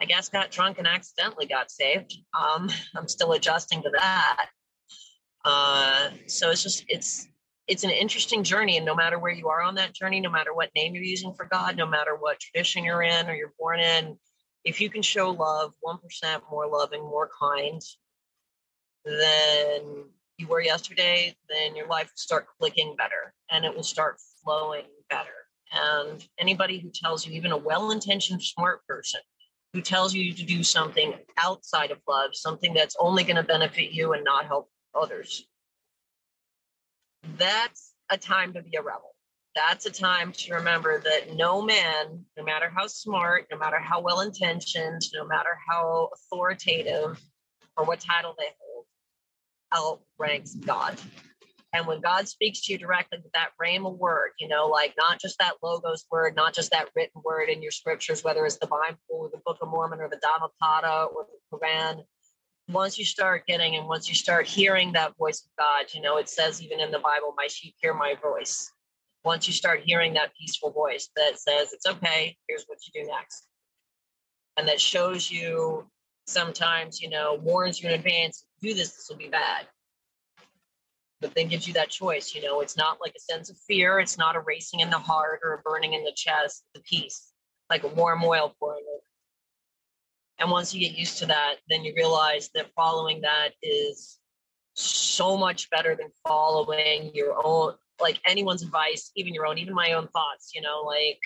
I 0.00 0.06
guess 0.06 0.28
got 0.28 0.50
drunk 0.50 0.78
and 0.78 0.86
accidentally 0.86 1.46
got 1.46 1.70
saved. 1.70 2.16
Um, 2.38 2.70
I'm 2.96 3.08
still 3.08 3.32
adjusting 3.32 3.82
to 3.82 3.90
that. 3.90 4.46
Uh, 5.44 6.10
so 6.26 6.50
it's 6.50 6.62
just 6.62 6.84
it's 6.88 7.28
it's 7.66 7.84
an 7.84 7.90
interesting 7.90 8.42
journey, 8.42 8.76
and 8.76 8.84
no 8.84 8.94
matter 8.94 9.18
where 9.18 9.32
you 9.32 9.48
are 9.48 9.62
on 9.62 9.76
that 9.76 9.94
journey, 9.94 10.20
no 10.20 10.30
matter 10.30 10.52
what 10.52 10.70
name 10.74 10.94
you're 10.94 11.04
using 11.04 11.32
for 11.34 11.46
God, 11.46 11.76
no 11.76 11.86
matter 11.86 12.14
what 12.18 12.40
tradition 12.40 12.84
you're 12.84 13.02
in 13.02 13.28
or 13.28 13.34
you're 13.34 13.54
born 13.58 13.80
in, 13.80 14.18
if 14.64 14.80
you 14.80 14.90
can 14.90 15.02
show 15.02 15.30
love, 15.30 15.72
one 15.80 15.98
percent 15.98 16.42
more 16.50 16.66
loving, 16.66 17.02
more 17.02 17.30
kind 17.38 17.80
than 19.04 20.04
you 20.38 20.48
were 20.48 20.60
yesterday, 20.60 21.34
then 21.48 21.76
your 21.76 21.86
life 21.86 22.06
will 22.06 22.16
start 22.16 22.46
clicking 22.58 22.96
better, 22.96 23.32
and 23.50 23.64
it 23.64 23.74
will 23.74 23.82
start 23.82 24.16
flowing 24.42 24.84
better. 25.10 25.28
And 25.72 26.26
anybody 26.38 26.78
who 26.78 26.90
tells 26.94 27.26
you, 27.26 27.34
even 27.34 27.52
a 27.52 27.56
well 27.56 27.90
intentioned, 27.90 28.42
smart 28.42 28.86
person, 28.86 29.20
who 29.72 29.80
tells 29.80 30.14
you 30.14 30.32
to 30.34 30.44
do 30.44 30.62
something 30.62 31.14
outside 31.36 31.90
of 31.90 31.98
love, 32.08 32.30
something 32.34 32.74
that's 32.74 32.96
only 32.98 33.24
going 33.24 33.36
to 33.36 33.42
benefit 33.42 33.90
you 33.92 34.12
and 34.12 34.24
not 34.24 34.46
help 34.46 34.70
others, 34.94 35.46
that's 37.38 37.92
a 38.10 38.18
time 38.18 38.52
to 38.52 38.62
be 38.62 38.76
a 38.76 38.82
rebel. 38.82 39.14
that's 39.54 39.86
a 39.86 39.90
time 39.90 40.32
to 40.32 40.54
remember 40.54 41.00
that 41.00 41.34
no 41.34 41.62
man, 41.62 42.24
no 42.36 42.44
matter 42.44 42.68
how 42.74 42.86
smart, 42.86 43.46
no 43.50 43.58
matter 43.58 43.78
how 43.78 44.00
well 44.00 44.20
intentioned, 44.20 45.00
no 45.14 45.24
matter 45.26 45.56
how 45.68 46.10
authoritative 46.14 47.20
or 47.76 47.84
what 47.84 48.00
title 48.00 48.34
they 48.38 48.48
outranks 49.74 50.54
God. 50.54 50.98
And 51.74 51.88
when 51.88 52.00
God 52.00 52.28
speaks 52.28 52.60
to 52.62 52.72
you 52.72 52.78
directly 52.78 53.18
with 53.22 53.32
that 53.32 53.50
rhema 53.60 53.96
word, 53.96 54.30
you 54.38 54.46
know, 54.46 54.66
like 54.66 54.94
not 54.96 55.20
just 55.20 55.38
that 55.40 55.54
logos 55.60 56.06
word, 56.10 56.36
not 56.36 56.54
just 56.54 56.70
that 56.70 56.88
written 56.94 57.20
word 57.24 57.48
in 57.48 57.62
your 57.62 57.72
scriptures, 57.72 58.22
whether 58.22 58.46
it's 58.46 58.58
the 58.58 58.68
Bible 58.68 58.98
or 59.08 59.28
the 59.28 59.40
Book 59.44 59.58
of 59.60 59.68
Mormon 59.68 60.00
or 60.00 60.08
the 60.08 60.20
Dhammapada 60.22 61.06
or 61.06 61.26
the 61.26 61.58
Quran, 61.58 62.04
once 62.68 62.96
you 62.96 63.04
start 63.04 63.44
getting 63.46 63.74
and 63.74 63.88
once 63.88 64.08
you 64.08 64.14
start 64.14 64.46
hearing 64.46 64.92
that 64.92 65.16
voice 65.18 65.44
of 65.44 65.50
God, 65.58 65.86
you 65.92 66.00
know, 66.00 66.16
it 66.16 66.28
says 66.28 66.62
even 66.62 66.78
in 66.78 66.92
the 66.92 67.00
Bible, 67.00 67.34
my 67.36 67.48
sheep 67.48 67.74
hear 67.80 67.92
my 67.92 68.14
voice. 68.22 68.70
Once 69.24 69.48
you 69.48 69.52
start 69.52 69.80
hearing 69.84 70.14
that 70.14 70.32
peaceful 70.38 70.70
voice 70.70 71.08
that 71.16 71.38
says, 71.38 71.72
it's 71.72 71.86
okay, 71.86 72.36
here's 72.48 72.64
what 72.66 72.78
you 72.86 73.02
do 73.02 73.10
next. 73.10 73.48
And 74.56 74.68
that 74.68 74.80
shows 74.80 75.30
you 75.30 75.86
sometimes, 76.26 77.00
you 77.00 77.08
know, 77.08 77.34
warns 77.42 77.82
you 77.82 77.88
in 77.88 77.94
advance, 77.94 78.44
do 78.60 78.74
this, 78.74 78.92
this 78.92 79.06
will 79.08 79.16
be 79.16 79.28
bad 79.28 79.66
but 81.24 81.34
then 81.34 81.48
gives 81.48 81.66
you 81.66 81.72
that 81.72 81.88
choice. 81.88 82.34
You 82.34 82.42
know, 82.42 82.60
it's 82.60 82.76
not 82.76 82.98
like 83.00 83.14
a 83.16 83.32
sense 83.32 83.48
of 83.48 83.56
fear. 83.66 83.98
It's 83.98 84.18
not 84.18 84.36
a 84.36 84.40
racing 84.40 84.80
in 84.80 84.90
the 84.90 84.98
heart 84.98 85.40
or 85.42 85.54
a 85.54 85.62
burning 85.62 85.94
in 85.94 86.04
the 86.04 86.12
chest. 86.14 86.64
The 86.74 86.82
peace, 86.82 87.32
like 87.70 87.82
a 87.82 87.88
warm 87.88 88.22
oil 88.22 88.54
pouring 88.60 88.84
over. 88.86 89.02
And 90.38 90.50
once 90.50 90.74
you 90.74 90.86
get 90.86 90.98
used 90.98 91.16
to 91.20 91.26
that, 91.26 91.54
then 91.70 91.82
you 91.82 91.94
realize 91.96 92.50
that 92.54 92.72
following 92.76 93.22
that 93.22 93.52
is 93.62 94.18
so 94.74 95.38
much 95.38 95.70
better 95.70 95.96
than 95.96 96.08
following 96.28 97.10
your 97.14 97.40
own, 97.42 97.72
like 97.98 98.20
anyone's 98.26 98.62
advice, 98.62 99.10
even 99.16 99.32
your 99.32 99.46
own, 99.46 99.56
even 99.56 99.72
my 99.72 99.92
own 99.92 100.08
thoughts. 100.08 100.50
You 100.54 100.60
know, 100.60 100.82
like, 100.82 101.20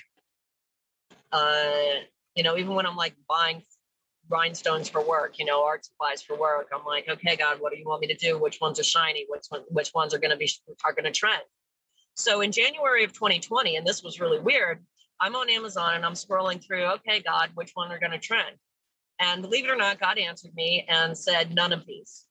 uh, 1.33 2.03
you 2.37 2.45
know, 2.45 2.57
even 2.57 2.75
when 2.75 2.87
I'm 2.87 2.97
like 2.97 3.17
buying 3.29 3.65
rhinestones 4.31 4.89
for 4.89 5.07
work, 5.07 5.39
you 5.39 5.45
know, 5.45 5.65
art 5.65 5.85
supplies 5.85 6.23
for 6.23 6.37
work. 6.37 6.69
I'm 6.73 6.85
like, 6.85 7.09
okay, 7.09 7.37
God, 7.37 7.61
what 7.61 7.73
do 7.73 7.79
you 7.79 7.87
want 7.87 8.01
me 8.01 8.07
to 8.09 8.15
do? 8.15 8.39
Which 8.39 8.59
ones 8.61 8.79
are 8.79 8.85
shiny? 8.85 9.27
Which 9.29 9.45
one, 9.49 9.63
which 9.69 9.93
ones 9.95 10.15
are 10.15 10.19
going 10.19 10.31
to 10.31 10.37
be 10.37 10.51
are 10.85 10.93
going 10.93 11.05
to 11.05 11.11
trend? 11.11 11.43
So 12.15 12.41
in 12.41 12.53
January 12.53 13.05
of 13.05 13.13
2020, 13.13 13.77
and 13.77 13.87
this 13.87 14.03
was 14.03 14.21
really 14.21 14.41
weird. 14.41 14.85
I'm 15.21 15.35
on 15.37 15.51
Amazon 15.51 15.95
and 15.95 16.05
I'm 16.05 16.15
scrolling 16.15 16.65
through. 16.65 16.85
Okay, 16.85 17.21
God, 17.21 17.51
which 17.55 17.73
one 17.75 17.91
are 17.91 17.99
going 17.99 18.13
to 18.13 18.19
trend? 18.19 18.57
And 19.21 19.43
believe 19.43 19.65
it 19.65 19.71
or 19.71 19.77
not, 19.77 20.01
God 20.01 20.19
answered 20.19 20.53
me 20.55 20.87
and 20.89 21.17
said, 21.17 21.55
none 21.55 21.73
of 21.73 21.87
these. 21.87 22.25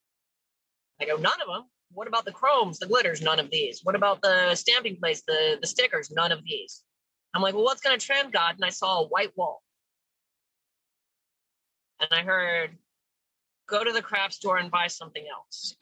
I 1.02 1.06
go, 1.06 1.16
none 1.16 1.42
of 1.42 1.48
them. 1.48 1.64
What 1.92 2.08
about 2.08 2.26
the 2.26 2.32
chromes, 2.32 2.80
the 2.80 2.86
glitters? 2.86 3.22
None 3.22 3.40
of 3.40 3.50
these. 3.50 3.82
What 3.84 3.96
about 3.96 4.22
the 4.22 4.56
stamping 4.56 4.98
plates, 4.98 5.24
the 5.28 5.58
the 5.62 5.68
stickers? 5.68 6.12
None 6.12 6.32
of 6.32 6.44
these. 6.44 6.84
I'm 7.34 7.42
like, 7.42 7.54
well, 7.54 7.64
what's 7.64 7.82
going 7.82 7.98
to 7.98 8.06
trend, 8.06 8.34
God? 8.34 8.56
And 8.56 8.66
I 8.66 8.70
saw 8.70 9.02
a 9.02 9.08
white 9.08 9.32
wall 9.36 9.62
and 12.00 12.10
I 12.12 12.24
heard, 12.24 12.78
go 13.68 13.84
to 13.84 13.92
the 13.92 14.02
craft 14.02 14.34
store 14.34 14.58
and 14.58 14.72
buy 14.72 14.88
something 14.88 15.26
else. 15.32 15.76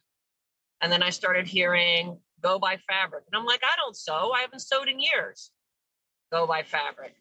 And 0.82 0.92
then 0.92 1.04
I 1.04 1.10
started 1.10 1.48
hearing, 1.48 2.18
go 2.42 2.60
buy 2.60 2.78
fabric. 2.88 3.24
And 3.32 3.40
I'm 3.40 3.46
like, 3.46 3.62
I 3.64 3.76
don't 3.78 3.96
sew. 3.96 4.32
I 4.36 4.42
haven't 4.42 4.62
sewed 4.62 4.88
in 4.88 5.00
years. 5.00 5.52
Go 6.32 6.48
buy 6.48 6.64
fabric. 6.64 7.16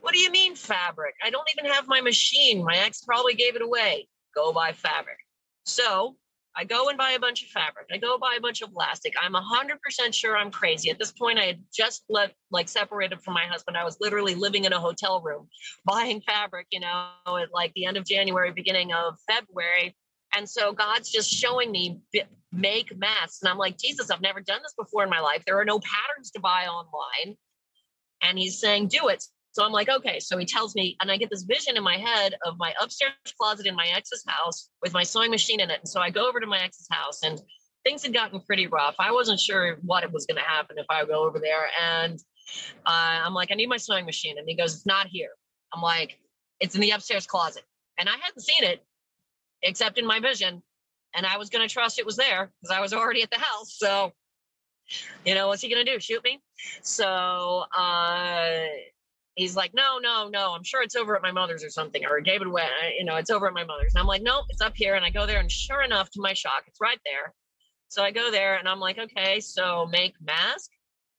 What 0.00 0.14
do 0.14 0.20
you 0.20 0.30
mean 0.30 0.54
fabric? 0.54 1.14
I 1.22 1.30
don't 1.30 1.48
even 1.56 1.70
have 1.70 1.86
my 1.88 2.00
machine. 2.00 2.64
My 2.64 2.76
ex 2.76 3.02
probably 3.02 3.34
gave 3.34 3.56
it 3.56 3.62
away. 3.62 4.08
Go 4.34 4.52
buy 4.52 4.72
fabric. 4.72 5.18
So 5.64 6.16
I 6.56 6.64
go 6.64 6.88
and 6.88 6.98
buy 6.98 7.12
a 7.12 7.20
bunch 7.20 7.42
of 7.42 7.48
fabric. 7.48 7.86
I 7.92 7.98
go 7.98 8.18
buy 8.18 8.34
a 8.36 8.40
bunch 8.40 8.60
of 8.60 8.70
elastic. 8.74 9.14
I'm 9.20 9.34
100% 9.34 10.12
sure 10.12 10.36
I'm 10.36 10.50
crazy. 10.50 10.90
At 10.90 10.98
this 10.98 11.12
point, 11.12 11.38
I 11.38 11.44
had 11.44 11.62
just 11.72 12.04
left, 12.08 12.34
like 12.50 12.68
separated 12.68 13.22
from 13.22 13.34
my 13.34 13.44
husband. 13.44 13.76
I 13.76 13.84
was 13.84 13.96
literally 14.00 14.34
living 14.34 14.64
in 14.64 14.72
a 14.72 14.80
hotel 14.80 15.20
room 15.20 15.48
buying 15.84 16.20
fabric, 16.20 16.66
you 16.70 16.80
know, 16.80 17.10
at 17.26 17.52
like 17.52 17.72
the 17.74 17.86
end 17.86 17.96
of 17.96 18.04
January, 18.04 18.52
beginning 18.52 18.92
of 18.92 19.14
February. 19.28 19.96
And 20.36 20.48
so 20.48 20.72
God's 20.72 21.10
just 21.10 21.30
showing 21.32 21.70
me 21.70 22.00
make 22.52 22.96
masks. 22.96 23.40
And 23.42 23.48
I'm 23.48 23.58
like, 23.58 23.78
Jesus, 23.78 24.10
I've 24.10 24.20
never 24.20 24.40
done 24.40 24.60
this 24.62 24.74
before 24.74 25.04
in 25.04 25.10
my 25.10 25.20
life. 25.20 25.44
There 25.44 25.58
are 25.58 25.64
no 25.64 25.80
patterns 25.80 26.30
to 26.32 26.40
buy 26.40 26.66
online. 26.66 27.36
And 28.22 28.38
he's 28.38 28.60
saying, 28.60 28.88
do 28.88 29.08
it. 29.08 29.24
So 29.52 29.64
I'm 29.64 29.72
like, 29.72 29.88
okay. 29.88 30.20
So 30.20 30.38
he 30.38 30.46
tells 30.46 30.74
me, 30.74 30.96
and 31.00 31.10
I 31.10 31.16
get 31.16 31.30
this 31.30 31.42
vision 31.42 31.76
in 31.76 31.82
my 31.82 31.96
head 31.96 32.34
of 32.46 32.56
my 32.58 32.72
upstairs 32.80 33.12
closet 33.36 33.66
in 33.66 33.74
my 33.74 33.88
ex's 33.88 34.24
house 34.26 34.70
with 34.82 34.92
my 34.92 35.02
sewing 35.02 35.30
machine 35.30 35.60
in 35.60 35.70
it. 35.70 35.80
And 35.80 35.88
so 35.88 36.00
I 36.00 36.10
go 36.10 36.28
over 36.28 36.40
to 36.40 36.46
my 36.46 36.60
ex's 36.60 36.86
house 36.90 37.22
and 37.22 37.40
things 37.84 38.02
had 38.02 38.14
gotten 38.14 38.40
pretty 38.40 38.66
rough. 38.66 38.94
I 38.98 39.10
wasn't 39.12 39.40
sure 39.40 39.78
what 39.82 40.04
it 40.04 40.12
was 40.12 40.26
going 40.26 40.36
to 40.36 40.48
happen 40.48 40.78
if 40.78 40.86
I 40.88 41.04
go 41.04 41.26
over 41.26 41.38
there. 41.40 41.68
And 41.82 42.18
uh, 42.86 43.22
I'm 43.24 43.34
like, 43.34 43.50
I 43.50 43.54
need 43.54 43.68
my 43.68 43.76
sewing 43.76 44.06
machine. 44.06 44.38
And 44.38 44.48
he 44.48 44.54
goes, 44.54 44.74
it's 44.74 44.86
not 44.86 45.06
here. 45.08 45.30
I'm 45.72 45.82
like, 45.82 46.18
it's 46.60 46.74
in 46.74 46.80
the 46.80 46.90
upstairs 46.90 47.26
closet. 47.26 47.64
And 47.98 48.08
I 48.08 48.12
hadn't 48.12 48.40
seen 48.40 48.64
it 48.64 48.84
except 49.62 49.98
in 49.98 50.06
my 50.06 50.20
vision. 50.20 50.62
And 51.14 51.26
I 51.26 51.38
was 51.38 51.50
going 51.50 51.66
to 51.66 51.72
trust 51.72 51.98
it 51.98 52.06
was 52.06 52.16
there 52.16 52.52
because 52.62 52.76
I 52.76 52.80
was 52.80 52.92
already 52.92 53.22
at 53.22 53.30
the 53.30 53.38
house. 53.38 53.76
So, 53.78 54.12
you 55.24 55.34
know, 55.34 55.48
what's 55.48 55.62
he 55.62 55.68
going 55.68 55.84
to 55.84 55.92
do? 55.92 55.98
Shoot 55.98 56.22
me? 56.22 56.40
So, 56.82 57.64
uh, 57.76 58.66
he's 59.34 59.56
like, 59.56 59.72
no, 59.74 59.98
no, 59.98 60.28
no, 60.28 60.54
I'm 60.54 60.64
sure 60.64 60.82
it's 60.82 60.96
over 60.96 61.16
at 61.16 61.22
my 61.22 61.32
mother's 61.32 61.64
or 61.64 61.70
something, 61.70 62.04
or 62.04 62.20
gave 62.20 62.40
it 62.40 62.46
away. 62.46 62.62
Uh, 62.62 62.88
you 62.98 63.04
know, 63.04 63.16
it's 63.16 63.30
over 63.30 63.46
at 63.46 63.54
my 63.54 63.64
mother's. 63.64 63.94
And 63.94 64.00
I'm 64.00 64.06
like, 64.06 64.22
nope, 64.22 64.46
it's 64.48 64.60
up 64.60 64.74
here. 64.76 64.94
And 64.94 65.04
I 65.04 65.10
go 65.10 65.26
there, 65.26 65.40
and 65.40 65.50
sure 65.50 65.82
enough, 65.82 66.10
to 66.10 66.20
my 66.20 66.34
shock, 66.34 66.64
it's 66.66 66.80
right 66.80 66.98
there. 67.04 67.32
So 67.88 68.02
I 68.02 68.10
go 68.10 68.30
there, 68.30 68.56
and 68.56 68.68
I'm 68.68 68.80
like, 68.80 68.98
okay, 68.98 69.40
so 69.40 69.86
make 69.90 70.14
mask, 70.20 70.70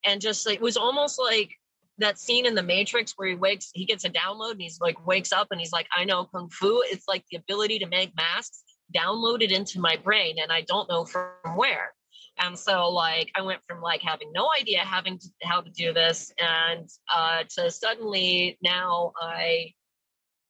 and 0.05 0.21
just 0.21 0.45
like, 0.45 0.55
it 0.55 0.61
was 0.61 0.77
almost 0.77 1.19
like 1.19 1.51
that 1.97 2.17
scene 2.17 2.45
in 2.45 2.55
the 2.55 2.63
Matrix 2.63 3.13
where 3.15 3.27
he 3.27 3.35
wakes, 3.35 3.69
he 3.73 3.85
gets 3.85 4.05
a 4.05 4.09
download, 4.09 4.51
and 4.51 4.61
he's 4.61 4.79
like 4.79 5.05
wakes 5.05 5.31
up, 5.31 5.47
and 5.51 5.59
he's 5.59 5.73
like, 5.73 5.87
I 5.95 6.05
know 6.05 6.25
kung 6.25 6.49
fu. 6.49 6.81
It's 6.85 7.07
like 7.07 7.23
the 7.29 7.37
ability 7.37 7.79
to 7.79 7.87
make 7.87 8.15
masks 8.15 8.63
downloaded 8.95 9.51
into 9.51 9.79
my 9.79 9.97
brain, 9.97 10.37
and 10.41 10.51
I 10.51 10.61
don't 10.61 10.89
know 10.89 11.05
from 11.05 11.55
where. 11.55 11.93
And 12.39 12.57
so 12.57 12.89
like 12.89 13.29
I 13.35 13.41
went 13.41 13.61
from 13.67 13.81
like 13.81 14.01
having 14.01 14.31
no 14.33 14.49
idea 14.59 14.79
having 14.79 15.19
to, 15.19 15.27
how 15.43 15.61
to 15.61 15.69
do 15.69 15.93
this 15.93 16.31
and 16.39 16.89
uh, 17.13 17.43
to 17.55 17.69
suddenly 17.69 18.57
now 18.63 19.13
I 19.21 19.73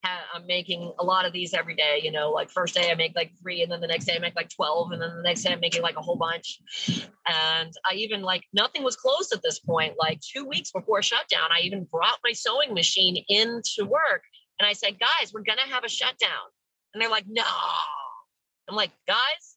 I'm 0.03 0.47
making 0.47 0.91
a 0.99 1.03
lot 1.03 1.25
of 1.25 1.33
these 1.33 1.53
every 1.53 1.75
day, 1.75 2.01
you 2.03 2.11
know, 2.11 2.31
like 2.31 2.49
first 2.49 2.73
day 2.73 2.89
I 2.89 2.95
make 2.95 3.15
like 3.15 3.33
three 3.39 3.61
and 3.61 3.71
then 3.71 3.81
the 3.81 3.87
next 3.87 4.05
day 4.05 4.15
I 4.15 4.19
make 4.19 4.35
like 4.35 4.49
12 4.49 4.93
and 4.93 5.01
then 5.01 5.15
the 5.15 5.21
next 5.21 5.43
day 5.43 5.53
I'm 5.53 5.59
making 5.59 5.83
like 5.83 5.95
a 5.95 6.01
whole 6.01 6.15
bunch. 6.15 6.59
And 7.27 7.71
I 7.89 7.93
even 7.93 8.23
like 8.23 8.43
nothing 8.51 8.83
was 8.83 8.95
closed 8.95 9.31
at 9.33 9.43
this 9.43 9.59
point. 9.59 9.95
Like 9.99 10.19
two 10.21 10.45
weeks 10.45 10.71
before 10.71 11.03
shutdown, 11.03 11.49
I 11.51 11.61
even 11.61 11.83
brought 11.83 12.17
my 12.23 12.31
sewing 12.31 12.73
machine 12.73 13.23
into 13.27 13.85
work 13.85 14.23
and 14.59 14.67
I 14.67 14.73
said, 14.73 14.99
guys, 14.99 15.33
we're 15.33 15.43
to 15.43 15.73
have 15.73 15.83
a 15.83 15.89
shutdown. 15.89 16.49
And 16.93 17.01
they're 17.01 17.09
like, 17.09 17.25
no. 17.27 17.43
I'm 18.69 18.75
like, 18.75 18.91
guys, 19.07 19.50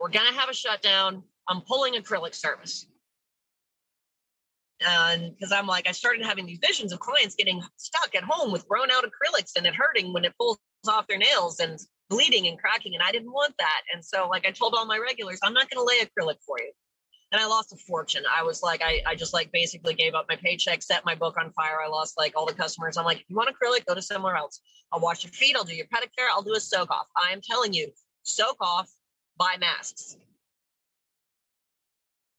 we're 0.00 0.10
going 0.10 0.26
to 0.26 0.38
have 0.38 0.48
a 0.48 0.54
shutdown. 0.54 1.22
I'm 1.48 1.62
pulling 1.62 1.94
acrylic 1.94 2.34
service. 2.34 2.86
And 4.86 5.34
because 5.34 5.50
I'm 5.50 5.66
like, 5.66 5.88
I 5.88 5.92
started 5.92 6.24
having 6.24 6.46
these 6.46 6.60
visions 6.64 6.92
of 6.92 7.00
clients 7.00 7.34
getting 7.34 7.60
stuck 7.76 8.14
at 8.14 8.22
home 8.22 8.52
with 8.52 8.68
grown 8.68 8.90
out 8.90 9.04
acrylics 9.04 9.52
and 9.56 9.66
it 9.66 9.74
hurting 9.74 10.12
when 10.12 10.24
it 10.24 10.34
pulls 10.38 10.58
off 10.88 11.08
their 11.08 11.18
nails 11.18 11.58
and 11.58 11.78
bleeding 12.08 12.46
and 12.46 12.58
cracking. 12.58 12.94
And 12.94 13.02
I 13.02 13.10
didn't 13.10 13.32
want 13.32 13.54
that. 13.58 13.82
And 13.92 14.04
so, 14.04 14.28
like, 14.28 14.46
I 14.46 14.52
told 14.52 14.74
all 14.74 14.86
my 14.86 14.98
regulars, 14.98 15.40
I'm 15.42 15.52
not 15.52 15.68
going 15.68 15.84
to 15.84 15.84
lay 15.84 15.98
acrylic 16.04 16.36
for 16.46 16.58
you. 16.60 16.70
And 17.32 17.40
I 17.40 17.46
lost 17.46 17.72
a 17.72 17.76
fortune. 17.76 18.22
I 18.34 18.42
was 18.42 18.62
like, 18.62 18.80
I, 18.82 19.02
I 19.06 19.14
just 19.14 19.34
like 19.34 19.52
basically 19.52 19.92
gave 19.92 20.14
up 20.14 20.26
my 20.30 20.36
paycheck, 20.36 20.82
set 20.82 21.04
my 21.04 21.14
book 21.14 21.36
on 21.38 21.52
fire. 21.52 21.78
I 21.84 21.88
lost 21.88 22.14
like 22.16 22.32
all 22.34 22.46
the 22.46 22.54
customers. 22.54 22.96
I'm 22.96 23.04
like, 23.04 23.18
if 23.18 23.24
you 23.28 23.36
want 23.36 23.50
acrylic, 23.50 23.84
go 23.84 23.94
to 23.94 24.00
somewhere 24.00 24.36
else. 24.36 24.60
I'll 24.92 25.00
wash 25.00 25.24
your 25.24 25.32
feet. 25.32 25.54
I'll 25.54 25.64
do 25.64 25.74
your 25.74 25.86
pedicure. 25.86 26.26
I'll 26.32 26.42
do 26.42 26.54
a 26.54 26.60
soak 26.60 26.90
off. 26.90 27.06
I 27.16 27.32
am 27.32 27.40
telling 27.42 27.74
you, 27.74 27.88
soak 28.22 28.56
off, 28.62 28.88
buy 29.38 29.56
masks. 29.58 30.16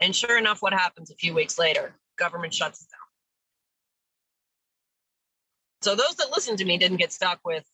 And 0.02 0.16
sure 0.16 0.38
enough, 0.38 0.62
what 0.62 0.74
happens 0.74 1.12
a 1.12 1.16
few 1.16 1.34
weeks 1.34 1.58
later? 1.58 1.94
Government 2.18 2.54
shuts 2.54 2.80
down. 2.80 3.00
So 5.82 5.96
those 5.96 6.16
that 6.18 6.32
listened 6.32 6.60
to 6.60 6.66
me 6.66 6.78
didn't 6.78 6.98
get 6.98 7.12
stuck 7.12 7.40
with 7.46 7.66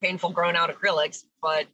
painful 0.00 0.30
grown 0.30 0.54
out 0.56 0.70
acrylics, 0.70 1.24
but 1.42 1.66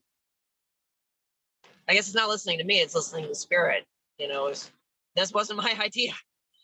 I 1.88 1.94
guess 1.94 2.06
it's 2.06 2.14
not 2.14 2.28
listening 2.28 2.58
to 2.58 2.64
me, 2.64 2.80
it's 2.80 2.94
listening 2.94 3.24
to 3.24 3.28
the 3.28 3.34
spirit. 3.34 3.84
You 4.18 4.28
know, 4.28 4.44
was, 4.44 4.70
this 5.16 5.32
wasn't 5.32 5.58
my 5.58 5.74
idea. 5.80 6.12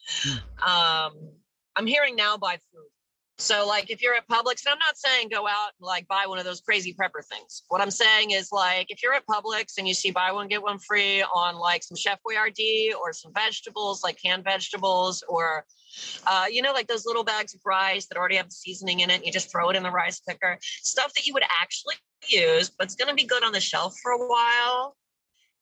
Hmm. 0.09 0.39
Um, 0.69 1.13
I'm 1.75 1.87
hearing 1.87 2.17
now 2.17 2.37
buy 2.37 2.59
food. 2.73 2.89
So, 3.39 3.67
like, 3.67 3.91
if 3.91 4.01
you're 4.01 4.15
at 4.15 4.27
Publix, 4.29 4.65
and 4.65 4.73
I'm 4.73 4.79
not 4.79 4.97
saying 4.97 5.29
go 5.31 5.47
out 5.47 5.73
and 5.79 5.87
like 5.87 6.09
buy 6.09 6.25
one 6.27 6.39
of 6.39 6.47
those 6.47 6.63
crazy 6.63 6.95
prepper 6.95 7.23
things. 7.31 7.65
What 7.69 7.83
I'm 7.83 7.91
saying 7.91 8.31
is, 8.31 8.51
like, 8.51 8.91
if 8.91 9.03
you're 9.03 9.13
at 9.13 9.27
Publix 9.27 9.75
and 9.77 9.87
you 9.87 9.93
see 9.93 10.11
buy 10.11 10.33
one 10.33 10.49
get 10.49 10.63
one 10.63 10.79
free 10.79 11.23
on 11.23 11.57
like 11.57 11.83
some 11.83 11.97
Chef 11.97 12.19
Boyardee 12.27 12.95
or 12.95 13.13
some 13.13 13.33
vegetables, 13.35 14.03
like 14.03 14.19
canned 14.23 14.45
vegetables, 14.45 15.23
or 15.29 15.67
uh, 16.27 16.47
you 16.51 16.63
know, 16.63 16.73
like 16.73 16.87
those 16.89 17.05
little 17.05 17.25
bags 17.25 17.55
of 17.55 17.61
rice 17.67 18.07
that 18.07 18.17
already 18.17 18.37
have 18.37 18.49
the 18.49 18.55
seasoning 18.55 19.01
in 19.01 19.11
it, 19.11 19.17
and 19.17 19.25
you 19.27 19.33
just 19.33 19.51
throw 19.51 19.69
it 19.69 19.77
in 19.77 19.83
the 19.83 19.91
rice 19.91 20.21
cooker, 20.27 20.59
stuff 20.63 21.13
that 21.15 21.27
you 21.27 21.35
would 21.35 21.45
actually 21.61 21.95
use, 22.29 22.71
but 22.71 22.87
it's 22.87 22.95
going 22.97 23.09
to 23.09 23.15
be 23.15 23.25
good 23.25 23.45
on 23.45 23.53
the 23.53 23.61
shelf 23.61 23.95
for 24.03 24.13
a 24.13 24.19
while. 24.19 24.97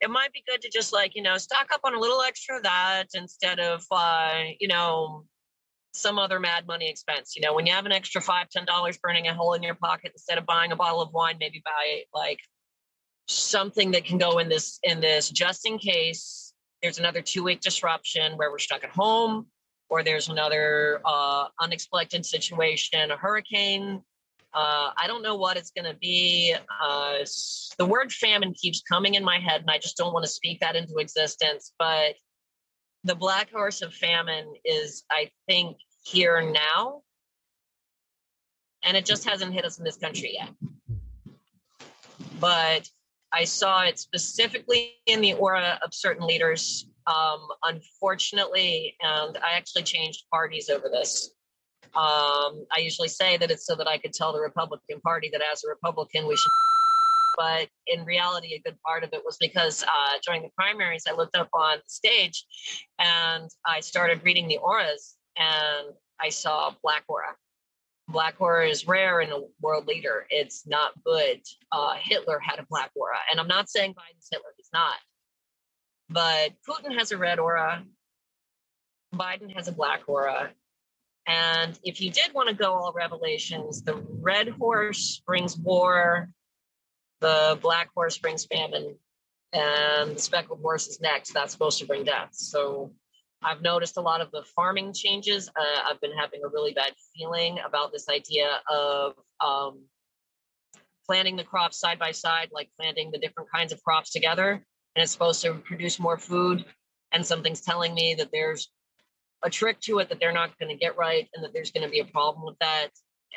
it 0.01 0.11
might 0.11 0.33
be 0.33 0.45
good 0.47 0.61
to 0.62 0.70
just 0.70 0.93
like, 0.93 1.14
you 1.14 1.22
know, 1.22 1.39
stock 1.39 1.68
up 1.72 1.81
on 1.85 1.95
a 1.95 1.99
little 1.99 2.20
extra 2.22 2.57
of 2.57 2.62
that 2.62 3.07
instead 3.14 3.59
of, 3.59 3.83
uh, 3.91 4.43
you 4.61 4.68
know, 4.68 5.25
some 5.95 6.18
other 6.18 6.40
mad 6.40 6.66
money 6.66 6.90
expense. 6.90 7.34
You 7.36 7.42
know, 7.42 7.55
when 7.55 7.66
you 7.66 7.72
have 7.72 7.86
an 7.86 7.92
extra 7.92 8.20
five, 8.20 8.51
ten 8.51 8.64
dollars 8.64 8.99
burning 8.99 9.28
a 9.28 9.34
hole 9.34 9.55
in 9.55 9.62
your 9.62 9.74
pocket, 9.76 10.12
instead 10.12 10.38
of 10.38 10.47
buying 10.47 10.72
a 10.72 10.76
bottle 10.76 11.01
of 11.01 11.12
wine, 11.12 11.36
maybe 11.40 11.62
buy 11.64 12.03
like 12.12 12.40
something 13.26 13.92
that 13.92 14.05
can 14.05 14.18
go 14.18 14.38
in 14.38 14.49
this 14.49 14.78
in 14.82 15.01
this 15.01 15.30
just 15.30 15.66
in 15.66 15.78
case 15.78 16.53
there's 16.82 16.99
another 16.99 17.22
two 17.22 17.42
week 17.42 17.61
disruption 17.61 18.36
where 18.36 18.51
we're 18.51 18.59
stuck 18.59 18.84
at 18.84 18.90
home 18.90 19.47
or 19.88 20.03
there's 20.03 20.28
another 20.28 21.01
uh, 21.05 21.47
unexpected 21.61 22.26
situation, 22.26 23.11
a 23.11 23.16
hurricane. 23.16 24.03
Uh, 24.53 24.90
I 24.97 25.07
don't 25.07 25.22
know 25.22 25.36
what 25.36 25.57
it's 25.57 25.70
going 25.70 25.90
to 25.90 25.97
be. 25.99 26.55
Uh, 26.82 27.18
the 27.78 27.86
word 27.86 28.12
famine 28.12 28.55
keeps 28.55 28.82
coming 28.82 29.14
in 29.14 29.24
my 29.24 29.38
head, 29.38 29.62
and 29.62 29.70
I 29.70 29.78
just 29.78 29.97
don't 29.97 30.12
want 30.12 30.24
to 30.24 30.30
speak 30.30 30.61
that 30.61 30.76
into 30.76 30.97
existence. 30.97 31.72
But 31.78 32.14
the 33.05 33.14
black 33.14 33.50
horse 33.50 33.82
of 33.82 33.94
famine 33.94 34.55
is, 34.64 35.05
I 35.11 35.30
think, 35.46 35.76
here 36.05 36.40
now. 36.40 37.02
And 38.82 38.96
it 38.96 39.05
just 39.05 39.28
hasn't 39.28 39.52
hit 39.52 39.64
us 39.64 39.78
in 39.78 39.84
this 39.84 39.96
country 39.96 40.36
yet. 40.38 40.50
But 42.40 42.88
I 43.32 43.44
saw 43.44 43.82
it 43.82 43.98
specifically 43.98 44.94
in 45.07 45.20
the 45.20 45.34
aura 45.34 45.78
of 45.84 45.92
certain 45.92 46.26
leaders. 46.26 46.86
Um, 47.07 47.46
unfortunately, 47.62 48.96
and 49.00 49.36
I 49.36 49.57
actually 49.57 49.82
changed 49.82 50.24
parties 50.32 50.70
over 50.70 50.88
this. 50.88 51.30
Um, 51.94 52.66
I 52.74 52.80
usually 52.80 53.09
say 53.09 53.36
that 53.36 53.50
it's 53.50 53.66
so 53.66 53.74
that 53.76 53.86
I 53.86 53.98
could 53.98 54.14
tell 54.14 54.32
the 54.32 54.40
Republican 54.40 55.00
Party 55.00 55.28
that 55.32 55.42
as 55.52 55.62
a 55.64 55.68
Republican, 55.68 56.26
we 56.26 56.36
should. 56.36 56.64
But 57.37 57.68
in 57.87 58.05
reality, 58.05 58.55
a 58.55 58.61
good 58.61 58.78
part 58.87 59.05
of 59.05 59.12
it 59.12 59.24
was 59.24 59.37
because 59.39 59.82
uh, 59.82 60.18
during 60.24 60.43
the 60.43 60.51
primaries, 60.57 61.05
I 61.09 61.12
looked 61.12 61.37
up 61.37 61.49
on 61.53 61.78
stage 61.87 62.45
and 62.99 63.49
I 63.66 63.80
started 63.80 64.22
reading 64.24 64.49
the 64.49 64.59
auras, 64.59 65.16
and 65.37 65.89
I 66.20 66.28
saw 66.28 66.74
Black 66.82 67.05
Aura. 67.09 67.35
Black 68.09 68.35
aura 68.39 68.68
is 68.68 68.87
rare 68.87 69.20
in 69.20 69.32
a 69.32 69.41
world 69.62 69.87
leader. 69.87 70.26
It's 70.28 70.66
not 70.66 70.93
good. 71.05 71.41
Uh, 71.72 71.95
Hitler 71.99 72.39
had 72.39 72.59
a 72.59 72.66
black 72.68 72.91
aura, 72.95 73.16
and 73.30 73.41
I'm 73.41 73.49
not 73.49 73.70
saying 73.70 73.93
Biden's 73.93 74.28
Hitler. 74.30 74.51
He's 74.59 74.68
not. 74.72 74.97
But 76.11 76.53
Putin 76.68 76.97
has 76.99 77.12
a 77.12 77.16
red 77.16 77.39
aura. 77.39 77.82
Biden 79.14 79.55
has 79.55 79.68
a 79.68 79.72
black 79.72 80.03
aura. 80.07 80.51
And 81.26 81.78
if 81.82 82.01
you 82.01 82.11
did 82.11 82.35
want 82.35 82.51
to 82.51 82.55
go 82.55 82.74
all 82.74 82.93
revelations, 82.93 83.82
the 83.82 84.05
red 84.20 84.49
horse 84.49 85.22
brings 85.26 85.57
war, 85.57 86.28
the 87.21 87.59
black 87.62 87.91
horse 87.95 88.19
brings 88.19 88.45
famine, 88.47 88.97
and 89.53 90.17
the 90.17 90.21
speckled 90.21 90.61
horse 90.61 90.89
is 90.89 91.01
next. 91.01 91.33
That's 91.33 91.53
supposed 91.53 91.79
to 91.79 91.87
bring 91.87 92.05
death. 92.05 92.31
So 92.33 92.93
I've 93.43 93.62
noticed 93.62 93.97
a 93.97 94.01
lot 94.01 94.21
of 94.21 94.31
the 94.31 94.43
farming 94.57 94.93
changes. 94.95 95.49
Uh, 95.49 95.91
I've 95.91 96.01
been 96.01 96.17
having 96.17 96.41
a 96.45 96.49
really 96.49 96.73
bad 96.73 96.93
feeling 97.17 97.59
about 97.65 97.93
this 97.93 98.09
idea 98.09 98.61
of 98.71 99.15
um, 99.41 99.85
planting 101.07 101.37
the 101.37 101.45
crops 101.45 101.79
side 101.79 101.99
by 101.99 102.11
side, 102.11 102.49
like 102.53 102.71
planting 102.81 103.11
the 103.11 103.19
different 103.19 103.51
kinds 103.51 103.73
of 103.73 103.83
crops 103.83 104.11
together, 104.11 104.53
and 104.53 105.03
it's 105.03 105.12
supposed 105.12 105.43
to 105.43 105.55
produce 105.55 105.99
more 105.99 106.19
food. 106.19 106.65
And 107.12 107.25
something's 107.25 107.61
telling 107.61 107.95
me 107.95 108.15
that 108.15 108.31
there's 108.33 108.71
a 109.45 109.51
trick 109.51 109.79
to 109.83 109.99
it 109.99 110.09
that 110.09 110.19
they're 110.19 110.33
not 110.33 110.59
going 110.59 110.71
to 110.71 110.79
get 110.79 110.97
right, 110.97 111.29
and 111.35 111.45
that 111.45 111.53
there's 111.53 111.71
going 111.71 111.85
to 111.85 111.91
be 111.91 112.01
a 112.01 112.05
problem 112.07 112.45
with 112.45 112.59
that. 112.61 112.89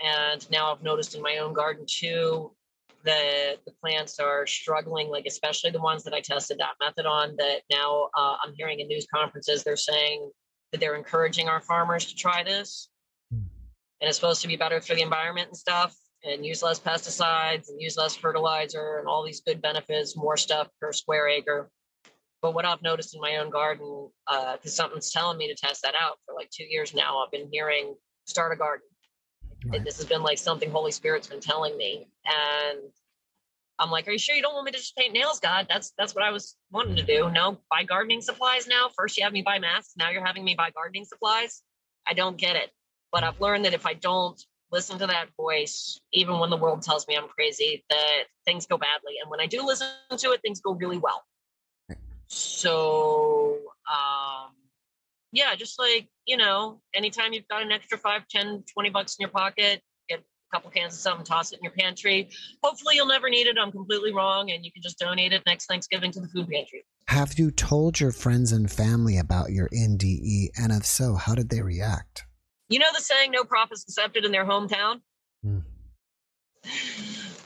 And 0.04 0.50
now 0.50 0.72
I've 0.72 0.84
noticed 0.84 1.16
in 1.16 1.22
my 1.22 1.38
own 1.38 1.54
garden 1.54 1.86
too 1.88 2.52
that 3.08 3.58
the 3.66 3.72
plants 3.82 4.20
are 4.20 4.45
struggling, 4.45 5.10
like 5.10 5.26
especially 5.26 5.72
the 5.72 5.82
ones 5.82 6.03
that 6.03 6.14
I 6.14 6.22
tested 6.22 6.60
that 6.60 6.76
method 6.80 7.05
on. 7.05 7.36
That 7.38 7.62
now 7.72 8.10
uh, 8.16 8.36
I'm 8.43 8.53
hearing 8.55 8.80
in 8.80 8.88
news 8.88 9.08
conferences 9.14 9.64
they're 9.64 9.76
saying 9.76 10.30
that 10.72 10.80
they're 10.80 10.95
encouraging 10.95 11.49
our 11.49 11.62
farmers 11.62 12.05
to 12.05 12.16
try 12.16 12.43
this, 12.43 12.89
and 13.32 14.08
it's 14.08 14.18
supposed 14.18 14.41
to 14.41 14.47
be 14.47 14.55
better 14.55 14.80
for 14.82 14.93
the 14.93 15.01
environment 15.01 15.47
and 15.47 15.58
stuff, 15.58 15.95
and 16.24 16.45
use 16.45 16.62
less 16.62 16.80
pesticides 16.80 17.70
and 17.70 17.82
use 17.82 17.97
less 17.97 18.16
fertilizer 18.16 18.97
and 18.99 19.08
all 19.08 19.26
these 19.26 19.41
good 19.41 19.62
benefits, 19.62 20.16
more 20.16 20.38
stuff 20.38 20.68
per 20.80 20.91
square 20.91 21.28
acre. 21.28 21.70
But 22.41 22.53
what 22.53 22.66
I've 22.66 22.84
noticed 22.84 23.16
in 23.16 23.22
my 23.22 23.38
own 23.38 23.49
garden, 23.49 24.10
because 24.28 24.60
uh, 24.66 24.70
something's 24.70 25.12
telling 25.12 25.38
me 25.39 25.47
to 25.47 25.55
test 25.55 25.82
that 25.82 25.95
out 25.99 26.18
for 26.26 26.36
like 26.36 26.49
two 26.51 26.66
years 26.66 26.93
now, 26.93 27.24
I've 27.24 27.32
been 27.32 27.49
hearing 27.51 27.95
start 28.26 28.53
a 28.53 28.55
garden 28.55 28.86
Right. 29.72 29.84
This 29.84 29.97
has 29.97 30.05
been 30.05 30.24
like 30.24 30.38
something 30.38 30.72
Holy 30.72 30.91
Spirit's 30.91 31.28
been 31.28 31.39
telling 31.39 31.78
me. 31.78 32.07
And 32.26 32.80
I'm 33.80 33.91
like, 33.91 34.07
Are 34.07 34.11
you 34.11 34.20
sure 34.20 34.36
you 34.36 34.41
don't 34.41 34.53
want 34.53 34.65
me 34.65 34.72
to 34.72 34.78
just 34.78 34.95
paint 34.95 35.13
nails, 35.13 35.39
God? 35.39 35.68
That's 35.70 35.93
that's 35.97 36.15
what 36.15 36.24
I 36.24 36.32
was 36.32 36.55
wanting 36.72 36.95
to 36.95 37.03
do. 37.03 37.30
No, 37.32 37.57
buy 37.70 37.84
gardening 37.84 38.22
supplies 38.22 38.68
now. 38.68 38.89
First 38.95 39.18
you 39.18 39.24
have 39.24 39.34
me 39.34 39.41
buy 39.41 39.59
masks, 39.59 39.93
now 39.97 40.09
you're 40.09 40.26
having 40.26 40.43
me 40.43 40.55
buy 40.55 40.72
gardening 40.72 41.05
supplies. 41.05 41.63
I 42.07 42.13
don't 42.13 42.38
get 42.38 42.55
it. 42.55 42.72
But 43.11 43.24
I've 43.24 43.39
learned 43.39 43.65
that 43.65 43.74
if 43.74 43.86
I 43.86 43.93
don't 43.93 44.41
listen 44.72 44.99
to 44.99 45.07
that 45.07 45.30
voice, 45.38 45.99
even 46.11 46.39
when 46.39 46.49
the 46.49 46.57
world 46.57 46.82
tells 46.82 47.07
me 47.07 47.15
I'm 47.15 47.28
crazy, 47.28 47.86
that 47.89 48.24
things 48.45 48.65
go 48.65 48.78
badly. 48.78 49.13
And 49.22 49.30
when 49.30 49.39
I 49.39 49.45
do 49.45 49.65
listen 49.65 49.88
to 50.18 50.32
it, 50.32 50.41
things 50.41 50.59
go 50.59 50.74
really 50.74 50.97
well. 50.97 51.24
So 52.28 53.59
um 53.89 54.51
yeah, 55.32 55.56
just 55.56 55.80
like, 55.80 56.08
you 56.26 56.38
know, 56.38 56.82
anytime 56.94 57.34
you've 57.34 57.48
got 57.48 57.62
an 57.62 57.72
extra 57.72 57.98
five, 57.98 58.28
10, 58.30 58.64
20 58.72 58.90
bucks 58.90 59.16
in 59.20 59.24
your 59.24 59.30
pocket, 59.30 59.82
get 60.10 60.20
a 60.20 60.56
couple 60.56 60.72
cans 60.72 60.94
of 60.94 61.00
something, 61.00 61.26
toss 61.26 61.52
it 61.52 61.58
in 61.58 61.64
your 61.64 61.74
pantry. 61.74 62.30
Hopefully 62.64 62.96
you'll 62.96 63.08
never 63.08 63.30
need 63.30 63.48
it. 63.48 63.58
I'm 63.60 63.72
completely 63.72 64.14
wrong. 64.14 64.52
And 64.52 64.64
you 64.64 64.72
can 64.72 64.82
just 64.82 65.00
donate 65.00 65.34
it 65.34 65.44
next 65.46 65.66
Thanksgiving 65.66 66.12
to 66.12 66.22
the 66.22 66.28
food 66.28 66.48
pantry. 66.50 66.86
Have 67.10 67.38
you 67.38 67.52
told 67.52 68.00
your 68.00 68.12
friends 68.12 68.52
and 68.52 68.72
family 68.72 69.18
about 69.18 69.52
your 69.52 69.70
NDE? 69.70 70.50
And 70.58 70.72
if 70.72 70.86
so, 70.86 71.16
how 71.16 71.36
did 71.36 71.50
they 71.50 71.62
react? 71.62 72.26
You 72.70 72.80
know 72.80 72.88
the 72.94 73.02
saying, 73.02 73.32
no 73.32 73.44
prophets 73.44 73.84
accepted 73.84 74.26
in 74.26 74.32
their 74.32 74.46
hometown? 74.46 75.02
Mm. 75.46 75.64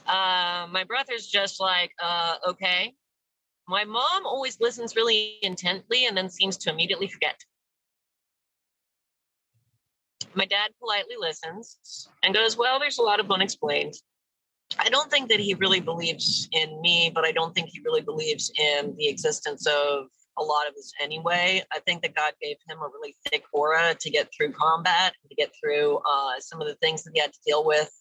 Uh, 0.07 0.67
my 0.71 0.83
brother's 0.83 1.27
just 1.27 1.59
like, 1.59 1.91
uh, 2.01 2.35
okay. 2.49 2.93
My 3.67 3.85
mom 3.85 4.25
always 4.25 4.59
listens 4.59 4.95
really 4.95 5.37
intently 5.43 6.05
and 6.05 6.17
then 6.17 6.29
seems 6.29 6.57
to 6.57 6.71
immediately 6.71 7.07
forget. 7.07 7.39
My 10.33 10.45
dad 10.45 10.71
politely 10.79 11.15
listens 11.19 12.07
and 12.23 12.33
goes, 12.33 12.57
Well, 12.57 12.79
there's 12.79 12.97
a 12.97 13.03
lot 13.03 13.19
of 13.19 13.29
unexplained. 13.31 13.93
I 14.79 14.89
don't 14.89 15.11
think 15.11 15.29
that 15.29 15.39
he 15.39 15.53
really 15.55 15.81
believes 15.81 16.47
in 16.51 16.79
me, 16.81 17.11
but 17.13 17.25
I 17.25 17.31
don't 17.31 17.53
think 17.53 17.69
he 17.69 17.81
really 17.83 18.01
believes 18.01 18.51
in 18.57 18.95
the 18.97 19.09
existence 19.09 19.67
of 19.67 20.05
a 20.37 20.43
lot 20.43 20.67
of 20.67 20.75
us 20.75 20.93
anyway. 21.01 21.61
I 21.73 21.79
think 21.79 22.01
that 22.03 22.15
God 22.15 22.33
gave 22.41 22.55
him 22.67 22.77
a 22.77 22.87
really 22.87 23.15
thick 23.29 23.43
aura 23.51 23.95
to 23.99 24.09
get 24.09 24.29
through 24.35 24.53
combat, 24.53 25.13
to 25.27 25.35
get 25.35 25.51
through 25.61 25.97
uh, 25.97 26.39
some 26.39 26.61
of 26.61 26.67
the 26.67 26.75
things 26.75 27.03
that 27.03 27.11
he 27.13 27.19
had 27.19 27.33
to 27.33 27.39
deal 27.45 27.65
with. 27.65 27.91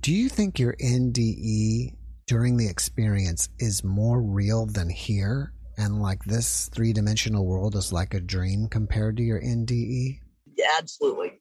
Do 0.00 0.12
you 0.12 0.28
think 0.28 0.58
your 0.58 0.74
NDE 0.82 1.96
during 2.26 2.56
the 2.56 2.68
experience 2.68 3.48
is 3.58 3.84
more 3.84 4.20
real 4.20 4.66
than 4.66 4.88
here? 4.88 5.52
And 5.78 6.00
like 6.00 6.24
this 6.24 6.70
three 6.70 6.94
dimensional 6.94 7.44
world 7.44 7.76
is 7.76 7.92
like 7.92 8.14
a 8.14 8.20
dream 8.20 8.68
compared 8.68 9.18
to 9.18 9.22
your 9.22 9.40
NDE? 9.40 10.20
Yeah, 10.56 10.68
absolutely 10.78 11.40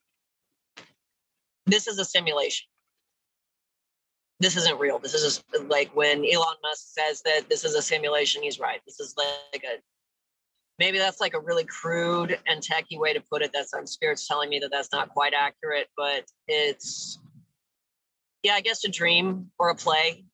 this 1.66 1.88
is 1.88 2.00
a 2.00 2.06
simulation. 2.06 2.68
This 4.40 4.58
isn't 4.58 4.80
real. 4.80 5.00
This 5.00 5.14
is 5.14 5.24
just 5.24 5.44
like 5.70 5.96
when 5.96 6.26
Elon 6.26 6.58
Musk 6.62 6.88
says 6.90 7.22
that 7.24 7.50
this 7.50 7.64
is 7.64 7.74
a 7.74 7.82
simulation, 7.82 8.44
he's 8.44 8.60
right. 8.60 8.82
This 8.86 9.00
is 9.00 9.16
like 9.18 9.64
a 9.64 9.78
maybe 10.78 10.98
that's 10.98 11.22
like 11.22 11.34
a 11.34 11.40
really 11.40 11.64
crude 11.64 12.38
and 12.46 12.62
tacky 12.62 12.98
way 12.98 13.14
to 13.14 13.22
put 13.22 13.42
it. 13.42 13.54
That 13.54 13.70
some 13.70 13.88
spirits 13.88 14.28
telling 14.28 14.50
me 14.50 14.60
that 14.60 14.72
that's 14.72 14.92
not 14.92 15.10
quite 15.10 15.34
accurate, 15.34 15.88
but 15.96 16.26
it's 16.48 17.18
yeah, 18.44 18.54
I 18.54 18.62
guess 18.62 18.84
a 18.84 18.90
dream 18.90 19.52
or 19.58 19.70
a 19.70 19.76
play. 19.76 20.26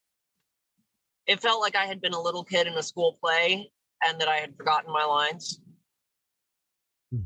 It 1.28 1.40
felt 1.40 1.62
like 1.62 1.76
I 1.76 1.86
had 1.86 2.02
been 2.02 2.14
a 2.14 2.22
little 2.22 2.44
kid 2.44 2.68
in 2.68 2.74
a 2.74 2.84
school 2.84 3.18
play 3.22 3.72
and 4.04 4.20
that 4.20 4.28
I 4.28 4.38
had 4.38 4.58
forgotten 4.58 4.92
my 4.92 5.06
lines. 5.06 5.62
Hmm. 7.14 7.22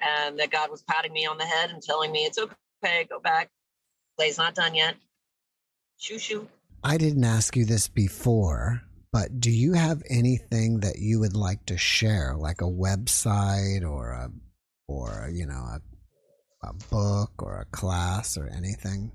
And 0.00 0.38
that 0.40 0.50
God 0.50 0.70
was 0.70 0.82
patting 0.82 1.12
me 1.12 1.24
on 1.24 1.38
the 1.38 1.44
head 1.44 1.70
and 1.70 1.80
telling 1.80 2.10
me 2.10 2.24
it's 2.24 2.36
okay 2.36 2.52
okay, 2.84 3.06
go 3.08 3.20
back. 3.20 3.50
Play's 4.16 4.38
not 4.38 4.54
done 4.54 4.74
yet. 4.74 4.96
Shoo 5.98 6.18
shoo. 6.18 6.48
I 6.82 6.98
didn't 6.98 7.24
ask 7.24 7.56
you 7.56 7.64
this 7.64 7.88
before, 7.88 8.82
but 9.12 9.40
do 9.40 9.50
you 9.50 9.72
have 9.72 10.02
anything 10.08 10.80
that 10.80 10.98
you 10.98 11.20
would 11.20 11.34
like 11.34 11.64
to 11.66 11.76
share, 11.76 12.34
like 12.36 12.60
a 12.60 12.64
website 12.64 13.82
or 13.82 14.10
a, 14.10 14.30
or 14.88 15.30
you 15.32 15.46
know, 15.46 15.54
a, 15.54 15.80
a 16.62 16.72
book 16.90 17.42
or 17.42 17.60
a 17.60 17.76
class 17.76 18.36
or 18.36 18.48
anything? 18.48 19.12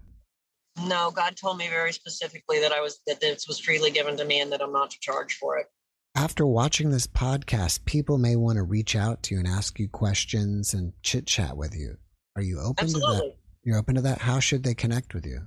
No, 0.85 1.11
God 1.11 1.35
told 1.35 1.57
me 1.57 1.67
very 1.67 1.93
specifically 1.93 2.59
that 2.59 2.71
I 2.71 2.81
was 2.81 2.99
that 3.07 3.19
this 3.19 3.47
was 3.47 3.59
freely 3.59 3.91
given 3.91 4.17
to 4.17 4.25
me 4.25 4.39
and 4.41 4.51
that 4.51 4.61
I'm 4.61 4.71
not 4.71 4.91
to 4.91 4.99
charge 4.99 5.35
for 5.35 5.57
it. 5.57 5.67
After 6.15 6.45
watching 6.45 6.89
this 6.89 7.07
podcast, 7.07 7.85
people 7.85 8.17
may 8.17 8.35
want 8.35 8.57
to 8.57 8.63
reach 8.63 8.95
out 8.95 9.23
to 9.23 9.35
you 9.35 9.39
and 9.39 9.47
ask 9.47 9.79
you 9.79 9.87
questions 9.87 10.73
and 10.73 10.91
chit 11.03 11.25
chat 11.25 11.55
with 11.55 11.75
you. 11.75 11.97
Are 12.35 12.41
you 12.41 12.59
open 12.59 12.83
Absolutely. 12.83 13.17
to 13.17 13.23
that? 13.23 13.35
You're 13.63 13.77
open 13.77 13.95
to 13.95 14.01
that? 14.01 14.19
How 14.19 14.39
should 14.39 14.63
they 14.63 14.73
connect 14.73 15.13
with 15.13 15.25
you? 15.25 15.41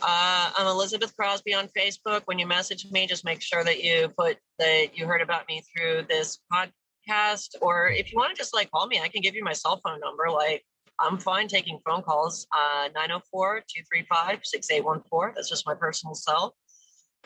Uh, 0.00 0.50
I'm 0.56 0.66
Elizabeth 0.66 1.14
Crosby 1.16 1.52
on 1.52 1.68
Facebook. 1.76 2.22
When 2.24 2.38
you 2.38 2.46
message 2.46 2.86
me, 2.90 3.06
just 3.06 3.24
make 3.24 3.42
sure 3.42 3.62
that 3.62 3.82
you 3.82 4.08
put 4.16 4.38
that 4.58 4.96
you 4.96 5.06
heard 5.06 5.20
about 5.20 5.46
me 5.48 5.62
through 5.62 6.06
this 6.08 6.38
podcast. 6.50 7.50
Or 7.60 7.88
if 7.88 8.10
you 8.10 8.18
want 8.18 8.34
to 8.34 8.36
just 8.36 8.54
like 8.54 8.70
call 8.70 8.86
me, 8.86 9.00
I 9.00 9.08
can 9.08 9.20
give 9.20 9.34
you 9.34 9.44
my 9.44 9.52
cell 9.52 9.80
phone 9.84 10.00
number. 10.00 10.30
Like, 10.30 10.64
I'm 10.98 11.18
fine 11.18 11.46
taking 11.46 11.78
phone 11.86 12.02
calls. 12.02 12.46
Uh, 12.56 12.88
904 12.94 13.64
235 13.68 14.40
6814. 14.42 15.34
That's 15.34 15.50
just 15.50 15.66
my 15.66 15.74
personal 15.74 16.14
cell. 16.14 16.54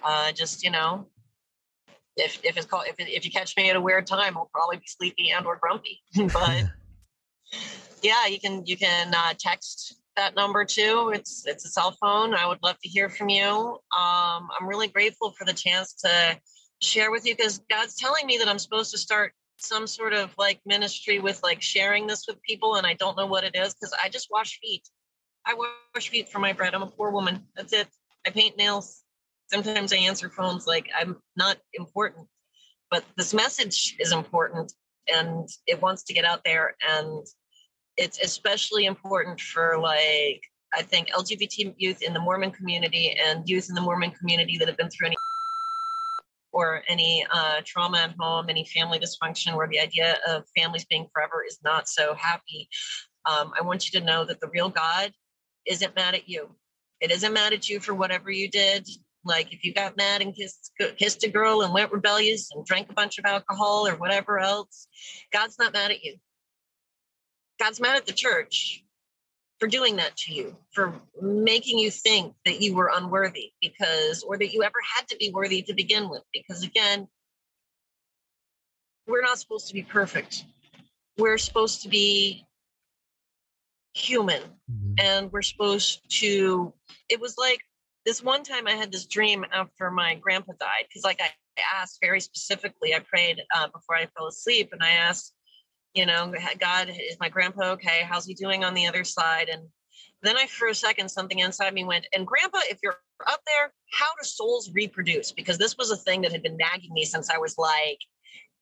Uh, 0.03 0.33
just, 0.33 0.65
you 0.65 0.71
know, 0.71 1.07
if, 2.17 2.41
if 2.45 2.57
it's 2.57 2.67
called, 2.67 2.85
if, 2.89 2.97
if 2.99 3.25
you 3.25 3.31
catch 3.31 3.57
me 3.57 3.71
at 3.71 3.77
a 3.77 3.81
weird 3.81 4.07
time, 4.09 4.37
I'll 4.37 4.51
probably 4.53 4.79
be 4.79 4.87
sleepy 4.87 5.31
and 5.31 5.47
or 5.47 5.57
grumpy. 5.57 6.01
but 6.33 6.65
yeah, 8.03 8.27
you 8.27 8.41
can, 8.41 8.65
you 8.67 8.77
can 8.77 9.15
uh, 9.15 9.35
text 9.39 9.99
that 10.17 10.35
number 10.35 10.65
too. 10.65 11.13
It's 11.15 11.47
it's 11.47 11.65
a 11.65 11.69
cell 11.69 11.97
phone. 12.01 12.35
I 12.35 12.47
would 12.47 12.63
love 12.63 12.77
to 12.83 12.89
hear 12.89 13.09
from 13.09 13.29
you. 13.29 13.45
Um, 13.47 14.49
I'm 14.59 14.67
really 14.67 14.89
grateful 14.89 15.33
for 15.39 15.45
the 15.45 15.53
chance 15.53 15.95
to 16.05 16.39
share 16.83 17.11
with 17.11 17.27
you 17.27 17.37
because 17.37 17.61
God's 17.71 17.97
telling 17.97 18.27
me 18.27 18.39
that 18.39 18.49
I'm 18.49 18.59
supposed 18.59 18.91
to 18.93 18.99
start 18.99 19.33
some 19.59 19.87
sort 19.87 20.13
of 20.13 20.35
like 20.39 20.61
ministry 20.65 21.19
with 21.19 21.41
like 21.43 21.63
sharing 21.63 22.07
this 22.07 22.25
with 22.27 22.43
people, 22.43 22.77
and 22.77 22.87
I 22.87 22.95
don't 22.95 23.17
know 23.17 23.27
what 23.27 23.45
it 23.45 23.55
is 23.55 23.75
because 23.75 23.95
I 24.03 24.09
just 24.09 24.29
wash 24.31 24.59
feet. 24.61 24.89
I 25.47 25.55
wash 25.55 26.09
feet 26.09 26.29
for 26.29 26.39
my 26.39 26.53
bread. 26.53 26.75
I'm 26.75 26.83
a 26.83 26.87
poor 26.87 27.11
woman. 27.11 27.47
That's 27.57 27.73
it. 27.73 27.89
I 28.27 28.31
paint 28.31 28.57
nails. 28.57 29.03
Sometimes 29.51 29.93
I 29.93 29.97
answer 29.97 30.31
phones 30.31 30.67
like 30.67 30.89
I'm 30.99 31.17
not 31.37 31.57
important, 31.75 32.29
but 32.91 33.05
this 33.17 33.35
message 33.35 33.97
is 33.99 34.13
important 34.13 34.73
and 35.13 35.49
it 35.67 35.83
wants 35.83 36.05
to 36.05 36.15
get 36.15 36.25
out 36.25 36.43
there. 36.45 36.77
And 36.89 37.27
it's 38.01 38.18
especially 38.20 38.86
important 38.86 39.38
for 39.38 39.78
like 39.78 40.42
I 40.72 40.82
think 40.82 41.11
LGBT 41.11 41.74
youth 41.76 42.01
in 42.01 42.14
the 42.14 42.20
Mormon 42.20 42.51
community 42.51 43.14
and 43.22 43.46
youth 43.46 43.68
in 43.68 43.74
the 43.74 43.80
Mormon 43.80 44.12
community 44.12 44.57
that 44.57 44.68
have 44.68 44.76
been 44.76 44.88
through 44.88 45.09
any 45.09 45.16
or 46.53 46.82
any 46.88 47.26
uh, 47.32 47.61
trauma 47.64 47.98
at 47.98 48.14
home, 48.18 48.46
any 48.48 48.64
family 48.64 48.98
dysfunction, 48.98 49.55
where 49.57 49.68
the 49.68 49.78
idea 49.78 50.18
of 50.26 50.44
families 50.57 50.84
being 50.86 51.07
forever 51.12 51.44
is 51.46 51.59
not 51.62 51.88
so 51.88 52.14
happy. 52.14 52.68
Um, 53.26 53.53
I 53.59 53.62
want 53.62 53.86
you 53.86 54.01
to 54.01 54.07
know 54.07 54.24
that 54.24 54.40
the 54.40 54.48
real 54.48 54.70
God 54.70 55.12
isn't 55.66 55.94
mad 55.94 56.14
at 56.14 56.28
you. 56.28 56.48
It 57.01 57.11
isn't 57.11 57.32
mad 57.32 57.53
at 57.53 57.68
you 57.68 57.80
for 57.80 57.94
whatever 57.94 58.30
you 58.30 58.48
did. 58.48 58.88
Like 59.24 59.53
if 59.53 59.62
you 59.64 59.74
got 59.74 59.96
mad 59.96 60.22
and 60.22 60.34
kissed, 60.34 60.72
kissed 60.96 61.22
a 61.24 61.28
girl 61.28 61.62
and 61.62 61.74
went 61.74 61.92
rebellious 61.92 62.51
and 62.53 62.64
drank 62.64 62.90
a 62.90 62.94
bunch 62.94 63.18
of 63.18 63.26
alcohol 63.26 63.86
or 63.86 63.94
whatever 63.96 64.38
else, 64.38 64.88
God's 65.32 65.59
not 65.59 65.74
mad 65.74 65.90
at 65.90 66.03
you. 66.03 66.16
God's 67.61 67.81
mad 67.81 67.97
at 67.97 68.07
the 68.07 68.13
church 68.13 68.83
for 69.59 69.67
doing 69.67 69.97
that 69.97 70.17
to 70.17 70.33
you, 70.33 70.57
for 70.73 70.95
making 71.21 71.79
you 71.79 71.91
think 71.91 72.35
that 72.47 72.63
you 72.63 72.75
were 72.75 72.91
unworthy 72.93 73.53
because, 73.61 74.23
or 74.23 74.39
that 74.39 74.53
you 74.53 74.63
ever 74.63 74.79
had 74.97 75.07
to 75.09 75.17
be 75.17 75.31
worthy 75.31 75.63
to 75.63 75.75
begin 75.75 76.09
with. 76.09 76.23
Because 76.33 76.65
again, 76.65 77.07
we're 79.07 79.21
not 79.21 79.39
supposed 79.39 79.69
to 79.69 79.75
be 79.75 79.83
perfect. 79.83 80.45
We're 81.19 81.37
supposed 81.37 81.83
to 81.83 81.89
be 81.89 82.47
human 83.93 84.41
mm-hmm. 84.41 84.95
and 84.99 85.31
we're 85.31 85.43
supposed 85.43 86.01
to, 86.21 86.73
it 87.11 87.21
was 87.21 87.37
like 87.37 87.61
this 88.07 88.23
one 88.23 88.45
time 88.45 88.67
I 88.67 88.73
had 88.73 88.91
this 88.91 89.05
dream 89.05 89.45
after 89.53 89.91
my 89.91 90.15
grandpa 90.15 90.53
died 90.59 90.87
because, 90.89 91.05
like, 91.05 91.21
I 91.21 91.29
asked 91.77 91.99
very 92.01 92.21
specifically, 92.21 92.95
I 92.95 93.01
prayed 93.01 93.43
uh, 93.55 93.67
before 93.67 93.97
I 93.97 94.07
fell 94.17 94.29
asleep 94.29 94.71
and 94.73 94.83
I 94.83 94.93
asked, 94.93 95.35
you 95.95 96.07
know, 96.07 96.32
God, 96.59 96.88
is 96.88 97.16
my 97.20 97.28
grandpa 97.28 97.72
okay? 97.72 98.03
How's 98.05 98.26
he 98.26 98.34
doing 98.34 98.64
on 98.64 98.74
the 98.74 98.86
other 98.86 99.05
side? 99.05 99.49
And 99.49 99.62
then 100.22 100.36
I, 100.36 100.47
for 100.47 100.68
a 100.68 100.74
second, 100.74 101.09
something 101.11 101.38
inside 101.38 101.74
me 101.74 101.84
went, 101.84 102.07
and 102.14 102.26
grandpa, 102.26 102.59
if 102.70 102.78
you're 102.82 102.99
up 103.26 103.41
there, 103.47 103.72
how 103.93 104.07
do 104.07 104.26
souls 104.26 104.70
reproduce? 104.72 105.32
Because 105.32 105.59
this 105.59 105.76
was 105.76 105.91
a 105.91 105.97
thing 105.97 106.22
that 106.22 106.32
had 106.32 106.43
been 106.43 106.57
nagging 106.57 106.93
me 106.93 107.05
since 107.05 107.30
I 107.30 107.38
was 107.38 107.57
like 107.59 107.99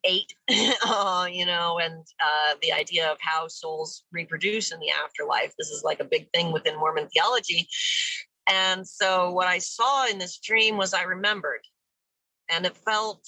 eight, 0.05 0.33
uh, 0.87 1.27
you 1.31 1.45
know, 1.45 1.79
and 1.79 2.05
uh, 2.23 2.55
the 2.63 2.73
idea 2.73 3.11
of 3.11 3.19
how 3.21 3.49
souls 3.49 4.05
reproduce 4.13 4.73
in 4.73 4.81
the 4.81 4.91
afterlife. 4.91 5.53
This 5.59 5.69
is 5.69 5.83
like 5.85 6.01
a 6.01 6.05
big 6.05 6.29
thing 6.33 6.53
within 6.53 6.79
Mormon 6.79 7.09
theology. 7.09 7.69
And 8.49 8.87
so 8.87 9.33
what 9.33 9.47
I 9.47 9.59
saw 9.59 10.07
in 10.07 10.19
this 10.19 10.39
dream 10.39 10.77
was 10.77 10.95
I 10.95 11.03
remembered, 11.03 11.61
and 12.49 12.65
it 12.65 12.77
felt 12.77 13.21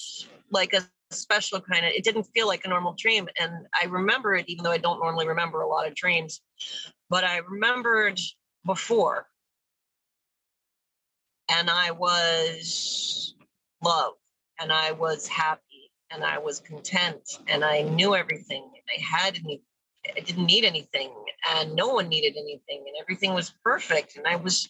like 0.50 0.72
a 0.72 0.88
special 1.10 1.60
kind 1.60 1.84
of 1.84 1.92
it 1.92 2.04
didn't 2.04 2.24
feel 2.34 2.46
like 2.46 2.64
a 2.64 2.68
normal 2.68 2.94
dream. 2.98 3.28
And 3.38 3.52
i 3.80 3.86
remember 3.86 4.34
it 4.34 4.48
even 4.48 4.64
though 4.64 4.70
i 4.70 4.78
don't 4.78 5.00
normally 5.00 5.26
remember 5.28 5.60
a 5.60 5.68
lot 5.68 5.86
of 5.86 5.94
dreams 5.94 6.40
but 7.08 7.24
i 7.24 7.38
remembered 7.38 8.20
before. 8.64 9.26
And 11.52 11.68
i 11.68 11.90
was 11.90 13.34
love 13.82 14.12
and 14.60 14.72
i 14.72 14.92
was 14.92 15.26
happy 15.26 15.90
and 16.10 16.24
i 16.24 16.38
was 16.38 16.60
content 16.60 17.22
and 17.48 17.64
i 17.64 17.82
knew 17.82 18.14
everything 18.14 18.70
i 18.96 19.00
had 19.00 19.36
any 19.36 19.62
i 20.16 20.20
didn't 20.20 20.46
need 20.46 20.64
anything 20.64 21.12
and 21.54 21.74
no 21.74 21.88
one 21.88 22.08
needed 22.08 22.36
anything 22.36 22.84
and 22.86 22.96
everything 23.00 23.34
was 23.34 23.52
perfect 23.64 24.16
and 24.16 24.26
i 24.26 24.36
was 24.36 24.68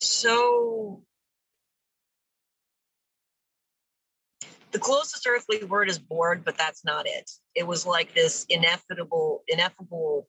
so 0.00 1.02
the 4.76 4.82
closest 4.82 5.26
earthly 5.26 5.64
word 5.64 5.88
is 5.88 5.98
bored, 5.98 6.44
but 6.44 6.58
that's 6.58 6.84
not 6.84 7.06
it. 7.06 7.30
It 7.54 7.66
was 7.66 7.86
like 7.86 8.12
this 8.12 8.44
ineffable, 8.50 9.42
ineffable 9.48 10.28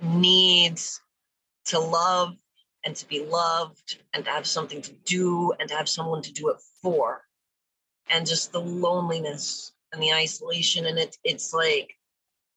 needs 0.00 1.02
to 1.66 1.78
love 1.78 2.34
and 2.82 2.96
to 2.96 3.06
be 3.06 3.22
loved 3.22 3.98
and 4.14 4.24
to 4.24 4.30
have 4.30 4.46
something 4.46 4.80
to 4.80 4.92
do 5.04 5.52
and 5.60 5.68
to 5.68 5.74
have 5.74 5.86
someone 5.86 6.22
to 6.22 6.32
do 6.32 6.48
it 6.48 6.56
for. 6.80 7.20
And 8.08 8.26
just 8.26 8.52
the 8.52 8.60
loneliness 8.62 9.70
and 9.92 10.02
the 10.02 10.14
isolation. 10.14 10.86
And 10.86 10.98
it, 10.98 11.18
it's 11.22 11.52
like 11.52 11.92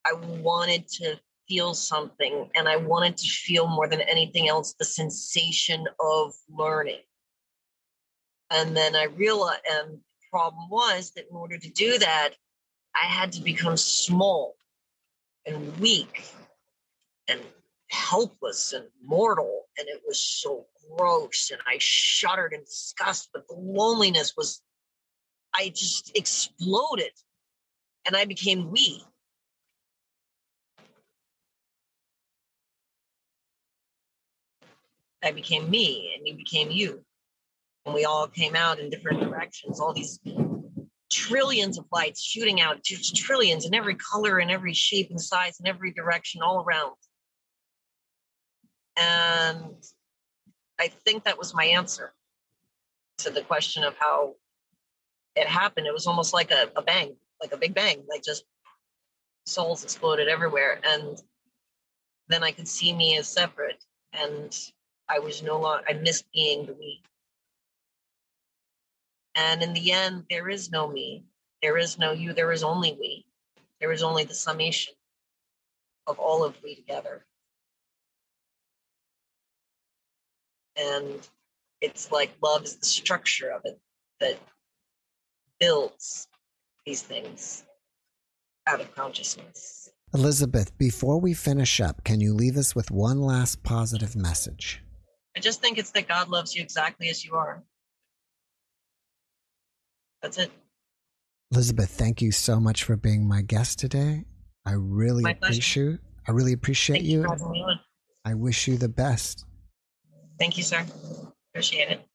I 0.05 0.14
wanted 0.14 0.88
to 0.99 1.20
feel 1.45 1.74
something 1.74 2.49
and 2.55 2.70
I 2.70 2.78
wanted 2.78 3.18
to 3.18 3.28
feel 3.28 3.68
more 3.68 3.89
than 3.89 3.99
anything 3.99 4.47
else 4.47 4.76
the 4.80 4.86
sensation 4.86 5.86
of 5.99 6.32
learning. 6.49 7.01
And 8.49 8.78
then 8.78 8.95
I 8.95 9.05
realized, 9.05 9.59
and 9.70 9.99
problem 10.34 10.67
was 10.67 11.11
that 11.11 11.29
in 11.29 11.36
order 11.36 11.59
to 11.59 11.69
do 11.69 11.99
that, 11.99 12.31
I 12.95 13.05
had 13.05 13.34
to 13.34 13.41
become 13.41 13.77
small 13.77 14.55
and 15.45 15.77
weak 15.79 16.25
and 17.27 17.39
helpless 17.91 18.73
and 18.73 18.86
mortal. 19.05 19.65
And 19.77 19.88
it 19.88 20.01
was 20.07 20.19
so 20.19 20.65
gross. 20.97 21.51
And 21.51 21.61
I 21.67 21.77
shuddered 21.77 22.53
in 22.53 22.61
disgust, 22.61 23.29
but 23.31 23.47
the 23.47 23.53
loneliness 23.53 24.34
was, 24.36 24.63
I 25.53 25.69
just 25.69 26.17
exploded 26.17 27.11
and 28.07 28.15
I 28.15 28.25
became 28.25 28.71
we. 28.71 29.03
I 35.23 35.29
became 35.29 35.69
me 35.69 36.11
and 36.17 36.27
you 36.27 36.34
became 36.34 36.71
you 36.71 37.05
we 37.91 38.05
all 38.05 38.27
came 38.27 38.55
out 38.55 38.79
in 38.79 38.89
different 38.89 39.19
directions, 39.19 39.79
all 39.79 39.93
these 39.93 40.19
trillions 41.11 41.77
of 41.77 41.86
lights 41.91 42.23
shooting 42.23 42.61
out, 42.61 42.84
trillions 42.84 43.65
in 43.65 43.75
every 43.75 43.95
color 43.95 44.39
and 44.39 44.49
every 44.49 44.73
shape 44.73 45.09
and 45.09 45.19
size 45.19 45.59
and 45.59 45.67
every 45.67 45.91
direction 45.91 46.41
all 46.41 46.63
around. 46.63 46.95
And 48.95 49.75
I 50.79 50.88
think 51.05 51.23
that 51.23 51.38
was 51.38 51.53
my 51.53 51.65
answer 51.65 52.13
to 53.19 53.29
the 53.29 53.41
question 53.41 53.84
of 53.84 53.95
how 53.99 54.36
it 55.36 55.47
happened. 55.47 55.88
It 55.88 55.93
was 55.93 56.07
almost 56.07 56.34
like 56.34 56.51
a, 56.51 56.69
a 56.75 56.81
bang, 56.81 57.15
like 57.41 57.53
a 57.53 57.57
big 57.57 57.73
bang, 57.73 58.03
like 58.09 58.23
just 58.23 58.45
souls 59.45 59.84
exploded 59.84 60.27
everywhere. 60.27 60.79
And 60.84 61.21
then 62.27 62.43
I 62.43 62.51
could 62.51 62.67
see 62.67 62.93
me 62.93 63.17
as 63.17 63.27
separate. 63.27 63.84
And 64.13 64.57
I 65.09 65.19
was 65.19 65.43
no 65.43 65.59
longer, 65.59 65.84
I 65.88 65.93
missed 65.93 66.25
being 66.34 66.65
the 66.65 66.73
we. 66.73 67.01
And 69.36 69.63
in 69.63 69.73
the 69.73 69.91
end, 69.91 70.25
there 70.29 70.49
is 70.49 70.71
no 70.71 70.88
me, 70.88 71.23
there 71.61 71.77
is 71.77 71.97
no 71.97 72.11
you, 72.11 72.34
there 72.34 72.51
is 72.51 72.63
only 72.63 72.93
we. 72.99 73.25
There 73.79 73.91
is 73.91 74.03
only 74.03 74.23
the 74.23 74.36
summation 74.36 74.93
of 76.07 76.19
all 76.19 76.43
of 76.43 76.55
we 76.63 76.75
together. 76.75 77.25
And 80.75 81.27
it's 81.81 82.11
like 82.11 82.31
love 82.41 82.63
is 82.63 82.77
the 82.77 82.86
structure 82.86 83.49
of 83.49 83.61
it 83.65 83.79
that 84.19 84.39
builds 85.59 86.27
these 86.86 87.01
things 87.01 87.63
out 88.67 88.81
of 88.81 88.93
consciousness. 88.95 89.89
Elizabeth, 90.13 90.77
before 90.77 91.19
we 91.19 91.34
finish 91.34 91.81
up, 91.81 92.03
can 92.03 92.21
you 92.21 92.34
leave 92.34 92.55
us 92.55 92.75
with 92.75 92.91
one 92.91 93.19
last 93.19 93.63
positive 93.63 94.15
message? 94.15 94.84
I 95.36 95.39
just 95.39 95.61
think 95.61 95.77
it's 95.77 95.91
that 95.91 96.07
God 96.07 96.29
loves 96.29 96.55
you 96.55 96.61
exactly 96.61 97.09
as 97.09 97.25
you 97.25 97.36
are. 97.36 97.63
That's 100.24 100.38
it. 100.38 100.51
Elizabeth, 101.51 101.89
thank 101.91 102.21
you 102.21 102.32
so 102.32 102.59
much 102.59 102.84
for 102.84 102.95
being 102.95 103.28
my 103.28 103.41
guest 103.41 103.78
today. 103.78 104.24
I 104.65 104.71
really 104.71 105.30
appreciate 105.30 105.99
I 106.28 106.32
really 106.32 106.53
appreciate 106.53 106.99
thank 106.99 107.09
you. 107.09 107.28
I 108.26 108.34
wish 108.34 108.67
you 108.67 108.78
the 108.78 108.88
best. 108.88 109.45
Thank 110.39 110.57
you, 110.57 110.63
sir. 110.63 110.86
Appreciate 111.51 111.89
it. 111.89 112.07